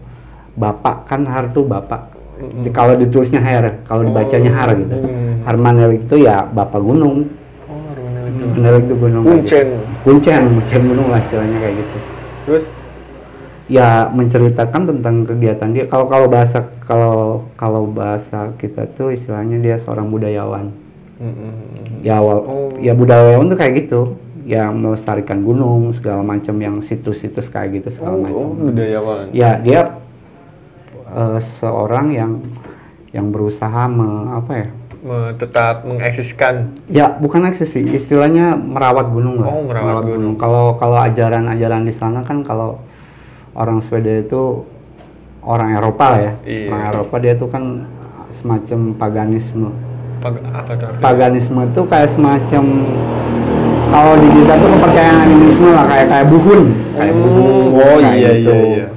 bapak 0.60 1.08
kan 1.08 1.24
har 1.24 1.56
tuh 1.56 1.64
bapak. 1.64 2.12
Di- 2.38 2.70
Kalau 2.76 3.00
ditulisnya 3.00 3.40
her, 3.40 3.80
kalau 3.88 4.04
dibacanya 4.04 4.52
har 4.52 4.76
gitu. 4.76 4.92
Mm. 4.94 5.42
Harmanelig 5.48 6.04
itu 6.04 6.28
ya 6.28 6.44
bapak 6.44 6.84
gunung. 6.84 7.32
Oh, 7.66 7.80
Armanel 7.96 8.84
itu. 8.84 8.94
Gunung. 9.00 9.24
Kuncen. 9.24 9.68
Kuncen, 10.04 10.42
kuncen 10.60 10.82
gunung 10.84 11.08
lah 11.10 11.24
istilahnya 11.24 11.58
kayak 11.64 11.76
gitu. 11.80 11.98
Terus 12.44 12.64
Ya 13.68 14.07
menceritakan 14.07 14.88
tentang 14.88 15.24
kegiatan 15.24 15.70
dia. 15.70 15.86
Kalau 15.86 16.07
kalau 16.07 16.28
bahasa 16.28 16.63
kalau 16.82 17.18
kalau 17.53 17.84
bahasa 17.86 18.55
kita 18.55 18.88
tuh 18.89 19.11
istilahnya 19.11 19.59
dia 19.59 19.76
seorang 19.78 20.07
budayawan. 20.07 20.72
Mm-mm. 21.18 22.05
ya 22.05 22.22
awal 22.22 22.45
Oh. 22.45 22.70
ya 22.78 22.93
budayawan 22.93 23.49
tuh 23.49 23.57
kayak 23.57 23.74
gitu 23.82 24.01
yang 24.45 24.78
melestarikan 24.78 25.41
gunung 25.41 25.89
segala 25.89 26.22
macam 26.22 26.53
yang 26.55 26.78
situs-situs 26.78 27.49
kayak 27.49 27.82
gitu 27.82 27.89
segala 27.89 28.13
Oh, 28.13 28.22
macam 28.22 28.38
oh, 28.38 28.53
budayawan. 28.70 29.26
ya 29.34 29.57
dia 29.57 29.97
eh, 31.09 31.39
seorang 31.57 32.13
yang 32.13 32.32
yang 33.09 33.34
berusaha 33.34 33.89
me, 33.89 34.05
apa 34.32 34.51
ya 34.55 34.68
tetap 35.41 35.82
mengeksiskan 35.84 36.78
ya 36.86 37.18
bukan 37.18 37.49
eksis 37.49 37.72
sih 37.72 37.82
istilahnya 37.82 38.53
merawat 38.53 39.09
gunung 39.09 39.41
lah 39.41 39.49
Oh, 39.49 39.65
merawat 39.65 40.05
gunung. 40.05 40.38
kalau 40.38 40.78
kalau 40.78 41.01
ajaran-ajaran 41.01 41.82
di 41.82 41.91
sana 41.91 42.22
kan 42.22 42.45
kalau 42.45 42.78
orang 43.58 43.82
Swedia 43.82 44.22
itu 44.22 44.64
orang 45.41 45.74
Eropa 45.74 46.05
lah 46.08 46.22
ya 46.22 46.34
Iya. 46.43 46.68
orang 46.70 46.84
Eropa 46.88 47.16
dia 47.18 47.34
tuh 47.34 47.49
kan 47.49 47.64
semacam 48.30 48.80
paganisme 48.93 49.70
Pag- 50.18 50.41
apa 50.43 50.72
artinya? 50.72 50.99
paganisme 50.99 51.60
itu 51.64 51.82
kayak 51.84 52.10
semacam 52.10 52.64
kalau 53.88 54.14
di 54.16 54.28
kita 54.32 54.53
tuh 54.55 54.70
kepercayaan 54.74 55.18
animisme 55.24 55.70
lah 55.70 55.86
kayak 55.86 56.08
kayak 56.08 56.28
buhun 56.28 56.62
kayak 56.91 57.14
Oh, 57.14 57.22
buhun 57.24 57.78
oh, 57.78 57.97
kayak 57.99 58.16
iya, 58.16 58.30
gitu. 58.36 58.51
iya, 58.51 58.66
iya. 58.68 58.88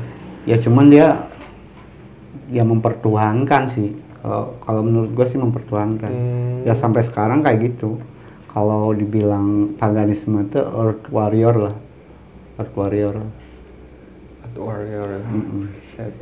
ya 0.47 0.57
cuman 0.59 0.85
dia 0.87 1.07
ya 2.51 2.63
mempertuhankan 2.63 3.63
sih 3.65 3.89
kalau 4.19 4.59
kalau 4.59 4.81
menurut 4.83 5.11
gue 5.11 5.25
sih 5.25 5.39
mempertahankan 5.39 6.11
Hmm. 6.11 6.67
ya 6.67 6.75
sampai 6.75 7.01
sekarang 7.01 7.41
kayak 7.41 7.71
gitu 7.71 7.97
kalau 8.49 8.91
dibilang 8.91 9.73
paganisme 9.77 10.43
itu 10.43 10.59
earth 10.59 11.07
warrior 11.09 11.71
lah 11.71 11.75
earth 12.57 12.75
warrior 12.75 13.23
Warrior. 14.61 15.11
Mm-mm. 15.25 15.73
Set. 15.77 16.13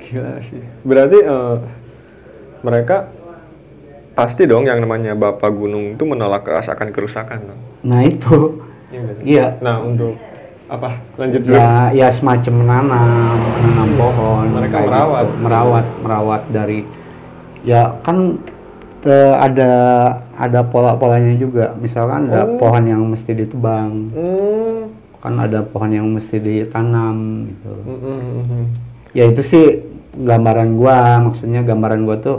Gila 0.00 0.38
sih. 0.40 0.62
Berarti 0.82 1.18
eh, 1.18 1.56
mereka 2.60 3.10
pasti 4.12 4.44
dong 4.44 4.64
yang 4.64 4.78
namanya 4.78 5.12
Bapak 5.12 5.50
Gunung 5.50 5.92
itu 5.92 6.02
menolak 6.02 6.42
kerusakan 6.42 6.88
kerusakan 6.90 7.38
dong. 7.46 7.60
nah 7.82 8.00
itu 8.00 8.58
Iya. 8.86 9.02
Iya. 9.20 9.46
Nah 9.60 9.82
untuk 9.82 10.14
apa? 10.66 10.98
Lanjut 11.16 11.42
dulu. 11.42 11.52
ya 11.52 11.90
ya 11.92 12.08
semacam 12.08 12.54
menanam 12.56 13.34
menanam 13.56 13.90
pohon 13.94 14.46
Mereka 14.52 14.76
merawat. 14.80 15.24
gitu. 15.24 15.38
merawat 15.38 15.86
merawat 16.00 16.42
dari 16.50 16.80
ya 17.62 17.82
kan 18.00 18.38
eh, 19.02 19.34
ada 19.36 19.70
ada 20.34 20.60
pola-polanya 20.62 21.34
juga 21.34 21.74
misalkan 21.76 22.26
ada 22.26 22.46
Oh. 22.46 22.56
pohon 22.56 22.82
yang 22.84 23.02
mesti 23.04 23.30
ditebang 23.32 24.10
Hmm. 24.10 24.75
Kan 25.26 25.36
ada 25.40 25.60
pohon 25.62 25.90
yang 25.90 26.06
mesti 26.08 26.38
ditanam 26.38 27.16
gitu 27.48 27.72
Hmm, 27.82 27.98
hmm, 27.98 28.18
hmm, 28.22 28.44
hmm. 28.44 28.64
ya 29.12 29.24
itu 29.26 29.42
sih 29.42 29.64
gambaran 30.16 30.74
gua 30.74 30.96
maksudnya 31.20 31.60
gambaran 31.60 32.02
gua 32.02 32.16
tuh 32.16 32.38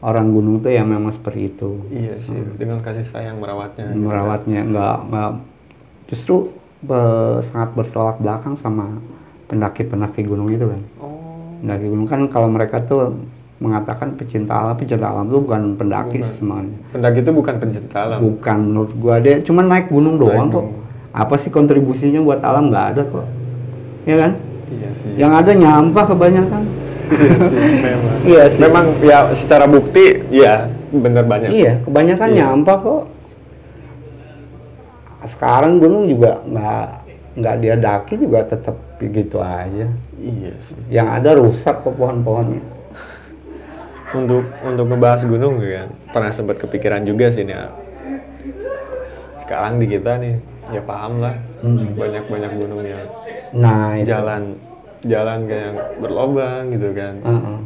orang 0.00 0.30
gunung 0.30 0.58
tuh 0.58 0.70
yang 0.70 0.86
memang 0.86 1.10
seperti 1.10 1.46
itu 1.48 1.78
Iya 1.88 2.18
sih. 2.18 2.34
Dengan 2.56 2.80
kasih 2.80 3.04
sayang 3.04 3.36
merawatnya. 3.36 3.86
gitu 3.88 3.98
merawatnya 4.00 4.60
nggak 4.64 4.96
nggak 5.04 5.30
justru 6.06 6.34
be- 6.80 7.38
sangat 7.44 7.70
bertolak 7.72 8.16
belakang 8.16 8.54
sama 8.54 8.98
pendaki-pendaki 9.46 10.22
gunung 10.22 10.48
itu 10.48 10.64
kan 10.64 10.82
Oh. 10.98 11.58
pendaki 11.58 11.86
gunung 11.86 12.06
kan 12.06 12.26
kalau 12.26 12.48
mereka 12.48 12.80
tuh 12.80 13.14
mengatakan 13.58 14.16
pecinta 14.16 14.56
alam 14.56 14.74
pecinta 14.74 15.06
alam 15.06 15.28
itu 15.28 15.38
bukan 15.38 15.62
pendaki 15.76 16.18
Bukan. 16.18 16.32
semuanya 16.32 16.76
Pendaki 16.90 17.18
itu 17.20 17.30
bukan 17.30 17.54
pencinta 17.56 17.96
alam. 18.00 18.18
bukan 18.20 18.56
menurut 18.60 18.92
gua 18.96 19.16
dia 19.18 19.38
cuma 19.40 19.62
naik 19.62 19.86
gunung 19.86 20.16
Naik 20.16 20.22
doang 20.24 20.48
kok 20.48 20.54
gunung. 20.58 20.81
Apa 21.12 21.36
sih 21.36 21.52
kontribusinya 21.52 22.24
buat 22.24 22.40
alam 22.40 22.72
nggak 22.72 22.86
ada 22.96 23.02
kok 23.04 23.26
ya 24.08 24.16
kan 24.16 24.32
Iya 24.72 24.90
sih. 24.96 25.12
yang 25.20 25.32
ada 25.36 25.52
nyampah 25.52 26.04
kebanyakan 26.08 26.64
Iya 27.12 27.36
sih, 27.44 27.60
memang. 27.84 28.16
Iya 28.30 28.42
sih. 28.48 28.58
Memang 28.62 28.84
ya 29.04 29.18
secara 29.36 29.64
bukti 29.68 30.24
ya 30.32 30.64
bener 30.88 31.28
banyak. 31.28 31.48
Iya, 31.52 31.72
kebanyakan 31.84 32.28
Iya. 32.32 32.38
nyampah 32.40 32.76
kok. 32.80 33.02
Sekarang 35.28 35.76
gunung 35.76 36.08
juga 36.08 36.40
nggak 36.42 36.86
nggak 37.36 37.54
dia 37.60 37.74
daki 37.76 38.14
juga 38.16 38.48
tetap 38.48 38.76
begitu 38.96 39.38
aja. 39.38 39.92
Iya 40.16 40.52
sih. 40.64 40.78
Yang 40.88 41.08
ada 41.12 41.30
rusak 41.36 41.76
kok 41.84 41.94
pohon-pohonnya. 41.94 42.64
Untuk 44.18 44.44
untuk 44.60 44.84
ngebahas 44.88 45.24
gunung 45.24 45.60
kan 45.60 45.88
pernah 46.12 46.32
sempat 46.32 46.56
kepikiran 46.60 47.04
juga 47.04 47.28
sih 47.28 47.44
nih. 47.44 47.56
Sekarang 49.44 49.76
di 49.76 49.86
kita 49.88 50.16
nih 50.16 50.36
ya 50.72 50.82
paham 50.82 51.20
lah 51.20 51.36
Hmm. 51.62 51.94
banyak 51.94 52.24
banyak 52.26 52.52
gunung 52.56 52.82
yang 52.82 53.06
Nah 53.54 53.94
itu. 53.94 54.08
jalan 54.08 54.42
jalan 55.02 55.38
kayak 55.46 55.62
yang 55.62 55.76
berlobang 55.98 56.62
gitu 56.72 56.88
kan. 56.92 57.14
Heeh. 57.20 57.58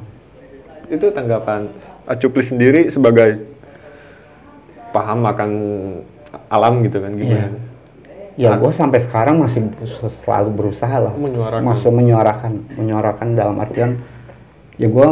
Itu 0.93 1.07
tanggapan 1.11 1.73
Acupli 2.07 2.39
sendiri 2.41 2.87
sebagai 2.87 3.43
paham 4.91 5.27
akan 5.27 5.51
alam 6.47 6.75
gitu 6.83 7.03
kan 7.03 7.13
gimana? 7.13 7.51
Ya 8.37 8.53
gue 8.55 8.69
sampai 8.69 9.01
sekarang 9.01 9.41
masih 9.41 9.73
selalu 10.23 10.51
berusaha 10.53 10.97
lah. 11.01 11.13
Menyuarakan. 11.17 11.65
Masuk 11.65 11.91
menyuarakan, 11.91 12.53
menyuarakan 12.77 13.29
dalam 13.33 13.57
artian 13.57 13.97
ya 14.77 14.87
gue 14.87 15.09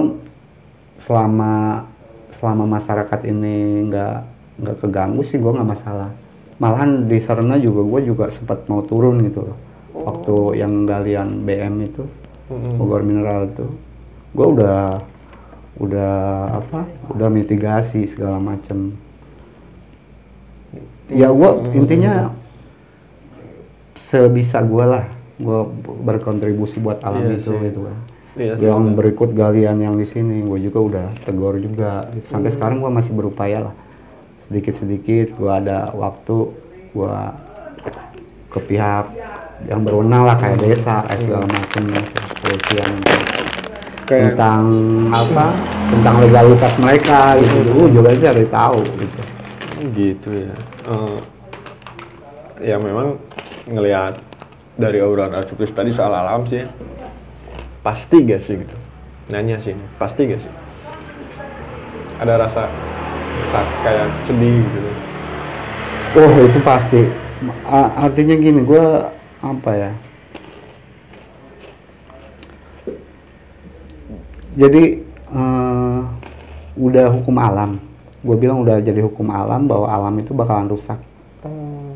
selama 1.00 1.82
selama 2.30 2.64
masyarakat 2.68 3.20
ini 3.24 3.88
nggak 3.88 4.16
nggak 4.60 4.76
keganggu 4.78 5.24
sih 5.24 5.40
gue 5.40 5.50
nggak 5.50 5.66
masalah. 5.66 6.12
Malahan 6.56 7.10
di 7.10 7.18
Serna 7.18 7.58
juga 7.58 7.82
gue 7.82 8.00
juga 8.06 8.24
sempat 8.30 8.66
mau 8.68 8.80
turun 8.80 9.24
gitu 9.26 9.42
loh. 9.42 9.58
Waktu 9.94 10.58
yang 10.58 10.84
galian 10.84 11.42
BM 11.42 11.82
itu. 11.82 12.04
Bogor 12.44 13.00
Mineral 13.00 13.48
itu, 13.48 13.64
gue 14.36 14.46
udah 14.46 15.00
udah 15.80 16.14
apa? 16.60 16.84
Udah 17.08 17.32
mitigasi 17.32 18.04
segala 18.04 18.36
macem. 18.36 18.92
Ya 21.08 21.32
gue 21.32 21.50
intinya 21.72 22.36
sebisa 23.96 24.60
gue 24.60 24.84
lah, 24.84 25.04
gue 25.40 25.60
berkontribusi 26.04 26.84
buat 26.84 27.00
alam 27.00 27.24
Iya 27.24 27.40
itu 27.40 27.48
sih. 27.48 27.58
gitu 27.64 27.80
kan. 27.88 27.96
Sih, 28.34 28.60
yang 28.60 28.92
berikut 28.92 29.32
galian 29.32 29.80
yang 29.80 29.96
di 29.96 30.04
sini, 30.04 30.44
gue 30.44 30.58
juga 30.68 30.78
udah 30.84 31.06
tegur 31.24 31.56
juga. 31.56 32.12
Sampai 32.28 32.52
Hmm. 32.52 32.56
sekarang 32.60 32.76
gue 32.82 32.90
masih 32.92 33.12
berupaya 33.16 33.70
lah, 33.70 33.74
sedikit-sedikit. 34.48 35.36
Gue 35.36 35.52
ada 35.52 35.90
waktu, 35.94 36.52
gue 36.92 37.16
ke 38.54 38.60
pihak 38.70 39.06
yang 39.66 39.82
berwenang 39.82 40.28
lah 40.28 40.36
kayak 40.38 40.60
desa, 40.62 41.02
kayak 41.08 41.20
segala 41.24 41.46
macam 41.48 41.82
gitu, 41.88 42.20
kepolisian 42.34 42.92
Kayak 44.04 44.36
tentang 44.36 44.64
apa, 45.08 45.46
tentang 45.88 46.14
legalitas 46.20 46.72
mereka 46.76 47.20
gitu. 47.40 47.58
Gue 47.72 47.88
juga 47.88 48.12
cari 48.12 48.44
tahu 48.52 48.80
gitu. 49.00 49.20
gitu 49.96 50.30
ya. 50.44 50.54
Eh, 50.92 51.18
ya 52.68 52.76
memang 52.76 53.16
ngelihat 53.64 54.20
dari 54.76 55.00
obrolan 55.00 55.32
Acuplis 55.32 55.72
tadi 55.72 55.94
soal 55.96 56.12
alam 56.12 56.44
sih, 56.44 56.62
pasti 57.80 58.16
gak 58.28 58.42
sih 58.44 58.60
gitu? 58.60 58.76
Nanya 59.32 59.56
sih, 59.56 59.72
pasti 59.96 60.28
gak 60.28 60.40
sih? 60.44 60.52
Ada 62.20 62.44
rasa, 62.44 62.68
rasa 63.54 63.74
kayak 63.86 64.06
sedih 64.26 64.66
gitu. 64.66 64.90
Oh 66.18 66.32
itu 66.42 66.58
pasti. 66.66 67.00
A- 67.66 68.10
artinya 68.10 68.34
gini, 68.34 68.60
gue 68.66 68.84
apa 69.42 69.70
ya? 69.74 69.92
Jadi 74.54 74.82
eh, 75.34 75.98
udah 76.78 77.06
hukum 77.14 77.36
alam. 77.38 77.78
Gue 78.24 78.36
bilang 78.40 78.64
udah 78.64 78.80
jadi 78.80 79.04
hukum 79.04 79.28
alam 79.30 79.68
bahwa 79.68 79.86
alam 79.90 80.14
itu 80.18 80.34
bakalan 80.34 80.70
rusak. 80.70 80.98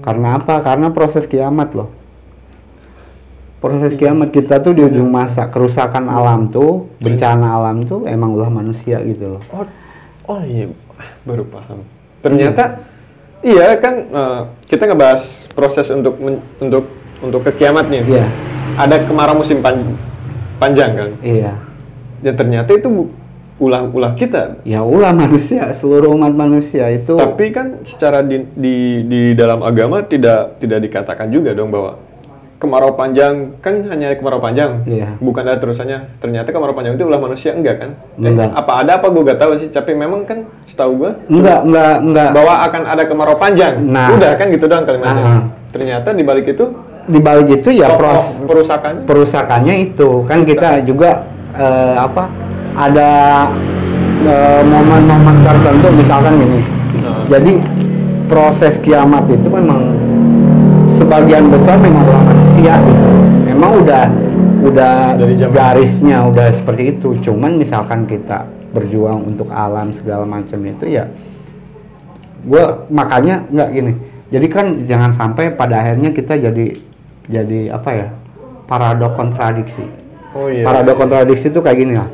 Karena 0.05 0.37
apa? 0.37 0.61
Karena 0.61 0.93
proses 0.93 1.25
kiamat 1.25 1.73
loh. 1.73 1.89
Proses 3.59 3.99
kiamat 3.99 4.31
kita 4.31 4.63
tuh 4.63 4.71
di 4.71 4.87
ujung 4.87 5.11
masa 5.11 5.51
kerusakan 5.51 6.07
alam 6.07 6.47
tuh, 6.47 6.87
bencana 7.03 7.59
alam 7.59 7.83
tuh 7.83 8.07
emang 8.07 8.31
ulah 8.37 8.53
manusia 8.53 9.03
gitu 9.03 9.35
loh. 9.35 9.43
Oh, 9.51 9.67
oh 10.31 10.41
iya, 10.47 10.71
baru 11.23 11.45
paham. 11.47 11.85
Ternyata 12.23 12.83
iya 13.43 13.79
kan 13.79 13.95
eh, 14.09 14.41
kita 14.67 14.91
ngebahas 14.91 15.23
proses 15.55 15.87
untuk 15.95 16.19
men- 16.19 16.43
untuk 16.59 16.85
untuk 17.23 17.41
ke 17.47 17.63
kiamat 17.63 17.91
nih. 17.91 18.03
Iya. 18.07 18.27
Ada 18.79 19.07
kemarau 19.07 19.39
musim 19.39 19.59
pan- 19.63 19.99
panjang 20.59 20.91
kan. 20.95 21.11
Iya. 21.23 21.53
Ya 22.23 22.33
ternyata 22.35 22.75
itu 22.75 23.11
ulah-ulah 23.59 24.15
kita. 24.15 24.63
Ya 24.63 24.87
ulah 24.87 25.11
manusia, 25.11 25.67
seluruh 25.75 26.15
umat 26.15 26.31
manusia 26.31 26.87
itu. 26.95 27.19
Tapi 27.19 27.51
kan 27.51 27.83
secara 27.83 28.23
di, 28.23 28.47
di 28.55 29.03
di 29.07 29.21
dalam 29.35 29.67
agama 29.67 30.03
tidak 30.07 30.63
tidak 30.63 30.79
dikatakan 30.87 31.27
juga 31.31 31.55
dong 31.55 31.75
bahwa 31.75 31.99
kemarau 32.59 32.93
panjang 32.93 33.55
kan 33.63 33.87
hanya 33.87 34.13
kemarau 34.15 34.39
panjang. 34.39 34.83
Iya. 34.83 35.15
Bukan 35.19 35.43
ada 35.43 35.57
terusannya. 35.57 36.19
Ternyata 36.19 36.51
kemarau 36.51 36.75
panjang 36.75 36.99
itu 36.99 37.07
ulah 37.07 37.19
manusia 37.19 37.55
enggak 37.55 37.79
kan? 37.79 37.91
Eh, 38.19 38.29
Enggak. 38.29 38.51
apa 38.51 38.73
ada 38.83 38.93
apa 38.99 39.07
gue 39.09 39.23
gak 39.25 39.39
tahu 39.39 39.53
sih. 39.57 39.71
Tapi 39.71 39.95
memang 39.95 40.27
kan 40.27 40.43
setahu 40.67 40.93
gue 40.99 41.11
enggak, 41.31 41.63
enggak, 41.63 41.95
enggak. 42.03 42.31
bahwa 42.35 42.55
akan 42.67 42.83
ada 42.85 43.03
kemarau 43.07 43.37
panjang. 43.39 43.79
Nah. 43.81 44.11
Udah 44.11 44.35
kan 44.35 44.51
gitu 44.51 44.67
doang 44.67 44.83
kalimatnya. 44.83 45.23
Ah. 45.23 45.43
Ternyata 45.71 46.11
di 46.13 46.23
balik 46.23 46.47
itu 46.49 46.67
Di 47.09 47.17
balik 47.19 47.49
itu 47.49 47.73
ya 47.73 47.89
pokok 47.89 47.99
pros 47.99 48.23
perusakannya. 48.45 49.03
perusakannya 49.09 49.75
itu 49.81 50.09
kan 50.29 50.45
kita 50.45 50.85
juga 50.85 51.25
eh, 51.55 51.95
apa 51.97 52.29
ada 52.75 53.11
eh, 54.23 54.61
momen-momen 54.61 55.41
tertentu 55.41 55.89
misalkan 55.95 56.37
gini. 56.37 56.61
Nah. 57.01 57.25
Jadi 57.31 57.53
proses 58.29 58.77
kiamat 58.79 59.25
itu 59.25 59.49
memang 59.49 59.97
sebagian 61.01 61.49
besar 61.49 61.81
memang 61.81 62.05
ulah 62.61 62.79
manusia 62.79 62.87
gitu. 62.87 63.09
Memang 63.47 63.71
udah 63.81 64.05
udah 64.59 64.95
Dari 65.15 65.35
zaman- 65.37 65.55
garisnya 65.55 66.19
udah 66.27 66.47
seperti 66.51 66.83
itu. 66.93 67.09
Cuman 67.23 67.57
misalkan 67.57 68.05
kita 68.05 68.45
berjuang 68.69 69.25
untuk 69.25 69.49
alam 69.49 69.91
segala 69.91 70.29
macam 70.29 70.61
itu 70.61 70.93
ya 70.93 71.09
gue 72.39 72.65
makanya 72.89 73.43
nggak 73.49 73.69
gini 73.73 73.93
jadi 74.29 74.47
kan 74.47 74.67
jangan 74.85 75.11
sampai 75.11 75.51
pada 75.51 75.81
akhirnya 75.81 76.13
kita 76.13 76.37
jadi 76.39 76.77
jadi 77.27 77.73
apa 77.73 77.91
ya 77.91 78.09
paradok 78.69 79.17
kontradiksi 79.17 79.83
Oh 80.37 80.47
iya. 80.47 80.63
paradok 80.63 81.01
kontradiksi 81.01 81.49
itu 81.49 81.59
kayak 81.59 81.79
gini 81.81 81.95
lah 81.97 82.07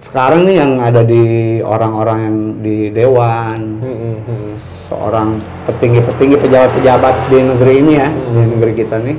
sekarang 0.00 0.48
nih 0.48 0.56
yang 0.56 0.72
ada 0.80 1.04
di 1.04 1.22
orang-orang 1.60 2.18
yang 2.18 2.36
di 2.58 2.76
dewan 2.90 3.78
Hmm, 3.78 3.94
hmm, 3.94 4.18
hmm. 4.24 4.52
seorang 4.88 5.28
petinggi-petinggi 5.68 6.36
pejabat-pejabat 6.40 7.14
di 7.28 7.38
negeri 7.44 7.74
ini 7.78 7.92
ya 7.94 8.08
di 8.08 8.40
negeri 8.42 8.72
kita 8.74 8.96
nih 8.98 9.16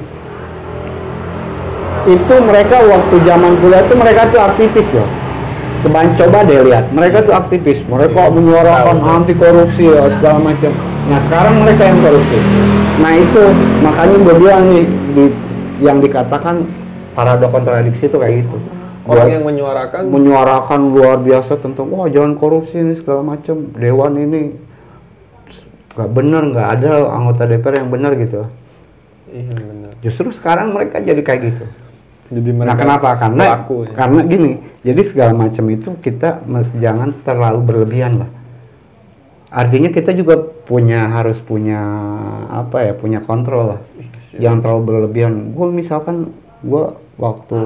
itu 2.17 2.33
mereka 2.41 2.77
waktu 2.81 3.15
zaman 3.25 3.53
kuliah 3.61 3.81
itu 3.85 3.93
mereka 3.93 4.21
tuh 4.33 4.41
aktivis 4.41 4.89
loh 4.93 5.09
Keban 5.79 6.11
coba 6.19 6.43
deh 6.43 6.59
lihat, 6.59 6.91
mereka 6.91 7.23
tuh 7.23 7.31
aktivis, 7.31 7.79
mereka 7.87 8.27
menyuarakan 8.27 8.99
Tahu. 8.99 9.15
anti 9.15 9.31
korupsi 9.31 9.87
ya, 9.87 10.11
segala 10.11 10.43
macam. 10.43 10.75
Nah 11.07 11.19
sekarang 11.23 11.55
mereka 11.63 11.87
yang 11.87 12.03
korupsi. 12.03 12.35
Nah 12.99 13.15
itu 13.15 13.43
makanya 13.79 14.17
gue 14.19 14.35
bilang 14.43 14.63
nih 14.75 14.85
di 15.15 15.25
yang 15.79 16.03
dikatakan 16.03 16.67
paradoks 17.15 17.55
kontradiksi 17.55 18.11
itu 18.11 18.19
kayak 18.19 18.43
gitu. 18.43 18.59
Orang 19.07 19.23
Buat 19.23 19.35
yang 19.39 19.45
menyuarakan 19.47 20.01
menyuarakan 20.11 20.79
luar 20.91 21.17
biasa 21.23 21.63
tentang 21.63 21.87
wah 21.95 22.11
jangan 22.11 22.35
korupsi 22.35 22.83
ini 22.83 22.99
segala 22.99 23.23
macam 23.23 23.71
dewan 23.71 24.19
ini 24.19 24.39
nggak 25.95 26.09
benar 26.11 26.43
nggak 26.43 26.67
ada 26.75 26.91
anggota 27.07 27.47
DPR 27.47 27.79
yang 27.79 27.89
benar 27.89 28.19
gitu. 28.19 28.51
Iya 29.31 29.55
benar. 29.55 29.91
Justru 30.03 30.27
sekarang 30.35 30.75
mereka 30.75 30.99
jadi 30.99 31.23
kayak 31.23 31.41
gitu. 31.55 31.65
Jadi 32.29 32.49
Nah 32.53 32.77
kenapa? 32.77 33.17
Karena 33.17 33.43
ya. 33.43 33.57
karena 33.97 34.21
gini, 34.21 34.51
jadi 34.85 35.01
segala 35.01 35.33
macam 35.33 35.65
itu 35.73 35.97
kita 35.97 36.45
mes- 36.45 36.77
jangan 36.77 37.17
terlalu 37.25 37.59
berlebihan 37.65 38.21
lah. 38.21 38.29
Artinya 39.49 39.89
kita 39.89 40.13
juga 40.13 40.37
punya 40.37 41.09
harus 41.09 41.41
punya 41.41 41.81
apa 42.53 42.85
ya, 42.85 42.93
punya 42.93 43.25
kontrol 43.25 43.73
lah. 43.73 43.81
Iya, 43.97 44.45
Jangan 44.45 44.59
terlalu 44.61 44.81
berlebihan. 44.85 45.57
Gue 45.57 45.73
misalkan 45.73 46.29
gue 46.61 46.93
waktu 47.17 47.59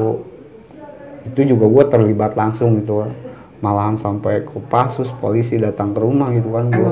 itu 1.28 1.39
juga 1.43 1.66
gue 1.68 1.84
terlibat 1.91 2.39
langsung 2.39 2.80
gitu, 2.80 3.11
malahan 3.59 3.99
sampai 3.99 4.47
ke 4.47 4.57
pasus 4.72 5.11
polisi 5.20 5.59
datang 5.59 5.91
ke 5.91 5.99
rumah 5.99 6.32
gitu 6.32 6.55
kan 6.55 6.72
gue. 6.72 6.91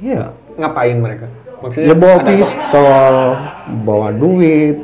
Iya. 0.00 0.30
ngapain 0.56 0.94
mereka? 0.94 1.26
Maksudnya 1.60 1.88
Ya 1.90 1.94
bawa 1.96 2.16
pistol, 2.22 3.14
bawa 3.82 4.08
duit, 4.14 4.78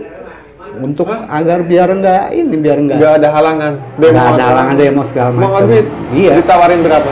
untuk 0.79 1.07
agar 1.09 1.59
biar 1.61 1.89
enggak 1.91 2.23
ini 2.31 2.55
biar 2.55 2.79
enggak 2.79 2.97
nggak 2.99 3.15
ada 3.17 3.29
halangan. 3.31 3.73
Nggak 3.97 4.27
ada 4.31 4.45
halangan 4.45 4.75
demo 4.75 5.03
segala 5.03 5.29
Mau 5.31 5.51
macam. 5.51 5.67
duit? 5.67 5.87
Iya. 6.13 6.33
Ditawarin 6.37 6.81
berapa? 6.81 7.11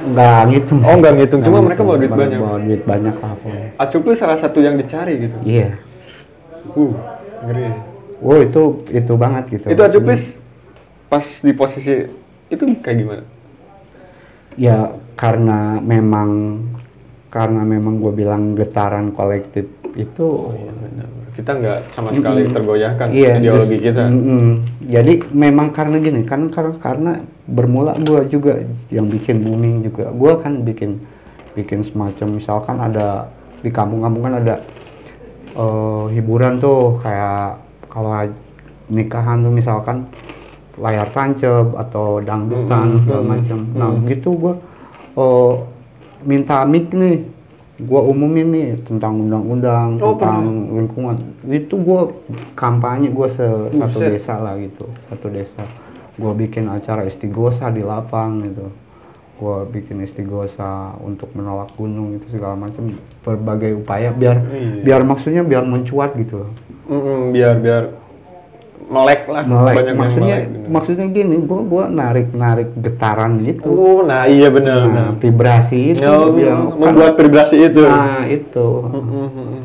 nggak 0.00 0.40
ngitung 0.48 0.80
Oh, 0.80 0.86
sih. 0.86 0.96
nggak 0.96 1.12
ngitung. 1.14 1.40
Cuma 1.42 1.58
mereka 1.60 1.80
bawa 1.82 1.96
duit 1.96 2.08
banyak. 2.10 2.38
bawa 2.40 2.56
duit 2.58 2.82
banyak 2.82 3.14
lah 3.14 3.32
pokoknya. 3.36 3.68
Acupli 3.76 4.14
salah 4.14 4.38
satu 4.38 4.58
yang 4.58 4.74
dicari 4.74 5.12
gitu. 5.20 5.36
iya 5.42 5.76
Uh, 6.70 6.92
ngeri. 7.42 7.72
wow 8.20 8.36
itu 8.38 8.62
itu 8.86 9.12
banget 9.16 9.44
gitu 9.50 9.64
Itu 9.66 9.80
Acupli 9.80 10.12
pas 11.08 11.24
di 11.24 11.52
posisi 11.52 12.04
itu 12.46 12.62
kayak 12.78 12.96
gimana? 12.96 13.24
ya 14.54 14.92
karena 15.14 15.80
memang 15.80 16.60
karena 17.30 17.62
memang 17.62 18.02
gue 18.02 18.12
bilang 18.12 18.52
getaran 18.52 19.14
kolektif 19.14 19.64
itu 19.94 20.50
Kita 21.30 21.56
nggak 21.56 21.94
sama 21.94 22.10
sekali 22.12 22.42
Mm-mm. 22.44 22.52
tergoyahkan 22.52 23.08
iya 23.14 23.38
ideologi 23.38 23.78
just- 23.78 23.86
kita. 23.86 24.02
mm-mm. 24.10 24.46
jadi 24.84 25.12
memang 25.30 25.70
karena 25.72 25.96
gini 25.96 26.26
kan 26.26 26.50
karena 26.50 26.74
karena 26.76 27.12
bermula 27.46 27.94
gue 27.96 28.28
juga 28.28 28.60
yang 28.90 29.08
bikin 29.08 29.40
booming 29.40 29.86
juga 29.86 30.10
gue 30.10 30.32
kan 30.36 30.60
bikin 30.60 31.00
bikin 31.54 31.80
semacam 31.80 32.28
misalkan 32.34 32.76
ada 32.76 33.30
di 33.62 33.70
kampung-kampung 33.70 34.22
kan 34.26 34.34
ada 34.36 34.54
eh, 35.54 36.04
hiburan 36.12 36.58
tuh 36.58 36.98
kayak 37.00 37.62
kalau 37.88 38.10
nikahan 38.86 39.40
tuh 39.40 39.52
misalkan 39.54 40.06
layar 40.76 41.08
tancap 41.10 41.72
atau 41.78 42.18
dangdutan 42.20 42.98
Mm-mm. 42.98 43.02
segala 43.02 43.22
macam 43.24 43.58
nah 43.72 43.90
Mm. 43.90 44.06
gitu 44.08 44.30
gue 44.34 44.54
eh, 45.16 45.52
minta 46.22 46.64
mic 46.64 46.90
nih. 46.90 47.24
Gua 47.80 48.04
umumin 48.04 48.44
nih 48.52 48.68
tentang 48.84 49.16
undang-undang 49.16 49.96
Oh, 49.96 50.12
tentang 50.12 50.44
lingkungan. 50.68 51.16
Itu 51.48 51.80
gua 51.80 52.12
kampanye 52.52 53.08
gua 53.08 53.24
se 53.24 53.40
satu 53.72 53.96
Buset. 53.96 54.12
desa 54.12 54.36
lah 54.36 54.60
gitu. 54.60 54.84
Satu 55.08 55.32
desa. 55.32 55.64
Gua 56.20 56.36
bikin 56.36 56.68
acara 56.68 57.08
istighosa 57.08 57.72
di 57.72 57.80
lapang 57.80 58.44
gitu. 58.44 58.68
Gua 59.40 59.64
bikin 59.64 60.04
istighosa 60.04 60.92
untuk 61.00 61.32
menolak 61.32 61.72
gunung 61.72 62.12
itu 62.12 62.28
segala 62.28 62.52
macam. 62.52 62.92
Berbagai 63.24 63.80
upaya 63.80 64.12
biar 64.12 64.44
Iya. 64.44 64.84
biar 64.84 65.00
maksudnya 65.00 65.40
biar 65.40 65.64
mencuat 65.64 66.12
gitu. 66.20 66.44
Loh 66.44 66.52
Mm-mm, 66.84 67.32
biar 67.32 67.56
biar 67.56 67.84
melek 68.90 69.22
lah 69.24 69.42
melek 69.44 69.70
banyak 69.72 69.86
yang 69.86 69.96
maksudnya 69.96 70.36
melek, 70.36 70.48
gitu. 70.50 70.66
maksudnya 70.68 71.06
gini 71.08 71.36
gua 71.40 71.60
gua 71.62 71.84
narik 71.86 72.28
narik 72.34 72.68
getaran 72.76 73.38
gitu 73.40 73.70
Oh, 73.70 73.98
nah 74.02 74.26
iya 74.26 74.50
benar. 74.50 74.80
nah, 74.84 75.10
vibrasi 75.14 75.94
itu 75.94 76.02
Oh, 76.02 76.26
gua 76.26 76.34
bilang, 76.34 76.60
kan- 76.68 76.78
membuat 76.90 77.14
vibrasi 77.14 77.56
itu. 77.62 77.82
nah 77.82 78.26
itu 78.26 78.68
mm-mm. 78.82 79.62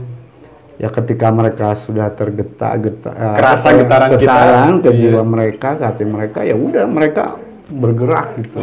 ya 0.75 0.89
ketika 0.89 1.27
mereka 1.29 1.73
sudah 1.73 2.07
tergeta 2.09 2.69
geta, 2.75 3.09
eh, 3.09 3.35
Kerasa 3.35 3.67
apa, 3.67 3.77
getaran 3.79 4.09
kita. 4.11 4.19
getaran 4.21 4.73
ke 4.77 4.89
Iya. 4.89 4.99
jiwa 5.01 5.21
mereka 5.23 5.69
ke 5.73 5.83
hati 5.83 6.03
mereka 6.05 6.39
ya 6.41 6.53
udah 6.53 6.85
mereka 6.85 7.23
bergerak 7.67 8.37
gitu 8.37 8.61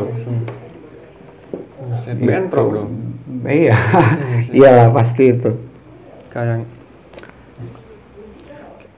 bentrok 2.16 2.68
dong. 2.72 2.90
iya 3.42 3.74
iyalah 4.48 4.88
pasti 4.92 5.24
itu 5.32 5.50
Kayak 6.28 6.64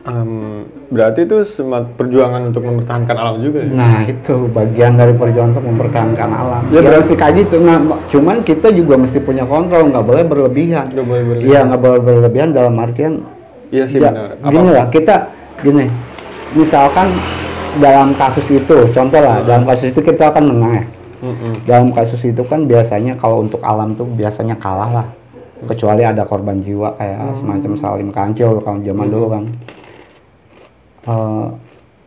Em, 0.05 0.69
berarti 0.91 1.25
itu 1.25 1.49
semat 1.49 1.97
perjuangan 1.97 2.53
untuk 2.53 2.61
mempertahankan 2.61 3.17
alam 3.17 3.41
juga 3.41 3.65
ya? 3.65 3.73
nah 3.73 4.05
itu 4.05 4.53
bagian 4.53 5.01
dari 5.01 5.17
perjuangan 5.17 5.57
untuk 5.57 5.65
mempertahankan 5.65 6.29
alam. 6.29 6.63
Ya, 6.69 6.77
ya, 6.77 6.81
berarti- 6.85 7.17
kayak 7.17 7.35
gitu 7.41 7.57
nah 7.59 7.81
ma- 7.81 8.05
cuman 8.05 8.37
kita 8.41 8.69
juga 8.69 8.95
mesti 8.95 9.17
punya 9.19 9.43
kontrol 9.43 9.89
nggak 9.89 10.05
boleh 10.05 10.23
berlebihan. 10.23 10.93
Nggak 10.93 11.07
boleh 11.09 11.25
berlebihan. 11.25 11.49
iya 11.49 11.61
nggak 11.65 11.81
boleh 11.81 12.01
berlebihan 12.03 12.49
dalam 12.53 12.75
artian 12.77 13.25
Iya 13.73 13.85
sih 13.89 13.97
ya, 13.97 14.13
benar. 14.13 14.29
gini 14.45 14.71
lah 14.71 14.87
kita 14.87 15.15
gini. 15.59 15.87
Misalkan 16.53 17.09
dalam 17.75 18.13
kasus 18.13 18.47
itu 18.47 18.77
contoh 18.87 19.19
lah 19.19 19.41
Hmm. 19.41 19.49
dalam 19.49 19.65
kasus 19.65 19.89
itu 19.89 20.01
kita 20.01 20.29
akan 20.29 20.45
menang 20.47 20.73
ya. 20.75 20.85
Mm-mm. 21.25 21.53
dalam 21.65 21.89
kasus 21.89 22.21
itu 22.23 22.45
kan 22.45 22.69
biasanya 22.69 23.17
kalau 23.17 23.41
untuk 23.41 23.65
alam 23.65 23.97
tuh 23.97 24.05
biasanya 24.05 24.53
kalah 24.55 24.93
lah. 24.93 25.07
Kecuali 25.65 26.05
ada 26.05 26.23
korban 26.23 26.61
jiwa 26.61 26.93
kayak 26.95 27.41
semacam 27.41 27.73
Salim 27.75 28.09
Kancil 28.11 28.61
kalau 28.61 28.79
zaman 28.79 29.09
dulu 29.09 29.27
kan 29.33 29.45
Eh, 31.05 31.47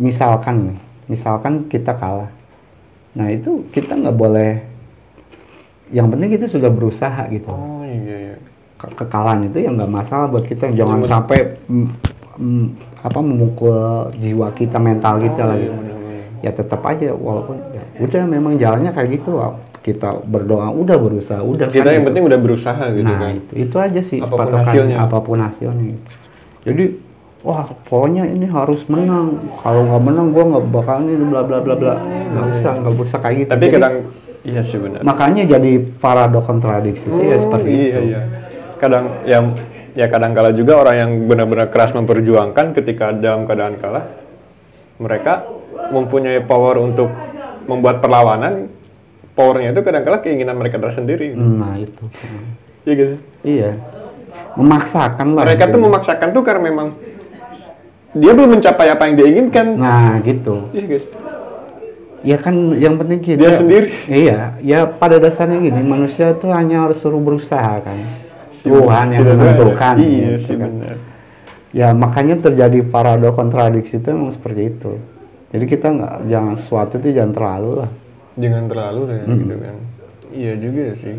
misalkan 0.01 0.73
nih 0.73 0.77
misalkan 1.07 1.69
kita 1.69 1.93
kalah 1.93 2.33
nah 3.13 3.29
itu 3.29 3.65
kita 3.69 3.93
nggak 3.93 4.13
boleh 4.13 4.57
yang 5.89 6.09
penting 6.09 6.33
kita 6.33 6.45
sudah 6.45 6.67
berusaha 6.67 7.29
gitu 7.29 7.49
Oh 7.49 7.85
iya 7.85 8.33
iya. 8.33 8.35
Ke- 8.75 8.93
kekalahan 8.93 9.45
itu 9.45 9.57
ya 9.61 9.69
nggak 9.69 9.89
masalah 9.89 10.25
buat 10.27 10.43
kita 10.43 10.73
jangan 10.73 11.01
Yang 11.01 11.09
sampai 11.09 11.39
mm, 11.65 11.87
mm, 12.37 12.65
apa 13.01 13.19
memukul 13.21 13.77
jiwa 14.17 14.49
kita 14.51 14.77
mental 14.77 15.21
kita 15.21 15.41
Oh, 15.41 15.49
lah 15.49 15.57
iya, 15.57 15.69
gitu 15.69 15.85
ya 16.37 16.51
tetap 16.53 16.81
aja 16.81 17.13
walaupun 17.13 17.57
ya 17.73 17.81
udah 17.97 18.23
memang 18.25 18.53
jalannya 18.57 18.93
kayak 18.93 19.09
gitu 19.15 19.41
kita 19.81 20.21
berdoa 20.21 20.69
udah 20.69 20.97
berusaha 20.97 21.41
udah 21.41 21.65
Kita 21.65 21.81
kan 21.81 21.93
yang 21.93 22.01
gitu. 22.01 22.09
penting 22.13 22.23
udah 22.25 22.39
berusaha 22.41 22.85
gitu 22.93 23.05
nah 23.07 23.17
kan. 23.17 23.31
itu 23.33 23.53
itu 23.57 23.75
aja 23.77 24.01
sih 24.01 24.19
Apa 24.21 24.35
pun 24.35 24.57
hasilnya. 24.57 24.95
apa 25.01 25.17
pun 25.21 25.37
hasilnya 25.37 25.97
jadi 26.61 26.85
wah 27.45 27.65
pokoknya 27.89 28.25
ini 28.25 28.45
harus 28.49 28.85
menang. 28.89 29.51
Kalau 29.61 29.85
nggak 29.85 30.03
menang 30.03 30.27
gua 30.33 30.43
nggak 30.57 30.65
bakal 30.73 30.97
ini 31.03 31.25
bla 31.27 31.41
bla 31.45 31.59
bla 31.61 31.75
bla. 31.77 31.95
Nggak 32.03 32.45
usah 32.57 32.71
nggak 32.81 32.93
usah 32.97 33.19
kayak 33.21 33.35
gitu. 33.45 33.49
Tapi 33.53 33.63
Jadi, 33.67 33.75
kadang 33.77 33.95
iya 34.47 34.61
sih 34.63 34.79
benar. 34.79 35.01
makanya 35.03 35.43
jadi 35.45 35.71
paradoks 35.99 36.47
kontradiksi. 36.47 37.07
Itu 37.11 37.21
ya 37.21 37.37
Oh, 37.37 37.41
seperti 37.41 37.69
iya, 37.69 37.83
itu. 37.83 37.99
Iya. 38.13 38.21
Kadang 38.77 39.03
ya 39.25 39.39
ya 39.97 40.05
kadang 40.07 40.31
kala 40.37 40.53
juga 40.53 40.77
orang 40.77 40.95
yang 40.97 41.11
benar-benar 41.25 41.73
keras 41.73 41.91
memperjuangkan 41.91 42.77
ketika 42.77 43.09
dalam 43.11 43.49
keadaan 43.49 43.81
kalah 43.81 44.05
mereka 44.97 45.45
mempunyai 45.89 46.41
power 46.41 46.77
untuk 46.77 47.09
membuat 47.65 48.01
perlawanan 48.01 48.69
powernya 49.33 49.73
itu 49.73 49.81
kadang-kala 49.85 50.21
keinginan 50.21 50.57
mereka 50.57 50.81
tersendiri. 50.81 51.33
Nah 51.33 51.77
itu. 51.77 52.05
Iya 52.85 52.93
gitu 52.93 53.15
iya. 53.45 53.71
Memaksakan 54.57 55.37
lah. 55.37 55.43
Mereka 55.45 55.69
tuh 55.69 55.77
gitu. 55.77 55.85
memaksakan 55.85 56.27
tuh 56.33 56.41
karena 56.41 56.61
memang 56.65 56.87
dia 58.17 58.31
belum 58.33 58.49
mencapai 58.53 58.87
apa 58.87 59.03
yang 59.05 59.15
dia 59.15 59.27
inginkan 59.27 59.67
nah 59.75 60.17
gitu 60.21 60.67
iya 60.71 60.85
guys 60.87 61.05
Ya 62.25 62.35
kan 62.35 62.73
yang 62.75 62.97
penting 62.97 63.21
kita 63.21 63.39
Dia 63.39 63.51
sendiri. 63.55 63.87
Iya, 64.09 64.57
ya 64.59 64.89
pada 64.89 65.15
dasarnya 65.15 65.61
gini, 65.61 65.79
manusia 65.79 66.33
itu 66.33 66.49
hanya 66.49 66.83
harus 66.83 66.97
suruh 66.97 67.21
berusaha 67.21 67.77
kan. 67.79 68.03
Si 68.51 68.67
Tuhan 68.67 69.13
yang 69.13 69.21
menentukan. 69.23 69.95
iya 70.01 70.35
gitu 70.35 70.43
sih 70.43 70.55
kan. 70.57 70.67
benar 70.75 70.97
Ya 71.71 71.93
makanya 71.93 72.41
terjadi 72.41 72.81
paradoks 72.83 73.37
kontradiksi 73.37 74.01
itu 74.01 74.07
emang 74.09 74.33
seperti 74.33 74.61
itu. 74.65 74.97
Jadi 75.53 75.65
kita 75.69 75.87
nggak 75.87 76.13
jangan 76.27 76.53
sesuatu 76.57 76.97
itu 76.97 77.07
jangan 77.13 77.31
terlalu 77.31 77.69
lah. 77.85 77.89
jangan 78.35 78.63
terlalu 78.65 78.99
deh 79.07 79.19
Hmm. 79.23 79.37
gitu 79.37 79.55
kan 79.57 79.75
iya 80.29 80.53
juga 80.57 80.83
sih 80.93 81.15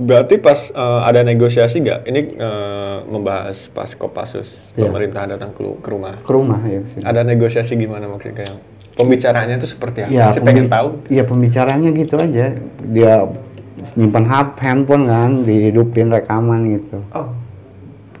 berarti 0.00 0.34
pas 0.36 0.56
eh, 0.66 1.00
ada 1.04 1.20
negosiasi 1.20 1.76
nggak 1.78 2.00
ini 2.04 2.20
eh, 2.32 2.96
membahas 3.04 3.60
pas 3.70 3.92
Kopassus 3.92 4.48
Iya. 4.72 4.86
pemerintah 4.86 5.26
datang 5.26 5.50
ke, 5.52 5.60
ke 5.60 5.88
rumah 5.88 6.14
Ke 6.20 6.30
rumah 6.30 6.60
ya 6.62 6.80
ke 6.80 6.88
sini. 6.88 7.02
ada 7.02 7.20
negosiasi 7.22 7.74
gimana 7.74 8.06
maksudnya 8.06 8.36
kayak 8.40 8.56
pembicaraannya 8.92 9.56
itu 9.56 9.68
seperti 9.68 9.98
apa 10.02 10.10
Ya, 10.10 10.26
sih 10.30 10.40
pengen 10.40 10.66
tahu 10.66 10.88
Iya 11.06 11.22
pembicaranya 11.22 11.90
gitu 11.90 12.16
aja. 12.16 12.56
Dia 12.86 13.28
nyimpan 13.92 14.24
hap 14.26 14.48
handphone 14.58 15.04
kan, 15.04 15.30
dihidupin 15.42 16.08
rekaman 16.08 16.60
gitu. 16.74 17.00
oh 17.10 17.28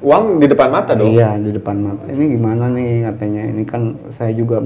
uang 0.00 0.36
di 0.36 0.48
depan 0.48 0.68
mata 0.70 0.92
dong 0.92 1.12
Iya 1.12 1.36
di 1.36 1.50
depan 1.50 1.76
mata. 1.78 2.04
Ini 2.06 2.24
gimana 2.30 2.68
nih 2.68 3.04
katanya? 3.06 3.42
Ini 3.46 3.62
kan 3.64 3.82
saya 4.08 4.32
juga 4.32 4.64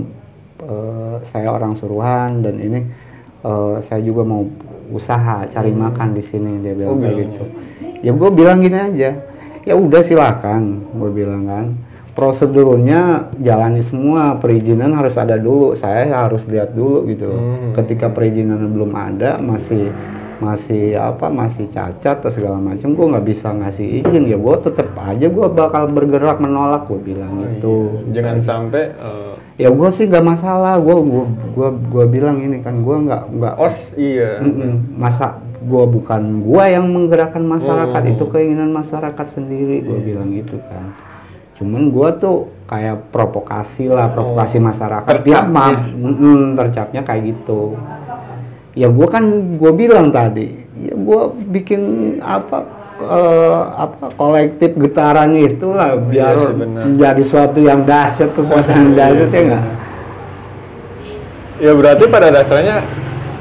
eh, 0.60 1.16
saya 1.24 1.48
orang 1.48 1.74
suruhan 1.74 2.40
dan 2.40 2.56
ini 2.56 2.80
eh, 3.40 3.74
saya 3.80 4.00
juga 4.00 4.22
mau 4.22 4.46
usaha 4.88 5.46
cari 5.46 5.70
makan 5.70 6.12
di 6.12 6.20
sini 6.20 6.60
dia 6.60 6.72
bilang 6.72 6.96
Oh, 6.96 6.98
kayak 6.98 7.16
gitu. 7.22 7.42
ya. 8.00 8.10
Gue 8.10 8.30
bilang 8.30 8.58
gini 8.58 8.76
aja. 8.76 9.10
Ya 9.64 9.74
udah 9.74 10.00
silakan 10.00 10.62
gue 10.90 11.10
bilang 11.10 11.44
kan. 11.44 11.66
Prosedurnya 12.14 13.30
jalani 13.36 13.82
semua 13.82 14.38
perizinan 14.38 14.94
harus 14.94 15.14
ada 15.14 15.34
dulu 15.34 15.74
saya 15.74 16.24
harus 16.24 16.46
lihat 16.46 16.72
dulu 16.72 17.04
gitu. 17.06 17.26
Hmm. 17.28 17.74
ketika 17.74 18.06
perizinan 18.08 18.64
belum 18.70 18.90
ada 18.90 19.36
masih 19.36 19.90
masih 20.34 20.94
apa 20.94 21.30
masih 21.30 21.70
cacat 21.70 22.18
atau 22.18 22.30
segala 22.30 22.58
macam 22.58 22.90
gue 22.90 23.06
nggak 23.06 23.26
bisa 23.26 23.50
ngasih 23.50 24.02
izin. 24.02 24.24
Ya 24.26 24.38
gue 24.38 24.56
tetap 24.62 24.94
aja 24.94 25.26
gue 25.26 25.46
bakal 25.48 25.90
bergerak 25.90 26.38
menolak 26.38 26.86
gue 26.86 27.02
bilang 27.02 27.44
gitu. 27.50 27.98
Jangan 28.10 28.38
sampai 28.38 28.94
eh, 28.94 29.33
ya 29.54 29.68
gue 29.70 29.88
sih 29.94 30.04
nggak 30.10 30.24
masalah. 30.24 30.78
Gue 30.82 30.98
gua 31.02 31.24
gua 31.54 31.68
gua 31.74 32.04
bilang 32.10 32.42
ini 32.42 32.60
kan 32.60 32.82
gue 32.82 32.96
nggak 33.06 33.22
nggak 33.30 33.54
os 33.58 33.76
iya. 33.94 34.42
Mm-mm. 34.42 34.98
masa 34.98 35.38
gue 35.64 35.84
bukan 35.88 36.44
gue 36.44 36.64
yang 36.68 36.84
menggerakkan 36.92 37.40
masyarakat. 37.40 38.02
Hmm. 38.04 38.12
itu 38.12 38.24
keinginan 38.28 38.70
masyarakat 38.74 39.26
sendiri 39.30 39.80
gue 39.80 39.98
bilang 40.02 40.28
gitu 40.34 40.60
kan. 40.68 40.92
Cuman 41.54 41.94
gue 41.94 42.08
tuh 42.18 42.50
kayak 42.66 43.14
provokasi 43.14 43.86
lah 43.86 44.10
provokasi 44.10 44.58
masyarakat. 44.58 45.08
Tercap, 45.08 45.46
ya 45.46 45.46
maaf 45.46 45.78
mm-mm, 45.94 46.58
tercapnya 46.58 47.00
kayak 47.06 47.22
gitu. 47.32 47.78
Ya 48.74 48.90
gue 48.90 49.06
kan 49.06 49.54
gue 49.54 49.72
bilang 49.72 50.10
tadi 50.10 50.66
ya 50.74 50.94
gue 50.98 51.20
bikin 51.54 51.82
apa 52.18 52.66
eh, 52.96 53.62
apa 53.74 54.06
kolektif 54.14 54.70
getarannya 54.74 55.42
itulah 55.48 55.96
biar 55.96 56.34
sih, 56.36 56.54
benar. 56.54 56.82
menjadi 56.84 57.22
suatu 57.22 57.58
yang 57.58 57.82
dahsyat 57.82 58.30
kekuatan 58.32 58.74
yang 58.76 58.88
Iya 58.88 58.98
dahsyat 58.98 59.20
ya 59.20 59.26
sih, 59.28 59.42
enggak 59.42 59.64
Ya 61.54 61.70
berarti 61.70 62.04
pada 62.06 62.28
dasarnya 62.28 62.76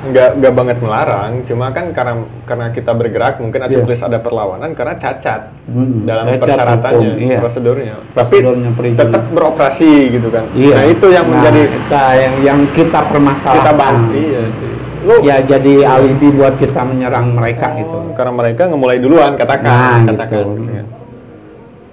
nggak 0.04 0.30
nggak 0.36 0.54
banget 0.54 0.78
melarang, 0.84 1.32
cuma 1.48 1.72
kan 1.72 1.90
karena 1.90 2.14
karena 2.44 2.68
kita 2.70 2.92
bergerak 2.92 3.40
mungkin 3.40 3.56
Iya. 3.58 3.72
Acuplis 3.72 4.04
ada 4.04 4.20
perlawanan 4.20 4.76
karena 4.76 5.00
cacat 5.00 5.48
Mm, 5.64 6.04
dalam 6.04 6.28
cacat 6.28 6.40
persyaratannya, 6.44 7.08
hukum, 7.08 7.24
iya. 7.24 7.40
prosedurnya. 7.40 7.96
Tapi 8.12 8.36
tetap 8.94 9.24
beroperasi 9.32 9.92
gitu 10.12 10.28
kan. 10.28 10.44
Iya. 10.52 10.76
Nah 10.76 10.86
itu 10.92 11.06
yang 11.08 11.24
Nah, 11.24 11.32
menjadi 11.40 11.62
kita 11.72 12.04
yang 12.20 12.34
yang 12.44 12.60
kita 12.76 13.00
permasalahkan. 13.08 13.64
kita 13.64 13.72
bantu. 13.74 14.12
Iya 14.14 14.42
sih. 14.52 14.73
Lu 15.04 15.20
Ya 15.20 15.40
jadi 15.40 15.84
alibi 15.84 16.32
buat 16.32 16.56
kita 16.56 16.82
menyerang 16.82 17.36
mereka 17.36 17.76
gitu. 17.76 18.16
karena 18.16 18.32
mereka 18.32 18.68
ngemulai 18.68 18.98
duluan 18.98 19.36
katakan, 19.36 19.68
Nah, 19.68 20.00
katakan. 20.08 20.32
gitu. 20.32 20.52
Iya. 20.64 20.84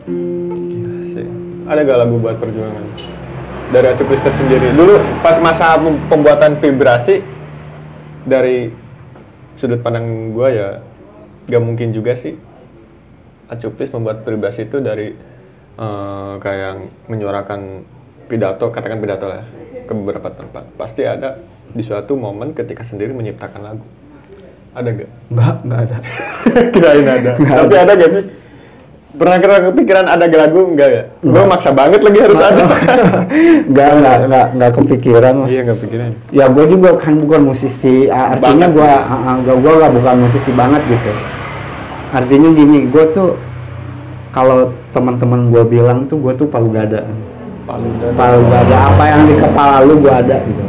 Gila 0.06 0.98
sih. 1.10 1.26
Ada 1.66 1.80
gak 1.82 1.98
lagu 1.98 2.16
buat 2.16 2.36
perjuangan 2.36 2.84
dari 3.70 3.86
Acuplis 3.88 4.20
tersendiri? 4.20 4.70
Dulu 4.72 4.94
pas 5.20 5.36
masa 5.38 5.74
pem- 5.74 6.02
pembuatan 6.06 6.58
vibrasi 6.58 7.22
dari 8.22 8.70
sudut 9.54 9.80
pandang 9.80 10.06
gua 10.30 10.48
ya 10.48 10.68
gak 11.46 11.60
mungkin 11.60 11.90
juga 11.90 12.14
sih 12.14 12.38
Acuplis 13.46 13.90
membuat 13.90 14.22
vibrasi 14.22 14.64
itu 14.64 14.78
dari 14.78 15.10
eh, 15.74 16.32
kayak 16.36 16.72
menyuarakan 17.06 17.82
pidato, 18.26 18.70
katakan 18.70 19.02
pidato 19.02 19.26
lah 19.26 19.42
ke 19.82 19.90
beberapa 19.90 20.30
tempat. 20.30 20.62
Pasti 20.76 21.02
ada 21.02 21.34
di 21.70 21.82
suatu 21.86 22.18
momen 22.18 22.52
ketika 22.52 22.82
sendiri 22.82 23.14
menciptakan 23.14 23.60
lagu. 23.62 23.86
Ada 24.70 24.88
gak? 24.94 25.10
Enggak, 25.34 25.54
enggak 25.66 25.80
ada. 25.82 25.96
Kirain 26.74 27.06
ada. 27.06 27.30
Tapi 27.34 27.74
ada 27.74 27.92
gak 27.98 28.10
sih? 28.14 28.24
Pernah 29.10 29.36
kira 29.42 29.56
kepikiran 29.66 30.06
ada 30.06 30.22
lagu 30.30 30.60
enggak 30.70 30.88
ya? 30.94 31.02
Gue 31.18 31.42
maksa 31.42 31.74
banget 31.74 31.98
lagi 31.98 32.18
harus 32.22 32.38
ada. 32.38 32.62
Enggak, 33.66 33.90
enggak, 33.98 34.16
enggak, 34.22 34.46
enggak 34.54 34.70
kepikiran 34.78 35.34
iya 35.50 35.60
nggak 35.66 35.78
pikiran. 35.82 36.10
Ya 36.30 36.44
gue 36.46 36.64
juga 36.70 36.94
kan 36.94 37.18
bukan 37.18 37.50
musisi, 37.50 38.06
artinya 38.06 38.70
gue, 38.70 38.92
gue 39.50 39.54
gue 39.66 39.72
nggak 39.82 39.92
bukan 39.98 40.14
musisi 40.30 40.50
banget 40.54 40.82
gitu. 40.86 41.10
Artinya 42.14 42.48
gini, 42.54 42.86
gue 42.86 43.04
tuh 43.10 43.34
kalau 44.30 44.70
teman-teman 44.94 45.50
gue 45.50 45.62
bilang 45.66 46.06
tuh 46.06 46.22
gue 46.22 46.32
tuh 46.38 46.46
palu 46.46 46.70
gada. 46.70 47.02
Palu 47.66 47.90
dan. 47.98 48.14
Palu 48.14 48.40
gada, 48.46 48.76
apa 48.94 49.04
yang 49.10 49.22
di 49.26 49.34
kepala 49.42 49.76
lu 49.82 49.94
gue 49.98 50.12
ada 50.14 50.36
gitu. 50.46 50.62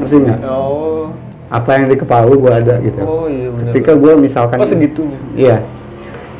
Ngerti 0.00 0.16
nggak? 0.22 0.38
Oh. 0.44 1.08
Apa 1.46 1.78
yang 1.78 1.86
di 1.86 1.96
kepala 1.96 2.26
gue 2.26 2.52
ada 2.52 2.74
gitu. 2.82 3.00
Oh 3.00 3.26
iya 3.30 3.48
benar. 3.54 3.70
Ketika 3.70 3.92
gue 3.94 4.12
misalkan 4.18 4.58
Oh 4.58 4.66
segitunya. 4.66 5.18
Iya. 5.38 5.56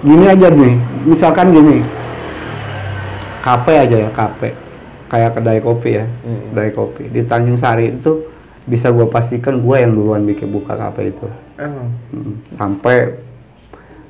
Gini 0.03 0.25
aja 0.27 0.47
nih, 0.51 0.75
misalkan 1.07 1.55
gini. 1.55 1.81
KP 3.41 3.67
aja 3.71 3.97
ya, 4.07 4.11
KP. 4.11 4.41
Kayak 5.07 5.39
kedai 5.39 5.61
kopi 5.63 5.91
ya, 5.95 6.05
Hmm. 6.27 6.51
kedai 6.51 6.71
kopi. 6.75 7.03
Di 7.07 7.23
Tanjung 7.23 7.55
Sari 7.55 7.95
itu 7.95 8.27
bisa 8.67 8.91
gue 8.91 9.07
pastikan 9.07 9.63
gue 9.63 9.77
yang 9.79 9.95
duluan 9.95 10.27
bikin 10.27 10.51
buka 10.51 10.75
KP 10.75 11.15
itu. 11.15 11.27
Emang. 11.55 11.95
Mm, 12.11 12.35
Sampai 12.59 12.97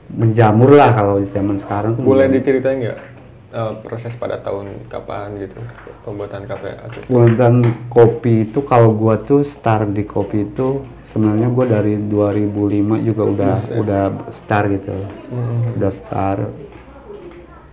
menjamur 0.08 0.72
lah 0.72 0.96
kalau 0.96 1.20
zaman 1.28 1.60
sekarang. 1.60 2.00
Boleh 2.00 2.32
diceritain 2.32 2.80
nggak 2.80 3.15
eh, 3.56 3.72
proses 3.80 4.12
pada 4.12 4.36
tahun 4.38 4.84
kapan 4.86 5.40
gitu 5.40 5.56
pembuatan 6.04 6.44
KP 6.44 6.62
Aceh? 6.76 7.02
Buatan 7.08 7.54
kopi 7.88 8.44
itu 8.44 8.60
kalau 8.62 8.92
gua 8.92 9.16
tuh 9.18 9.40
start 9.42 9.90
di 9.90 10.04
kopi 10.04 10.44
itu 10.44 10.84
sebenarnya 11.06 11.48
gua 11.48 11.64
dari 11.66 11.96
2005 11.96 12.52
juga 13.00 13.22
udah 13.24 13.54
Buset. 13.56 13.80
udah 13.80 14.02
start 14.30 14.66
gitu. 14.70 14.92
Hmm. 15.26 15.74
udah 15.74 15.90
start 15.90 16.48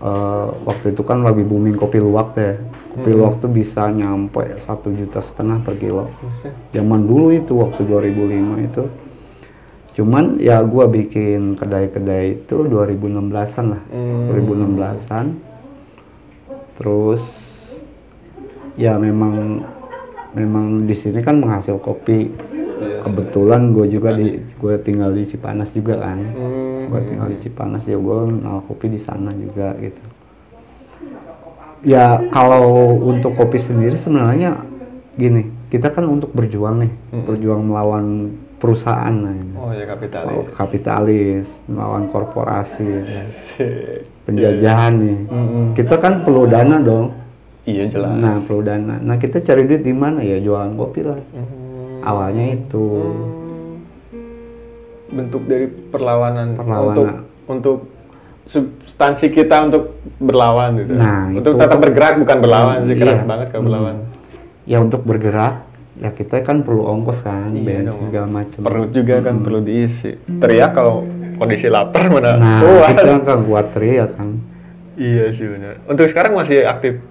eh, 0.01 0.47
waktu 0.63 0.85
itu 0.91 1.01
kan 1.01 1.21
lagi 1.21 1.43
booming 1.43 1.75
kopi 1.75 1.99
luwak 1.99 2.31
tuh 2.31 2.43
ya 2.43 2.55
kopi 2.93 3.09
Hmm. 3.09 3.19
luwak 3.19 3.35
tuh 3.39 3.49
bisa 3.49 3.89
nyampe 3.89 4.43
satu 4.59 4.91
juta 4.91 5.19
setengah 5.19 5.59
per 5.61 5.75
kilo 5.75 6.13
zaman 6.69 7.03
dulu 7.03 7.31
itu 7.31 7.53
waktu 7.53 7.81
2005 7.83 8.59
itu 8.61 8.83
cuman 9.93 10.37
ya 10.37 10.57
gua 10.61 10.85
bikin 10.85 11.53
kedai-kedai 11.53 12.41
itu 12.41 12.55
2016an 12.63 13.65
lah 13.69 13.81
Hmm. 13.89 14.29
2016an 14.29 15.25
terus 16.73 17.21
ya 18.73 18.97
memang 18.97 19.61
memang 20.33 20.65
di 20.83 20.93
sini 20.93 21.21
kan 21.21 21.37
menghasil 21.37 21.77
kopi 21.77 22.33
kebetulan 23.05 23.71
gue 23.71 23.85
juga 23.87 24.11
di 24.11 24.41
gue 24.41 24.75
tinggal 24.81 25.13
di 25.13 25.23
Cipanas 25.23 25.69
juga 25.69 26.01
kan 26.01 26.19
Hmm. 26.33 26.89
gue 26.89 27.01
tinggal 27.05 27.27
di 27.29 27.37
Cipanas 27.39 27.83
ya 27.83 27.95
gue 27.95 28.17
kenal 28.27 28.59
kopi 28.65 28.89
di 28.89 28.99
sana 28.99 29.31
juga 29.31 29.71
gitu 29.77 30.03
ya 31.83 32.23
kalau 32.29 32.63
untuk 32.97 33.35
kopi 33.35 33.59
sendiri 33.59 33.95
sebenarnya 33.95 34.63
gini 35.13 35.47
kita 35.69 35.89
kan 35.89 36.07
untuk 36.07 36.31
berjuang 36.31 36.81
nih 36.81 36.91
Mm-mm. 37.11 37.25
berjuang 37.27 37.61
melawan 37.63 38.05
perusahaan 38.63 39.11
nah, 39.11 39.29
ini. 39.29 39.51
Oh 39.53 39.69
ya 39.69 39.83
kapitalis. 39.83 40.47
kapitalis 40.53 41.45
melawan 41.65 42.07
korporasi 42.07 42.87
Asik. 43.21 44.07
penjajahan 44.23 44.93
nih 44.95 45.19
Mm-mm. 45.27 45.65
kita 45.75 45.99
kan 45.99 46.23
perlu 46.23 46.47
dana 46.47 46.79
dong 46.79 47.11
Iya 47.63 47.87
jelas. 47.87 48.15
nah 48.15 48.39
perlu 48.39 48.61
dana 48.61 48.95
nah 48.97 49.15
kita 49.15 49.39
cari 49.39 49.63
duit 49.63 49.81
di 49.81 49.91
mana 49.91 50.19
ya 50.19 50.39
jualan 50.39 50.71
kopi 50.73 51.01
lah 51.01 51.19
Hmm. 51.29 51.99
awalnya 52.01 52.55
itu 52.55 52.85
Hmm. 52.87 53.75
bentuk 55.09 55.43
dari 55.43 55.67
perlawanan, 55.67 56.55
Perlawanan. 56.55 56.87
untuk 56.89 57.07
untuk 57.45 57.77
substansi 58.45 59.29
kita 59.29 59.67
untuk 59.67 59.95
berlawan 60.17 60.75
gitu. 60.77 60.93
Nah, 60.93 61.31
untuk 61.31 61.53
itu. 61.53 61.61
tetap 61.61 61.79
bergerak 61.79 62.13
bukan 62.17 62.37
berlawan 62.39 62.77
sih 62.83 62.95
keras 62.97 63.19
Iya. 63.19 63.27
banget 63.29 63.47
kalau 63.49 63.59
Hmm. 63.59 63.69
berlawan. 63.69 63.95
ya 64.63 64.77
untuk 64.79 65.01
bergerak 65.03 65.53
ya 65.95 66.09
kita 66.09 66.41
kan 66.41 66.61
perlu 66.61 66.83
ongkos 66.83 67.21
kan 67.21 67.47
Iya 67.47 67.61
bensin 67.61 67.85
dong. 67.87 67.99
segala 68.07 68.27
macam 68.31 68.59
Perut 68.59 68.89
juga 68.89 69.15
kan 69.19 69.35
perlu 69.39 69.59
diisi. 69.59 70.11
Teriak 70.17 70.71
kalau 70.71 71.05
kondisi 71.35 71.67
lapar 71.67 72.07
mana 72.07 72.33
nah 72.35 72.59
kuat. 72.59 72.89
kita 72.93 73.01
kan 73.19 73.39
kuat 73.43 73.65
teriak 73.71 74.09
kan 74.13 74.29
Iya 74.93 75.29
sih 75.29 75.45
benar. 75.45 75.81
Untuk 75.83 76.05
sekarang 76.05 76.33
masih 76.33 76.63
aktif 76.63 77.01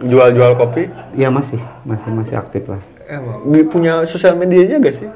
jual-jual 0.00 0.54
kopi? 0.54 0.90
ya 1.14 1.28
masih 1.28 1.58
masih 1.82 2.10
masih 2.10 2.34
aktif 2.34 2.66
lah 2.66 2.82
Emang 3.04 3.40
punya 3.64 4.04
sosial 4.04 4.34
medianya 4.34 4.78
gak 4.78 4.96
sih? 4.96 5.08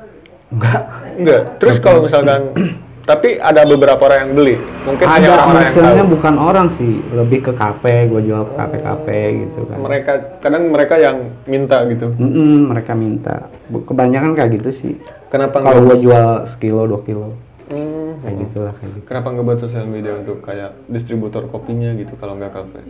enggak 0.48 0.80
Enggak. 1.14 1.40
Terus 1.58 1.76
kalau 1.78 2.02
misalkan 2.02 2.52
tapi 3.02 3.34
ada 3.36 3.66
beberapa 3.66 3.98
orang 3.98 4.18
yang 4.24 4.32
beli. 4.32 4.56
Mungkin 4.86 5.04
hanya 5.04 5.18
ada 5.18 5.34
orang-orang 5.36 5.58
yang 5.58 5.66
maksudnya 5.66 5.94
tahu. 5.98 6.12
bukan 6.14 6.34
orang 6.36 6.66
sih 6.70 6.92
lebih 7.10 7.38
ke 7.42 7.52
kafe 7.52 7.94
gue 8.06 8.20
jual 8.22 8.42
ke 8.46 8.54
kafe 8.54 8.76
kafe 8.78 9.18
gitu 9.42 9.60
kan 9.66 9.76
Mereka 9.78 10.12
kadang 10.38 10.62
mereka 10.70 10.94
yang 10.96 11.16
minta 11.44 11.82
gitu. 11.86 12.06
Mm-mm, 12.14 12.70
mereka 12.70 12.92
minta 12.94 13.34
kebanyakan 13.68 14.34
kayak 14.34 14.50
gitu 14.58 14.70
sih 14.70 14.94
Kenapa 15.28 15.58
kalau 15.58 15.82
gue 15.84 15.98
jual 15.98 16.46
sekilo 16.46 16.86
dua 16.86 17.00
kilo 17.02 17.34
Hmm, 17.70 18.18
kayak 18.22 18.36
gitulah 18.46 18.72
kayak 18.74 18.90
gitu 18.96 19.06
Kenapa 19.06 19.26
nggak 19.34 19.46
buat 19.46 19.60
sosial 19.62 19.86
media 19.86 20.18
untuk 20.18 20.42
kayak 20.42 20.74
distributor 20.90 21.46
kopinya 21.50 21.94
gitu 21.98 22.14
kalau 22.18 22.38
nggak 22.38 22.52
kafe? 22.54 22.80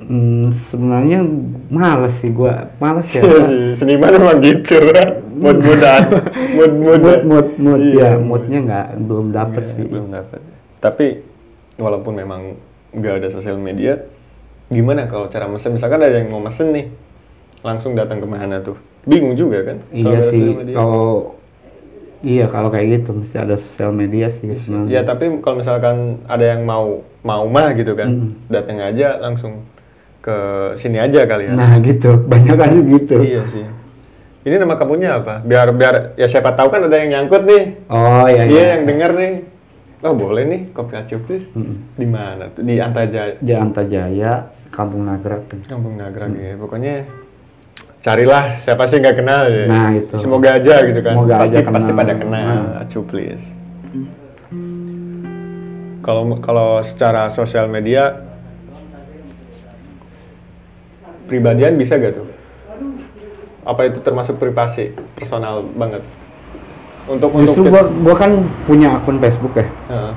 Hmm, 0.00 0.52
sebenarnya 0.70 1.24
males 1.68 2.14
sih 2.16 2.30
gue 2.32 2.52
males 2.78 3.08
ya 3.12 3.22
Seniman 3.78 4.16
emang 4.16 4.38
gitu, 4.40 4.78
mood 5.42 5.58
moodan, 5.60 6.02
mood 6.56 6.72
mood. 6.76 7.00
mood 7.00 7.22
mood 7.26 7.48
mood 7.58 7.80
Iya, 7.80 8.16
ya 8.16 8.22
moodnya 8.22 8.58
nggak 8.64 8.86
belum 9.04 9.26
dapet 9.34 9.64
sih 9.68 9.84
Belum 9.84 10.08
dapat. 10.12 10.40
Tapi 10.80 11.06
walaupun 11.80 12.12
memang 12.14 12.56
nggak 12.94 13.14
ada 13.24 13.28
sosial 13.32 13.58
media, 13.58 14.04
gimana 14.70 15.10
kalau 15.10 15.26
cara 15.26 15.50
mesen? 15.50 15.74
Misalkan 15.74 15.98
ada 16.04 16.14
yang 16.14 16.30
mau 16.30 16.38
mesen 16.38 16.70
nih, 16.70 16.86
langsung 17.66 17.98
datang 17.98 18.22
ke 18.22 18.28
mana 18.28 18.62
tuh? 18.62 18.78
bingung 19.04 19.36
juga 19.36 19.58
kan 19.64 19.76
iya 19.92 20.20
sih 20.24 20.40
kalau 20.72 21.36
iya 22.24 22.44
kalau 22.46 22.66
kayak 22.66 22.88
gitu 22.98 23.14
mesti 23.14 23.36
ada 23.36 23.54
sosial 23.54 23.92
media 23.92 24.26
sih 24.26 24.48
sebenarnya 24.50 24.90
Ya 24.90 25.02
tapi 25.02 25.28
kalau 25.38 25.60
misalkan 25.60 25.96
ada 26.24 26.44
yang 26.46 26.64
mau 26.64 27.04
mau 27.20 27.44
mah 27.46 27.72
gitu 27.72 27.92
kan, 27.92 28.08
Mm. 28.10 28.30
datang 28.48 28.80
aja 28.80 29.16
langsung 29.18 29.64
ke 30.18 30.36
sini 30.74 30.96
aja 30.96 31.24
kali 31.24 31.46
ya. 31.46 31.52
nah 31.52 31.76
gitu 31.84 32.16
banyak 32.18 32.54
kan 32.54 32.68
gitu 32.72 33.16
Iya 33.20 33.42
sih. 33.46 33.66
Ini 34.42 34.56
nama 34.56 34.76
kampungnya 34.76 35.20
apa? 35.20 35.40
Biar 35.40 35.72
biar 35.72 36.16
ya 36.16 36.24
siapa 36.24 36.52
tahu 36.52 36.68
kan 36.68 36.84
ada 36.84 36.96
yang 36.96 37.12
nyangkut 37.14 37.44
nih. 37.44 37.62
oh 37.86 38.24
iya 38.24 38.42
Iya 38.42 38.44
iya 38.46 38.64
yang 38.74 38.82
denger 38.84 39.10
nih. 39.14 39.34
Oh 40.00 40.12
boleh 40.12 40.44
nih 40.44 40.60
kopi 40.70 40.92
acu 40.94 41.16
please. 41.18 41.48
Mm-mm. 41.52 41.76
Di 41.94 42.04
mana 42.04 42.52
tuh? 42.52 42.60
Di 42.60 42.76
Antajaya, 42.76 43.40
di 43.40 43.52
Antajaya 43.52 44.32
Kampung 44.68 45.04
Nagrak 45.04 45.48
Kampung 45.64 45.96
Nagrag 45.96 46.32
ya. 46.34 46.56
Pokoknya 46.56 47.08
carilah 48.04 48.60
siapa 48.60 48.84
sih 48.84 49.00
nggak 49.00 49.16
kenal 49.16 49.48
ya. 49.48 49.64
Nah, 49.64 49.88
itu. 49.96 50.14
Semoga 50.20 50.60
aja 50.60 50.84
gitu 50.84 51.00
kan. 51.00 51.16
Semoga 51.16 51.34
pasti 51.40 51.56
aja 51.56 51.70
pasti 51.72 51.88
kenal. 51.88 52.00
pada 52.04 52.14
kenal 52.20 52.56
Nah. 52.84 53.02
please. 53.08 53.46
Kalau 56.04 56.36
kalau 56.44 56.84
secara 56.84 57.32
sosial 57.32 57.64
media 57.64 58.28
pribadian 61.24 61.80
bisa 61.80 61.96
gak 61.96 62.20
tuh? 62.20 62.28
Apa 63.64 63.88
itu 63.88 64.04
termasuk 64.04 64.36
privasi 64.36 64.92
personal 65.16 65.64
banget? 65.72 66.04
Untuk 67.08 67.32
justru 67.40 67.64
untuk 67.64 67.72
gua 67.72 67.82
gua 67.88 68.14
kan 68.20 68.44
punya 68.68 69.00
akun 69.00 69.16
Facebook 69.20 69.56
ya 69.56 69.68
Heeh. 69.88 70.12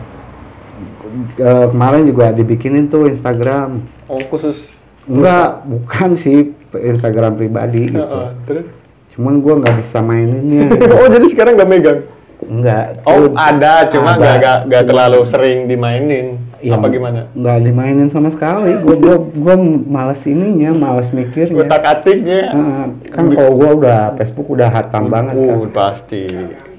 Eh, 1.39 1.67
kemarin 1.71 2.03
juga 2.07 2.35
dibikinin 2.35 2.87
tuh 2.87 3.07
Instagram 3.07 3.83
Oh 4.07 4.19
khusus. 4.27 4.59
enggak 5.07 5.63
bukan 5.67 6.15
sih 6.19 6.51
Instagram 6.73 7.35
pribadi 7.35 7.87
gitu 7.89 8.01
Heeh, 8.01 8.27
Terus? 8.43 8.67
cuman 9.13 9.39
gua 9.39 9.53
nggak 9.57 9.75
bisa 9.75 9.97
maininnya 9.99 10.67
oh 10.99 11.07
jadi 11.07 11.25
sekarang 11.27 11.53
nggak 11.55 11.69
megang? 11.69 11.99
enggak 12.39 13.01
Oh 13.01 13.25
Tuh, 13.25 13.33
ada, 13.33 13.87
cuma 13.87 14.13
nggak 14.13 14.35
nggak 14.37 14.57
nggak 14.65 14.83
terlalu 14.85 15.19
sering 15.23 15.65
dimainin. 15.65 16.37
Iya, 16.57 16.73
Apa 16.73 16.85
gimana? 16.87 17.29
nggak 17.33 17.57
dimainin 17.61 18.09
sama 18.09 18.29
sekali 18.29 18.77
gua 18.77 18.93
gua 18.95 19.15
gua 19.17 19.55
males 19.83 20.21
ininya 20.23 20.69
males 20.71 21.09
mikirnya 21.09 21.53
Utak 21.55 21.81
atiknya. 21.81 22.49
Heeh, 22.49 22.85
kan 23.09 23.25
kalau 23.29 23.51
gua 23.53 23.69
udah 23.73 23.99
Facebook 24.15 24.47
udah 24.47 24.65
hatam 24.67 25.09
banget 25.09 25.33
kan 25.33 25.49
Uh, 25.55 25.65
pasti. 25.67 26.23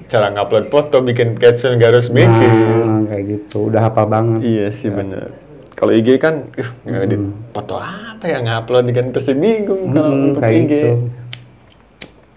Cara 0.07 0.31
ngupload 0.31 0.67
foto, 0.67 0.99
bikin 0.99 1.35
caption 1.35 1.75
nggak 1.75 1.89
harus 1.91 2.07
bikin. 2.09 2.51
nah, 2.81 2.99
kayak 3.05 3.23
gitu 3.29 3.69
udah 3.69 3.81
hafal 3.83 4.07
banget 4.07 4.39
Iya 4.41 4.67
sih 4.73 4.89
bener. 4.89 5.35
Kalau 5.79 5.95
IG 5.95 6.19
kan, 6.19 6.43
ih, 6.59 6.69
nggak 6.83 7.01
edit 7.07 7.21
foto 7.55 7.79
apa 7.79 8.27
ya 8.27 8.43
ngupload 8.43 8.91
kan 8.91 9.15
pasti 9.15 9.31
bingung 9.31 9.95
kalau 9.95 10.11
Mm-mm, 10.11 10.27
untuk 10.35 10.41
kayak 10.43 10.55
IG. 10.59 10.63
gitu 10.67 10.91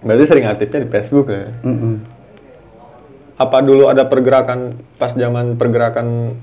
Berarti 0.02 0.24
sering 0.30 0.46
aktifnya 0.46 0.78
di 0.86 0.90
Facebook 0.90 1.26
ya? 1.26 1.50
Mm-mm. 1.66 1.94
Apa 3.38 3.58
dulu 3.66 3.90
ada 3.90 4.06
pergerakan 4.06 4.78
pas 4.94 5.10
zaman 5.10 5.58
pergerakan 5.58 6.38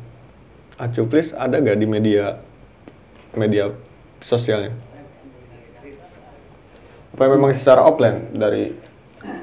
Acuplis 0.79 1.35
ada 1.35 1.59
gak 1.59 1.79
di 1.79 1.87
media 1.87 2.39
media 3.35 3.71
sosialnya? 4.19 4.71
Apa 7.15 7.23
memang 7.31 7.51
secara 7.51 7.83
offline 7.83 8.31
dari 8.31 8.75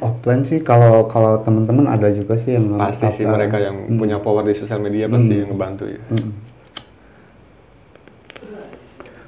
offline 0.01 0.49
sih 0.49 0.65
kalau 0.65 1.05
kalau 1.09 1.41
teman-teman 1.45 1.93
ada 1.93 2.09
juga 2.13 2.41
sih 2.41 2.57
yang 2.57 2.81
pasti 2.81 3.05
sih 3.13 3.25
mereka 3.29 3.61
yang 3.61 3.85
punya 4.01 4.17
power 4.17 4.45
di 4.45 4.57
sosial 4.57 4.81
media 4.81 5.09
pasti 5.13 5.45
yang 5.45 5.53
ngebantu 5.53 5.85
ya. 5.93 6.01
Mm. 6.13 6.56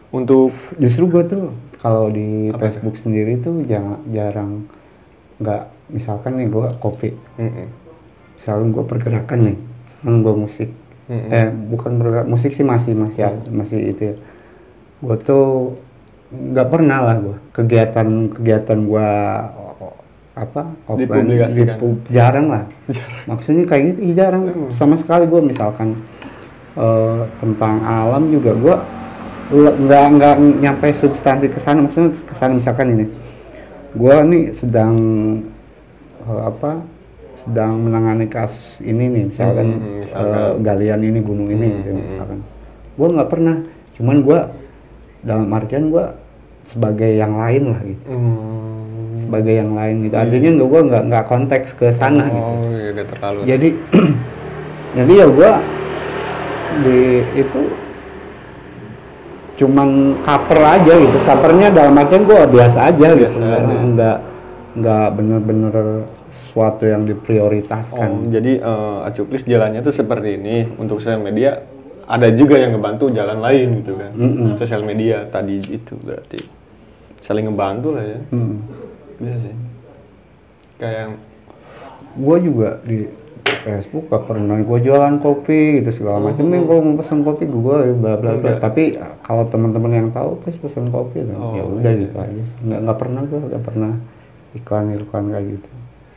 Untuk 0.09 0.57
justru 0.81 1.05
gue 1.09 1.23
tuh 1.29 1.45
kalau 1.85 2.09
di 2.09 2.49
Apa 2.49 2.67
Facebook 2.69 2.97
sendiri 2.97 3.39
tuh 3.45 3.63
jarang 3.69 4.01
jarang 4.09 4.51
nggak 5.39 5.63
misalkan 5.93 6.41
nih 6.41 6.49
gue 6.49 6.67
kopi. 6.81 7.11
Mm-mm. 7.39 7.69
misalkan 8.39 8.71
gue 8.71 8.85
pergerakan 8.87 9.39
nih 9.51 9.57
misalkan 9.59 10.17
gue 10.25 10.35
musik. 10.35 10.71
Mm-mm. 11.11 11.29
eh 11.33 11.49
bukan 11.53 11.91
bergerak 12.01 12.27
musik 12.31 12.51
sih 12.55 12.65
masih 12.65 12.97
masih 12.97 13.23
ada- 13.29 13.51
masih 13.53 13.79
itu 13.93 14.03
ya. 14.13 14.17
Gue 15.05 15.17
tuh 15.21 15.47
nggak 16.29 16.69
pernah 16.69 16.99
lah 17.05 17.17
gue 17.21 17.37
kegiatan 17.57 18.33
kegiatan 18.33 18.79
gue 18.85 19.09
apa 20.39 20.71
offline 20.87 21.51
dipu- 21.51 21.99
jarang 22.15 22.47
lah. 22.47 22.65
Maksudnya 23.27 23.67
kayak 23.67 23.83
gitu 23.93 24.01
ih, 24.07 24.15
jarang. 24.15 24.71
Sama 24.71 24.95
sekali 24.95 25.27
gue 25.27 25.41
misalkan 25.43 25.99
eh, 26.79 27.23
tentang 27.43 27.83
alam 27.83 28.31
juga 28.31 28.55
gue 28.55 28.77
nggak 29.51 30.05
nggak 30.13 30.35
nyampe 30.61 30.87
substansi 30.93 31.49
ke 31.49 31.59
sana. 31.59 31.83
Maksudnya 31.83 32.13
ke 32.15 32.35
sana 32.35 32.53
misalkan 32.53 32.87
ini. 32.93 33.07
Gue 33.93 34.15
nih 34.23 34.45
sedang 34.53 34.95
eh, 36.21 36.43
apa 36.45 36.85
sedang 37.39 37.81
menangani 37.81 38.27
kasus 38.27 38.83
ini 38.83 39.09
nih 39.09 39.25
misalkan, 39.27 39.67
Hmm, 39.73 39.95
misalkan. 40.03 40.37
eh, 40.37 40.53
galian 40.61 41.01
ini 41.01 41.21
gunung 41.23 41.49
ini 41.49 41.65
Hmm, 41.65 41.77
gitu 41.79 41.89
hmm, 41.91 42.03
misalkan. 42.05 42.39
Gue 42.95 43.09
nggak 43.09 43.31
pernah. 43.31 43.57
Cuman 43.95 44.17
gue 44.21 44.39
dalam 45.21 45.49
artian 45.51 45.89
gue 45.89 46.05
sebagai 46.63 47.09
yang 47.11 47.35
lain 47.35 47.65
lah 47.73 47.81
gitu. 47.83 48.05
Hmm. 48.07 48.87
sebagai 49.19 49.55
yang 49.57 49.73
lain 49.73 49.97
gitu. 50.05 50.15
Artinya 50.15 50.51
nggak 50.53 50.69
gue 50.69 50.81
nggak 50.85 51.03
nggak 51.09 51.25
konteks 51.27 51.69
ke 51.75 51.89
sana 51.91 52.29
gitu. 52.29 52.53
Oh, 52.55 52.71
iya 52.71 52.89
udah 52.93 53.07
terlalu. 53.09 53.39
jadi 53.45 53.69
jadi 54.99 55.13
ya 55.15 55.27
gua 55.29 55.53
di 56.79 56.99
itu 57.35 57.61
cuman 59.59 59.89
cover 60.23 60.61
aja 60.63 60.93
gitu 60.95 61.19
covernya 61.27 61.69
dalam 61.69 61.99
artian 61.99 62.23
gua 62.23 62.47
biasa 62.47 62.95
aja 62.95 63.07
Biasa 63.11 63.19
gitu 63.19 63.39
aja. 63.43 63.75
nggak 63.75 64.17
nggak 64.79 65.07
bener-bener 65.19 65.77
sesuatu 66.31 66.87
yang 66.87 67.03
diprioritaskan 67.05 68.09
Oh, 68.09 68.31
jadi 68.31 68.63
eh, 68.63 68.99
Acuplis 69.05 69.43
jalannya 69.43 69.83
tuh 69.83 69.91
seperti 69.91 70.39
ini 70.39 70.63
untuk 70.79 71.03
sosial 71.03 71.19
media 71.19 71.67
ada 72.09 72.31
juga 72.33 72.57
yang 72.57 72.73
ngebantu 72.73 73.13
jalan 73.13 73.37
lain 73.37 73.85
gitu 73.85 73.93
kan. 74.01 74.11
Mm-mm. 74.17 74.57
Sosial 74.57 74.81
media 74.81 75.29
tadi 75.29 75.61
itu 75.61 75.93
berarti 76.01 76.41
saling 77.21 77.45
ngebantu 77.45 77.93
lah 77.93 78.05
ya. 78.07 78.21
Hmm. 78.33 78.57
Iya 79.21 79.35
sih. 79.45 79.55
Kayak 80.81 81.07
gua 82.17 82.37
juga 82.41 82.71
di 82.81 83.05
Facebook 83.65 84.05
gak 84.09 84.25
pernah 84.29 84.57
gua 84.63 84.79
jualan 84.79 85.17
kopi 85.19 85.81
gitu 85.83 85.91
segala 86.03 86.31
macam 86.31 86.45
nih 86.49 86.61
gua 86.63 86.77
mau 86.81 86.95
pesen 86.97 87.21
kopi 87.23 87.45
gua 87.49 87.85
bla 87.93 88.15
bla 88.17 88.33
bla 88.37 88.53
Enggak. 88.55 88.61
tapi 88.61 88.83
kalau 89.25 89.45
teman-teman 89.49 89.93
yang 89.93 90.09
tahu 90.13 90.41
pasti 90.45 90.59
pesen 90.61 90.89
kopi 90.89 91.25
kan 91.25 91.37
Oh, 91.37 91.53
ya 91.57 91.65
udah 91.65 91.93
iya. 91.93 92.03
gitu 92.05 92.17
aja 92.17 92.43
nggak 92.65 92.81
nggak 92.85 92.99
pernah 92.99 93.21
gua 93.25 93.41
nggak 93.49 93.65
pernah 93.65 93.93
iklan 94.57 94.85
iklan 94.97 95.25
kayak 95.29 95.47
gitu 95.57 95.69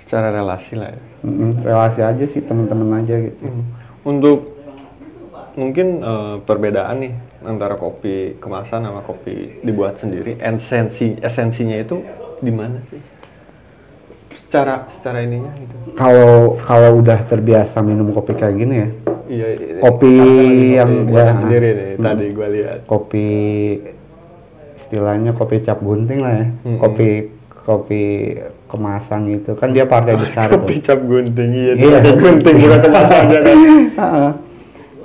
secara 0.02 0.28
relasi 0.34 0.74
lah 0.76 0.90
ya. 0.92 1.02
Mm-mm, 1.24 1.52
relasi 1.62 2.02
aja 2.02 2.26
sih 2.26 2.42
teman-teman 2.42 3.06
aja 3.06 3.16
gitu. 3.22 3.48
Hmm. 3.48 3.64
Untuk 4.02 4.58
mungkin 5.54 6.02
eh, 6.02 6.36
perbedaan 6.42 6.96
nih 7.00 7.14
antara 7.46 7.78
kopi 7.78 8.36
kemasan 8.42 8.88
sama 8.88 9.06
kopi 9.06 9.62
dibuat 9.62 10.02
sendiri, 10.02 10.36
esensi 10.42 11.16
esensinya 11.22 11.78
itu 11.78 12.02
di 12.42 12.52
mana 12.52 12.82
sih? 12.90 13.00
Secara 14.52 14.84
secara 14.92 15.24
ininya 15.24 15.48
gitu. 15.56 15.96
Kalau 15.96 16.60
kalau 16.60 17.00
udah 17.00 17.24
terbiasa 17.24 17.80
minum 17.80 18.12
kopi 18.12 18.36
kayak 18.36 18.56
gini 18.58 18.76
ya, 18.76 18.90
Iya, 19.26 19.48
iya. 19.48 19.74
Kopi 19.80 20.12
Apa 20.12 20.28
nih, 20.28 20.76
yang- 20.76 20.96
kopi 21.02 21.16
ya, 21.16 21.26
sendiri 21.34 21.70
nih 21.72 21.88
hmm. 21.90 22.04
tadi 22.04 22.26
gua 22.30 22.48
lihat. 22.52 22.80
kopi 22.84 23.28
istilahnya 24.76 25.32
kopi 25.32 25.56
cap 25.62 25.80
gunting 25.80 26.20
lah 26.20 26.34
ya, 26.36 26.48
Mm-mm. 26.68 26.78
kopi 26.78 27.10
kopi 27.62 28.02
kemasan 28.68 29.22
gitu 29.30 29.54
kan 29.54 29.72
dia 29.72 29.86
partai 29.86 30.16
besar 30.16 30.48
tuh. 30.52 30.60
Kopi 30.60 30.76
cap 30.80 31.00
gunting 31.00 31.50
iya, 31.50 31.74
Iya. 31.74 31.98
iya. 32.02 32.12
gunting 32.12 32.56
bukan 32.60 32.80
kemasannya 32.86 33.40
kan. 33.40 33.56
Heeh. 33.94 34.30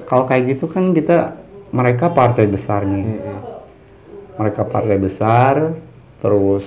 Kalau 0.05 0.25
kayak 0.25 0.43
gitu 0.49 0.67
kan 0.67 0.91
kita 0.91 1.39
mereka 1.71 2.11
partai 2.11 2.47
besar 2.47 2.83
nih, 2.83 3.05
Mm-mm. 3.05 3.39
mereka 4.37 4.63
partai 4.65 4.99
besar, 4.99 5.71
terus 6.19 6.67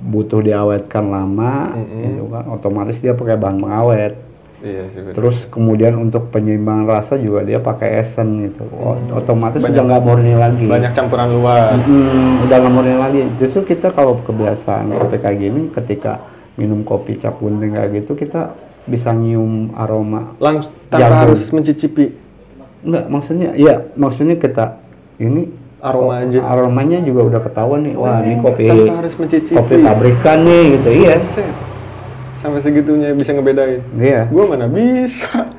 butuh 0.00 0.40
diawetkan 0.40 1.04
lama, 1.06 1.76
Mm-mm. 1.76 2.00
gitu 2.02 2.24
kan, 2.32 2.44
otomatis 2.48 2.96
dia 2.98 3.12
pakai 3.12 3.36
bahan 3.36 3.60
pengawet. 3.60 4.14
Iya 4.60 4.92
sih. 4.92 5.00
Terus 5.16 5.48
kemudian 5.48 5.96
untuk 5.96 6.28
penyeimbangan 6.28 6.84
rasa 6.84 7.16
juga 7.16 7.40
dia 7.44 7.60
pakai 7.60 7.96
esen 8.00 8.44
gitu. 8.44 8.68
Hmm. 8.68 9.16
Otomatis 9.16 9.60
Banyak- 9.60 9.72
udah 9.72 9.84
nggak 9.88 10.02
murni 10.04 10.34
lagi. 10.36 10.66
banyak 10.68 10.92
campuran 10.92 11.28
luar. 11.32 11.80
Mm, 11.80 12.44
udah 12.44 12.56
nggak 12.60 12.74
murni 12.76 12.96
lagi. 13.00 13.20
Justru 13.40 13.64
kita 13.64 13.88
kalau 13.88 14.20
kebiasaan 14.20 14.92
kopi 14.92 15.16
kayak 15.16 15.38
gini, 15.40 15.62
ketika 15.72 16.20
minum 16.60 16.84
kopi 16.84 17.16
cap 17.16 17.40
gunting 17.40 17.72
kayak 17.72 18.04
gitu, 18.04 18.12
kita 18.12 18.52
bisa 18.84 19.16
nyium 19.16 19.72
aroma. 19.72 20.36
Langsung 20.36 20.76
tanpa 20.92 21.08
Jagung. 21.08 21.20
harus 21.24 21.40
mencicipi 21.48 22.04
Enggak, 22.80 23.12
maksudnya, 23.12 23.52
iya, 23.52 23.92
maksudnya 23.92 24.40
kita 24.40 24.80
ini 25.20 25.52
aroma 25.80 26.14
aja. 26.20 26.38
aromanya 26.42 26.98
juga 27.00 27.20
udah 27.26 27.40
ketahuan 27.40 27.80
nih. 27.82 27.94
Wah, 27.96 28.20
ini 28.20 28.36
kopi 28.38 28.64
tanpa 28.66 28.94
harus 29.00 29.14
mencicipi. 29.16 29.56
kopi 29.56 29.74
pabrikan 29.80 30.38
nih 30.44 30.64
gitu. 30.76 30.88
Iya. 31.00 31.14
Sampai 32.38 32.60
segitunya 32.60 33.12
bisa 33.12 33.32
ngebedain. 33.32 33.80
Iya. 33.94 34.28
Gua 34.28 34.44
mana 34.48 34.64
bisa. 34.64 35.52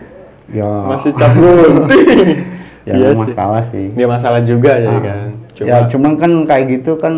Ya. 0.49 0.65
Masih 0.87 1.13
cap 1.13 1.33
gunting. 1.33 2.27
ya 2.89 2.93
Iya 2.93 2.95
nggak 2.97 3.13
sih. 3.13 3.21
masalah 3.23 3.61
sih. 3.63 3.85
Dia 3.93 4.07
masalah 4.09 4.41
juga 4.41 4.71
ya 4.75 4.89
Ah. 4.89 4.99
kan. 4.99 5.27
Cuma 5.53 5.67
ya 5.67 5.77
cuman 5.87 6.11
kan 6.17 6.31
kayak 6.43 6.65
gitu 6.71 6.91
kan 6.97 7.13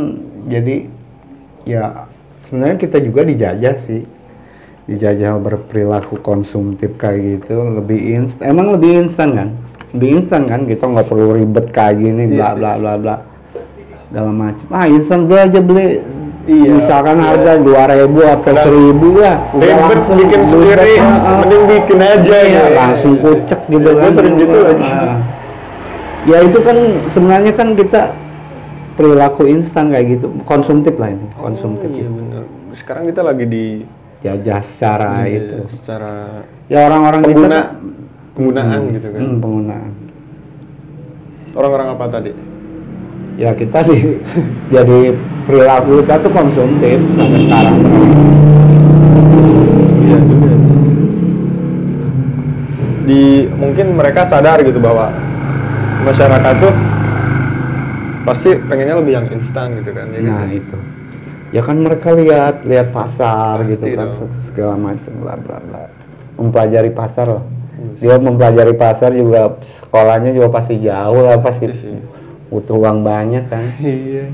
jadi 0.45 0.75
ya 1.63 1.83
sebenarnya 2.43 2.75
kita 2.77 2.97
juga 2.99 3.23
dijajah 3.23 3.75
sih 3.79 4.03
dijajah 4.83 5.39
berperilaku 5.39 6.19
konsumtif 6.19 6.99
kayak 6.99 7.39
gitu 7.39 7.55
lebih 7.79 7.95
instan 8.19 8.51
emang 8.51 8.75
lebih 8.75 9.07
instan 9.07 9.31
kan 9.31 9.47
lebih 9.93 10.09
instan 10.19 10.43
kan 10.43 10.65
kita 10.65 10.83
nggak 10.83 11.05
perlu 11.05 11.33
ribet 11.33 11.69
kayak 11.69 11.95
gini 11.95 12.23
bla 12.29 12.49
Iya 12.49 12.49
bla 12.53 12.71
bla 12.75 12.93
bla 12.97 13.15
dalam 14.09 14.35
macam 14.35 14.67
ah 14.69 14.85
instan 14.85 15.25
beli 15.25 15.39
aja 15.41 15.59
beli 15.59 15.87
Iya, 16.43 16.75
misalkan 16.75 17.15
iya. 17.15 17.25
harga 17.25 17.51
dua 17.55 17.83
ribu 17.87 18.19
atau 18.19 18.51
Kadang 18.51 18.67
seribu 18.67 19.15
lah 19.15 19.47
udah 19.49 19.63
Ribet 19.63 19.79
langsung 19.95 20.15
bikin 20.19 20.41
sendiri, 20.43 20.91
ah. 20.99 21.39
mending 21.39 21.63
bikin 21.71 21.99
aja 22.03 22.35
Iya, 22.35 22.51
ya. 22.51 22.63
langsung 22.75 23.13
kucek 23.15 23.59
gitu 23.63 23.79
Gue 23.87 23.95
kan 23.95 24.11
sering 24.11 24.35
gitu 24.35 24.57
lagi. 24.59 24.83
Ah. 24.83 25.17
ya 26.23 26.37
itu 26.41 26.59
kan 26.59 26.77
sebenarnya 27.07 27.53
kan 27.53 27.67
kita 27.73 28.01
perilaku 28.93 29.47
instan 29.47 29.87
kayak 29.87 30.05
gitu 30.11 30.27
konsumtif 30.43 30.93
lah 30.95 31.09
ini 31.09 31.25
konsumtif 31.33 31.87
Oh, 31.87 31.95
iya 31.95 32.09
benar. 32.11 32.43
Sekarang 32.75 33.03
kita 33.07 33.21
lagi 33.23 33.45
di 33.47 33.65
jajah 34.19 34.59
secara 34.59 35.23
di- 35.23 35.39
itu 35.39 35.55
secara 35.71 36.43
ya 36.67 36.79
orang-orang 36.83 37.21
kita 37.23 37.31
pengguna 37.33 37.59
penggunaan 38.33 38.79
Hmm, 38.81 38.93
gitu 38.93 39.07
kan. 39.07 39.21
hmm, 39.21 39.37
penggunaan 39.39 39.91
Orang-orang 41.53 41.87
apa 41.91 42.05
tadi? 42.09 42.31
ya 43.33 43.49
kita 43.51 43.81
di 43.83 44.21
jadi 44.69 44.99
perilaku 45.43 46.01
kita 46.01 46.15
tuh 46.19 46.31
konsumtif 46.31 46.97
sampai 47.13 47.39
sekarang 47.39 47.75
Iya 49.99 50.17
juga. 50.21 50.51
Di 53.03 53.21
mungkin 53.51 53.87
mereka 53.93 54.23
sadar 54.23 54.61
gitu 54.61 54.77
bahwa 54.77 55.09
masyarakat 56.03 56.53
tuh 56.57 56.73
pasti 58.23 58.49
pengennya 58.61 58.95
lebih 58.97 59.13
yang 59.13 59.27
instan 59.29 59.75
gitu 59.75 59.91
kan 59.91 60.07
ya 60.09 60.19
kan? 60.19 60.31
nah 60.39 60.47
itu 60.47 60.77
ya 61.51 61.59
kan 61.59 61.75
mereka 61.75 62.09
lihat 62.13 62.63
lihat 62.63 62.89
pasar 62.89 63.59
Pasti 63.59 63.71
gitu 63.73 63.85
kan 63.91 64.07
dong. 64.09 64.31
segala 64.45 64.73
macam 64.75 65.11
bla 65.19 65.35
bla 65.35 65.57
bla 65.59 65.81
mempelajari 66.37 66.89
pasar 66.89 67.27
lah 67.29 67.43
dia 67.95 68.15
mempelajari 68.15 68.73
pasar 68.73 69.11
juga 69.11 69.57
sekolahnya 69.61 70.31
juga 70.31 70.49
pasti 70.49 70.77
jauh 70.77 71.21
lah 71.21 71.37
pasti 71.37 71.65
Iya 71.65 71.75
sih. 71.75 71.97
butuh 72.47 72.77
uang 72.77 73.01
banyak 73.01 73.43
kan 73.45 73.65
Iya. 73.77 74.29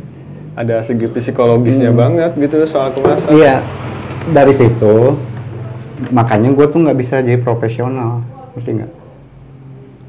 Ada 0.54 0.84
segi 0.84 1.08
psikologisnya 1.08 1.90
Hmm. 1.90 2.00
banget 2.00 2.32
gitu 2.36 2.60
soal 2.66 2.92
kemasan. 2.92 3.32
iya 3.32 3.64
dari 4.28 4.52
situ 4.52 5.16
makanya 6.10 6.50
gue 6.50 6.66
tuh 6.66 6.80
nggak 6.80 6.96
bisa 6.96 7.20
jadi 7.20 7.38
profesional 7.38 8.24
ngerti 8.54 8.72
nggak 8.74 8.92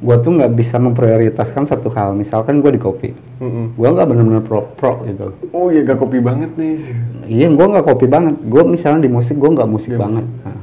gue 0.01 0.17
tuh 0.19 0.33
nggak 0.33 0.53
bisa 0.53 0.77
memprioritaskan 0.77 1.67
satu 1.67 1.91
hal 1.91 2.15
misalkan 2.15 2.59
gue 2.59 2.73
di 2.73 2.79
kopi 2.79 3.11
Mm-mm. 3.37 3.77
gue 3.77 3.89
nggak 3.91 4.07
benar-benar 4.07 4.41
pro 4.41 4.65
pro 4.73 5.05
gitu 5.05 5.37
Oh 5.51 5.69
iya 5.69 5.85
gak 5.85 5.99
kopi 5.99 6.19
banget 6.19 6.51
nih. 6.57 6.81
iya 7.27 7.47
gue 7.47 7.67
nggak 7.69 7.85
kopi 7.85 8.07
banget 8.07 8.35
gue 8.41 8.63
misalnya 8.65 9.05
di 9.05 9.11
musik 9.11 9.37
gue 9.37 9.51
nggak 9.51 9.69
musik 9.69 9.91
Nggak 9.91 10.01
banget 10.01 10.25
nah, 10.41 10.59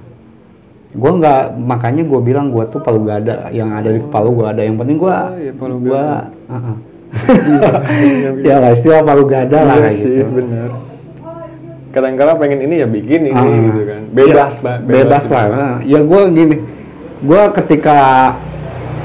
gue 0.98 1.12
nggak 1.14 1.42
makanya 1.56 2.04
gue 2.04 2.20
bilang 2.20 2.50
gue 2.50 2.66
tuh 2.68 2.80
palu 2.80 3.06
gak 3.06 3.18
ada 3.22 3.34
yang 3.50 3.70
ada 3.70 3.88
di 3.88 4.02
kepala 4.02 4.28
gue 4.28 4.46
ada 4.48 4.62
yang 4.62 4.76
penting 4.76 4.98
gue 4.98 5.14
Oh, 5.14 5.38
iya, 5.38 5.54
palu 5.54 5.76
gue 5.80 5.94
gada. 5.94 6.74
ya 8.44 8.56
lah 8.58 8.70
istilah 8.72 9.02
palu 9.02 9.24
gada 9.26 9.60
lah 9.60 9.76
Iya 9.76 9.84
kayak 9.84 9.96
sih, 9.96 10.12
gitu 10.18 10.32
bener. 10.34 10.70
Kadang-kadang 11.88 12.36
pengen 12.38 12.60
ini 12.62 12.76
ya 12.78 12.88
bikin 12.88 13.22
ini 13.26 13.34
Ah, 13.34 13.46
gitu 13.48 13.82
kan. 13.84 14.02
Bebas, 14.12 14.54
ya, 14.54 14.62
Pak. 14.62 14.78
bebas, 14.84 15.24
lah 15.26 15.46
Nah, 15.48 15.76
ya 15.84 16.00
gue 16.00 16.22
gini 16.32 16.56
gue 17.18 17.42
ketika 17.56 17.98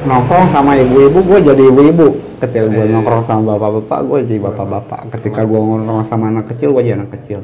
nongkrong 0.02 0.47
sama 0.48 0.77
ibu-ibu 0.77 1.19
gue 1.23 1.39
jadi 1.43 1.62
ibu-ibu 1.64 2.06
ketika 2.39 2.66
gue 2.66 2.85
Iya. 2.85 2.93
nongkrong 2.93 3.23
sama 3.23 3.55
bapak-bapak 3.55 4.01
gue 4.02 4.19
jadi 4.27 4.40
bapak-bapak 4.43 5.01
ketika 5.12 5.40
gue 5.43 5.59
nongkrong 5.59 6.02
sama 6.02 6.28
anak 6.28 6.48
kecil 6.48 6.73
gue 6.73 6.82
jadi 6.82 6.97
anak 6.98 7.14
kecil 7.14 7.40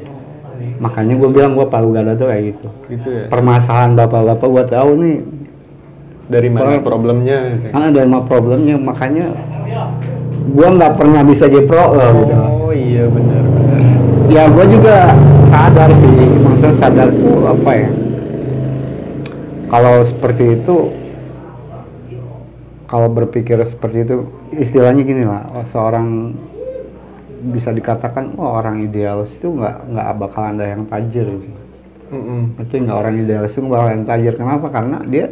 makanya 0.79 1.13
gue 1.19 1.29
bilang 1.29 1.53
gue 1.59 1.67
palu 1.67 1.91
gada 1.91 2.15
tuh 2.15 2.31
kayak 2.31 2.55
gitu. 2.55 2.67
Gitu 2.87 3.07
ya. 3.07 3.25
permasalahan 3.27 3.93
bapak-bapak 3.93 4.47
gue 4.47 4.63
tahu 4.71 4.89
nih. 4.97 5.17
Dari 6.29 6.49
mana 6.49 6.77
Kalau- 6.77 6.85
problemnya 6.85 7.37
gitu. 7.57 7.65
ah 7.73 7.87
dan 7.91 8.05
mah 8.07 8.23
problemnya. 8.23 8.75
Makanya 8.79 9.25
gue 10.49 10.67
nggak 10.71 10.93
pernah 10.95 11.21
bisa 11.21 11.45
jadi 11.45 11.67
pro 11.67 11.93
lah 11.93 12.09
gitu. 12.15 12.33
Oh 12.33 12.71
iya 12.73 13.05
benar 13.05 13.43
benar. 13.43 13.79
ya 14.29 14.43
gue 14.47 14.65
juga 14.71 14.95
sadar 15.49 15.89
sih. 15.93 16.17
Maksudnya 16.39 16.73
sadar 16.77 17.07
tuh 17.11 17.37
apa 17.45 17.71
ya? 17.75 17.89
Kalau 19.69 19.95
seperti 20.01 20.57
itu 20.57 20.75
kalau 22.89 23.05
berpikir 23.05 23.61
seperti 23.65 24.01
itu 24.01 24.15
istilahnya 24.57 25.03
gini 25.05 25.21
lah. 25.21 25.45
Oh, 25.53 25.61
seorang 25.61 26.33
bisa 27.41 27.69
dikatakan 27.69 28.35
oh 28.35 28.49
orang 28.53 28.83
idealis 28.83 29.35
itu 29.35 29.49
nggak 29.49 29.75
nggak 29.87 30.07
bakal 30.17 30.43
ada 30.45 30.65
yang 30.65 30.83
tajir 30.85 31.25
gitu. 31.25 31.59
Mm-mm. 32.09 32.57
Berarti 32.57 32.75
nggak 32.79 32.97
orang 32.97 33.15
idealis 33.17 33.51
itu 33.51 33.61
bakal 33.63 33.87
yang 33.89 34.03
tajir 34.03 34.33
kenapa 34.33 34.67
karena 34.67 34.97
dia 35.03 35.25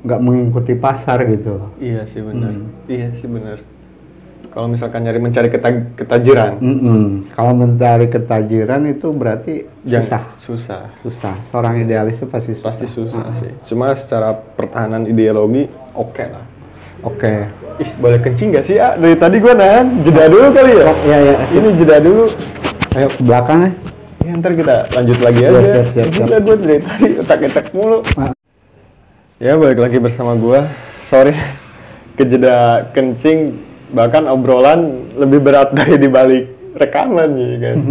nggak 0.00 0.20
mengikuti 0.20 0.72
pasar 0.72 1.18
gitu 1.24 1.58
Iya 1.76 2.06
sih 2.06 2.20
benar. 2.20 2.52
Hmm. 2.52 2.66
Iya 2.86 3.08
sih 3.14 3.26
benar. 3.26 3.58
Kalau 4.48 4.72
misalkan 4.72 5.04
nyari 5.04 5.20
mencari 5.20 5.52
keta- 5.52 5.92
ketajiran, 5.94 6.56
Mm-mm. 6.56 7.28
Kalau 7.28 7.52
mencari 7.52 8.08
ketajiran 8.08 8.88
itu 8.88 9.12
berarti 9.12 9.68
jangan- 9.84 10.32
susah, 10.40 10.40
susah. 10.40 10.82
susah. 11.04 11.34
Seorang 11.46 11.76
idealis 11.78 12.16
itu 12.16 12.24
pasti 12.24 12.56
susah. 12.56 12.64
Pasti 12.64 12.86
susah 12.88 13.20
Ah, 13.22 13.36
sih. 13.36 13.52
Cuma 13.68 13.92
secara 13.92 14.32
pertahanan 14.32 15.04
ideologi 15.04 15.68
oke 15.92 16.24
lah. 16.24 16.40
Oke. 17.06 17.32
Ih, 17.76 17.90
boleh 18.00 18.18
kencing 18.18 18.50
gak 18.50 18.64
sih, 18.66 18.76
ah? 18.76 18.96
Dari 18.96 19.14
tadi 19.14 19.36
gua 19.38 19.54
nahan. 19.54 20.02
Jeda 20.02 20.26
dulu 20.26 20.48
kali 20.50 20.72
ya? 20.74 20.84
Oh, 20.90 20.96
iya, 21.06 21.16
iya, 21.22 21.34
sip. 21.46 21.60
Ini 21.60 21.68
jeda 21.78 21.96
dulu. 22.02 22.24
Ayo 22.96 23.08
ke 23.12 23.20
belakang 23.22 23.58
ya. 23.62 23.70
Ya, 24.26 24.32
ntar 24.34 24.52
kita 24.58 24.76
lanjut 24.90 25.18
lagi 25.22 25.38
Iya, 25.38 25.48
aja. 25.48 25.60
siap, 25.62 25.86
siap, 25.94 26.06
Gila 26.10 26.26
siap. 26.26 26.40
gue 26.42 26.56
dari 26.58 26.78
tadi 26.82 27.08
otak-otak 27.22 27.66
mulu. 27.70 27.98
Ah. 28.18 28.32
Ya, 29.38 29.52
balik 29.54 29.78
lagi 29.78 29.98
bersama 30.00 30.32
gua. 30.34 30.66
Sorry, 31.06 31.36
kejeda 32.18 32.88
kencing, 32.90 33.54
bahkan 33.94 34.26
obrolan 34.26 35.06
lebih 35.14 35.38
berat 35.38 35.70
dari 35.78 35.94
dibalik 35.94 36.74
rekaman 36.74 37.30
ya 37.38 37.56
kan. 37.62 37.76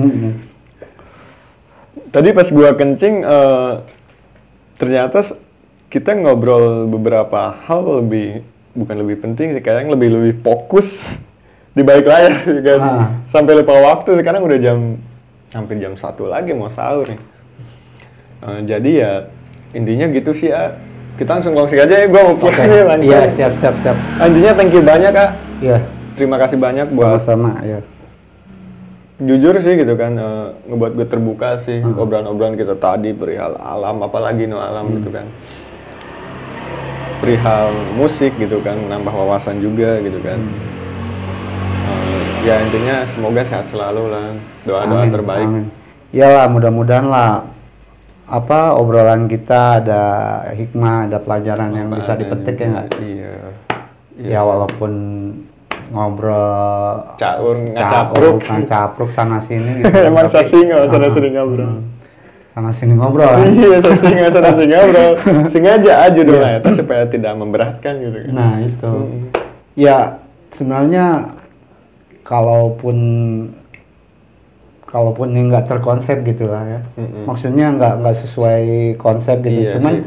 Tadi 2.11 2.29
pas 2.31 2.47
gua 2.47 2.71
kencing, 2.73 3.15
eh, 3.23 3.71
ternyata 4.75 5.23
kita 5.87 6.15
ngobrol 6.15 6.87
beberapa 6.87 7.55
hal 7.63 8.03
lebih 8.03 8.43
bukan 8.75 8.95
lebih 8.99 9.17
penting 9.19 9.55
sih, 9.55 9.63
kayaknya 9.63 9.95
lebih 9.95 10.09
lebih 10.11 10.33
fokus 10.39 11.01
di 11.71 11.81
balik 11.81 12.05
layar 12.05 12.43
ya 12.59 12.61
kan. 12.61 12.79
Ah. 12.79 13.07
Sampai 13.25 13.55
lupa 13.55 13.73
waktu 13.73 14.19
sekarang 14.19 14.43
udah 14.43 14.59
jam 14.59 14.99
hampir 15.49 15.79
jam 15.79 15.95
satu 15.95 16.27
lagi 16.27 16.51
mau 16.51 16.67
sahur 16.67 17.07
nih. 17.07 17.19
Eh, 18.43 18.59
jadi 18.67 18.91
ya 18.93 19.11
intinya 19.71 20.05
gitu 20.07 20.31
sih 20.31 20.51
ya. 20.51 20.75
Kita 21.15 21.31
langsung 21.31 21.55
closing 21.55 21.79
aja 21.79 21.95
ya, 21.95 22.07
gua 22.11 22.27
mau 22.27 22.35
pulang 22.35 22.59
nih 22.61 22.83
langsung. 22.83 23.07
Iya, 23.07 23.21
siap, 23.31 23.53
siap, 23.55 23.75
siap. 23.79 23.95
Intinya 24.19 24.51
thank 24.53 24.75
you 24.75 24.83
banyak 24.83 25.11
kak. 25.11 25.31
Iya. 25.63 25.77
Terima 26.13 26.35
kasih 26.35 26.55
banyak 26.55 26.91
buat 26.91 27.19
Sama-sama, 27.19 27.59
ya. 27.59 27.79
jujur 29.15 29.55
sih 29.57 29.79
gitu 29.79 29.95
kan 29.95 30.11
eh, 30.11 30.47
ngebuat 30.67 30.91
gue 30.93 31.07
terbuka 31.07 31.55
sih 31.55 31.79
Hmm. 31.79 31.95
obrolan-obrolan 31.95 32.59
kita 32.59 32.75
tadi 32.75 33.15
perihal 33.15 33.55
alam 33.55 34.03
apalagi 34.03 34.43
no 34.43 34.59
alam 34.59 34.91
Hmm. 34.91 34.95
gitu 34.99 35.07
kan 35.07 35.27
perihal 37.17 37.67
musik 37.93 38.35
gitu 38.35 38.59
kan 38.59 38.77
nambah 38.81 39.11
wawasan 39.11 39.59
juga 39.59 39.97
gitu 39.99 40.19
kan 40.19 40.39
Hmm. 41.85 41.93
Eh, 42.07 42.21
ya 42.43 42.55
intinya 42.59 42.95
semoga 43.03 43.41
sehat 43.41 43.65
selalu 43.65 44.09
lah 44.09 44.33
doa-doa 44.61 45.01
Amin, 45.01 45.11
terbaik 45.11 45.45
amin. 45.45 45.65
Iyalah, 46.09 46.47
mudah-mudahan 46.47 47.05
lah 47.05 47.45
apa 48.25 48.73
obrolan 48.73 49.25
kita 49.25 49.77
ada 49.79 50.03
hikmah, 50.51 51.05
ada 51.05 51.19
pelajaran 51.19 51.69
yang 51.71 51.89
bisa 51.91 52.15
dipetik 52.15 52.57
ya 52.57 52.67
nggak? 52.67 52.87
iya 52.97 53.33
Ya 54.17 54.41
walaupun 54.41 54.91
ngobrol 55.87 57.05
Caur, 57.15 57.53
ngacapruk. 57.69 58.41
ngacapruk 58.41 59.09
sana 59.11 59.37
sini 59.37 59.77
gitu. 59.79 59.91
emang 60.01 60.25
Tapi- 60.25 60.41
sasi 60.41 60.57
nggak 60.57 60.89
sana 60.89 61.05
Ah, 61.05 61.11
sini 61.11 61.27
ngobrol 61.31 61.69
hmm. 61.69 61.83
Sana 62.55 62.71
sini 62.71 62.95
ngobrol. 62.95 63.27
iya 63.45 63.77
sasi 63.77 64.07
nggak 64.07 64.31
sana 64.31 64.55
sini 64.55 64.71
ngobrol 64.79 65.11
sengaja 65.45 66.07
aja 66.07 66.21
dulu 66.23 66.39
lah 66.39 66.51
itu 66.55 66.69
supaya 66.73 67.03
tidak 67.03 67.35
memberatkan 67.35 67.99
gitu 67.99 68.15
kan 68.15 68.23
Iya. 68.23 68.31
Nah, 68.31 68.53
itu. 68.57 68.91
Mm. 68.95 69.19
Ya, 69.75 69.97
sebenarnya 70.49 71.05
kalaupun 72.23 72.97
kalaupun 74.85 75.27
ini 75.29 75.51
nggak 75.51 75.67
terkonsep 75.67 76.23
gitu 76.23 76.47
lah 76.47 76.63
ya. 76.63 76.79
Mm-mm. 76.95 77.27
Maksudnya 77.27 77.75
nggak 77.75 77.93
nggak 77.99 78.15
sesuai 78.23 78.61
konsep 78.95 79.43
gitu. 79.43 79.51
Iya 79.67 79.71
cuman 79.75 79.93
sih. 79.93 80.03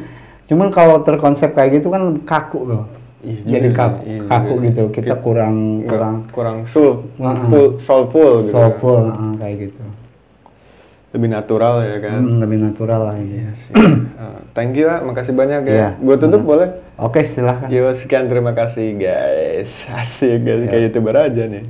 cuman 0.48 0.68
kalau 0.72 0.96
terkonsep 1.04 1.52
kayak 1.52 1.76
gitu 1.76 1.92
kan 1.92 2.16
kaku 2.24 2.64
loh. 2.64 2.84
Iya 3.20 3.44
Jadi 3.44 3.68
kaku, 3.74 4.00
iya 4.06 4.20
kaku 4.24 4.54
sih. 4.54 4.64
gitu. 4.72 4.82
Kita 4.88 5.14
Ki- 5.14 5.22
kurang 5.22 5.54
Nggak- 5.54 5.90
kurang 5.90 6.16
kurang 6.32 6.56
soul 6.64 7.04
full 7.44 7.68
soulful 7.84 8.40
gitu 8.40 8.48
kan. 8.48 8.72
soulful 8.72 8.98
ah, 9.04 9.32
kayak 9.36 9.56
gitu. 9.68 9.82
Lebih 11.08 11.28
natural 11.28 11.80
ya 11.82 11.96
kan 12.00 12.20
Hmm, 12.20 12.38
lebih 12.38 12.58
natural 12.60 13.00
lah 13.02 13.16
ini. 13.16 13.40
Iya 13.40 13.52
sih. 13.54 13.72
Ah, 14.18 14.42
thank 14.50 14.74
you 14.74 14.84
ah 14.84 14.98
makasih 15.00 15.30
banyak 15.30 15.62
ya 15.62 15.70
Iya. 15.70 15.88
gue 15.96 16.16
tutup 16.16 16.42
Hmm. 16.42 16.50
boleh 16.50 16.68
Oke, 16.96 17.22
silahkan. 17.22 17.70
Yo 17.70 17.86
sekian 17.92 18.26
terima 18.26 18.50
kasih 18.50 18.98
guys 18.98 19.86
asik 19.94 20.42
guys 20.42 20.60
Iya. 20.60 20.68
kayak 20.68 20.82
youtuber 20.84 21.14
aja 21.14 21.42
nih 21.44 21.62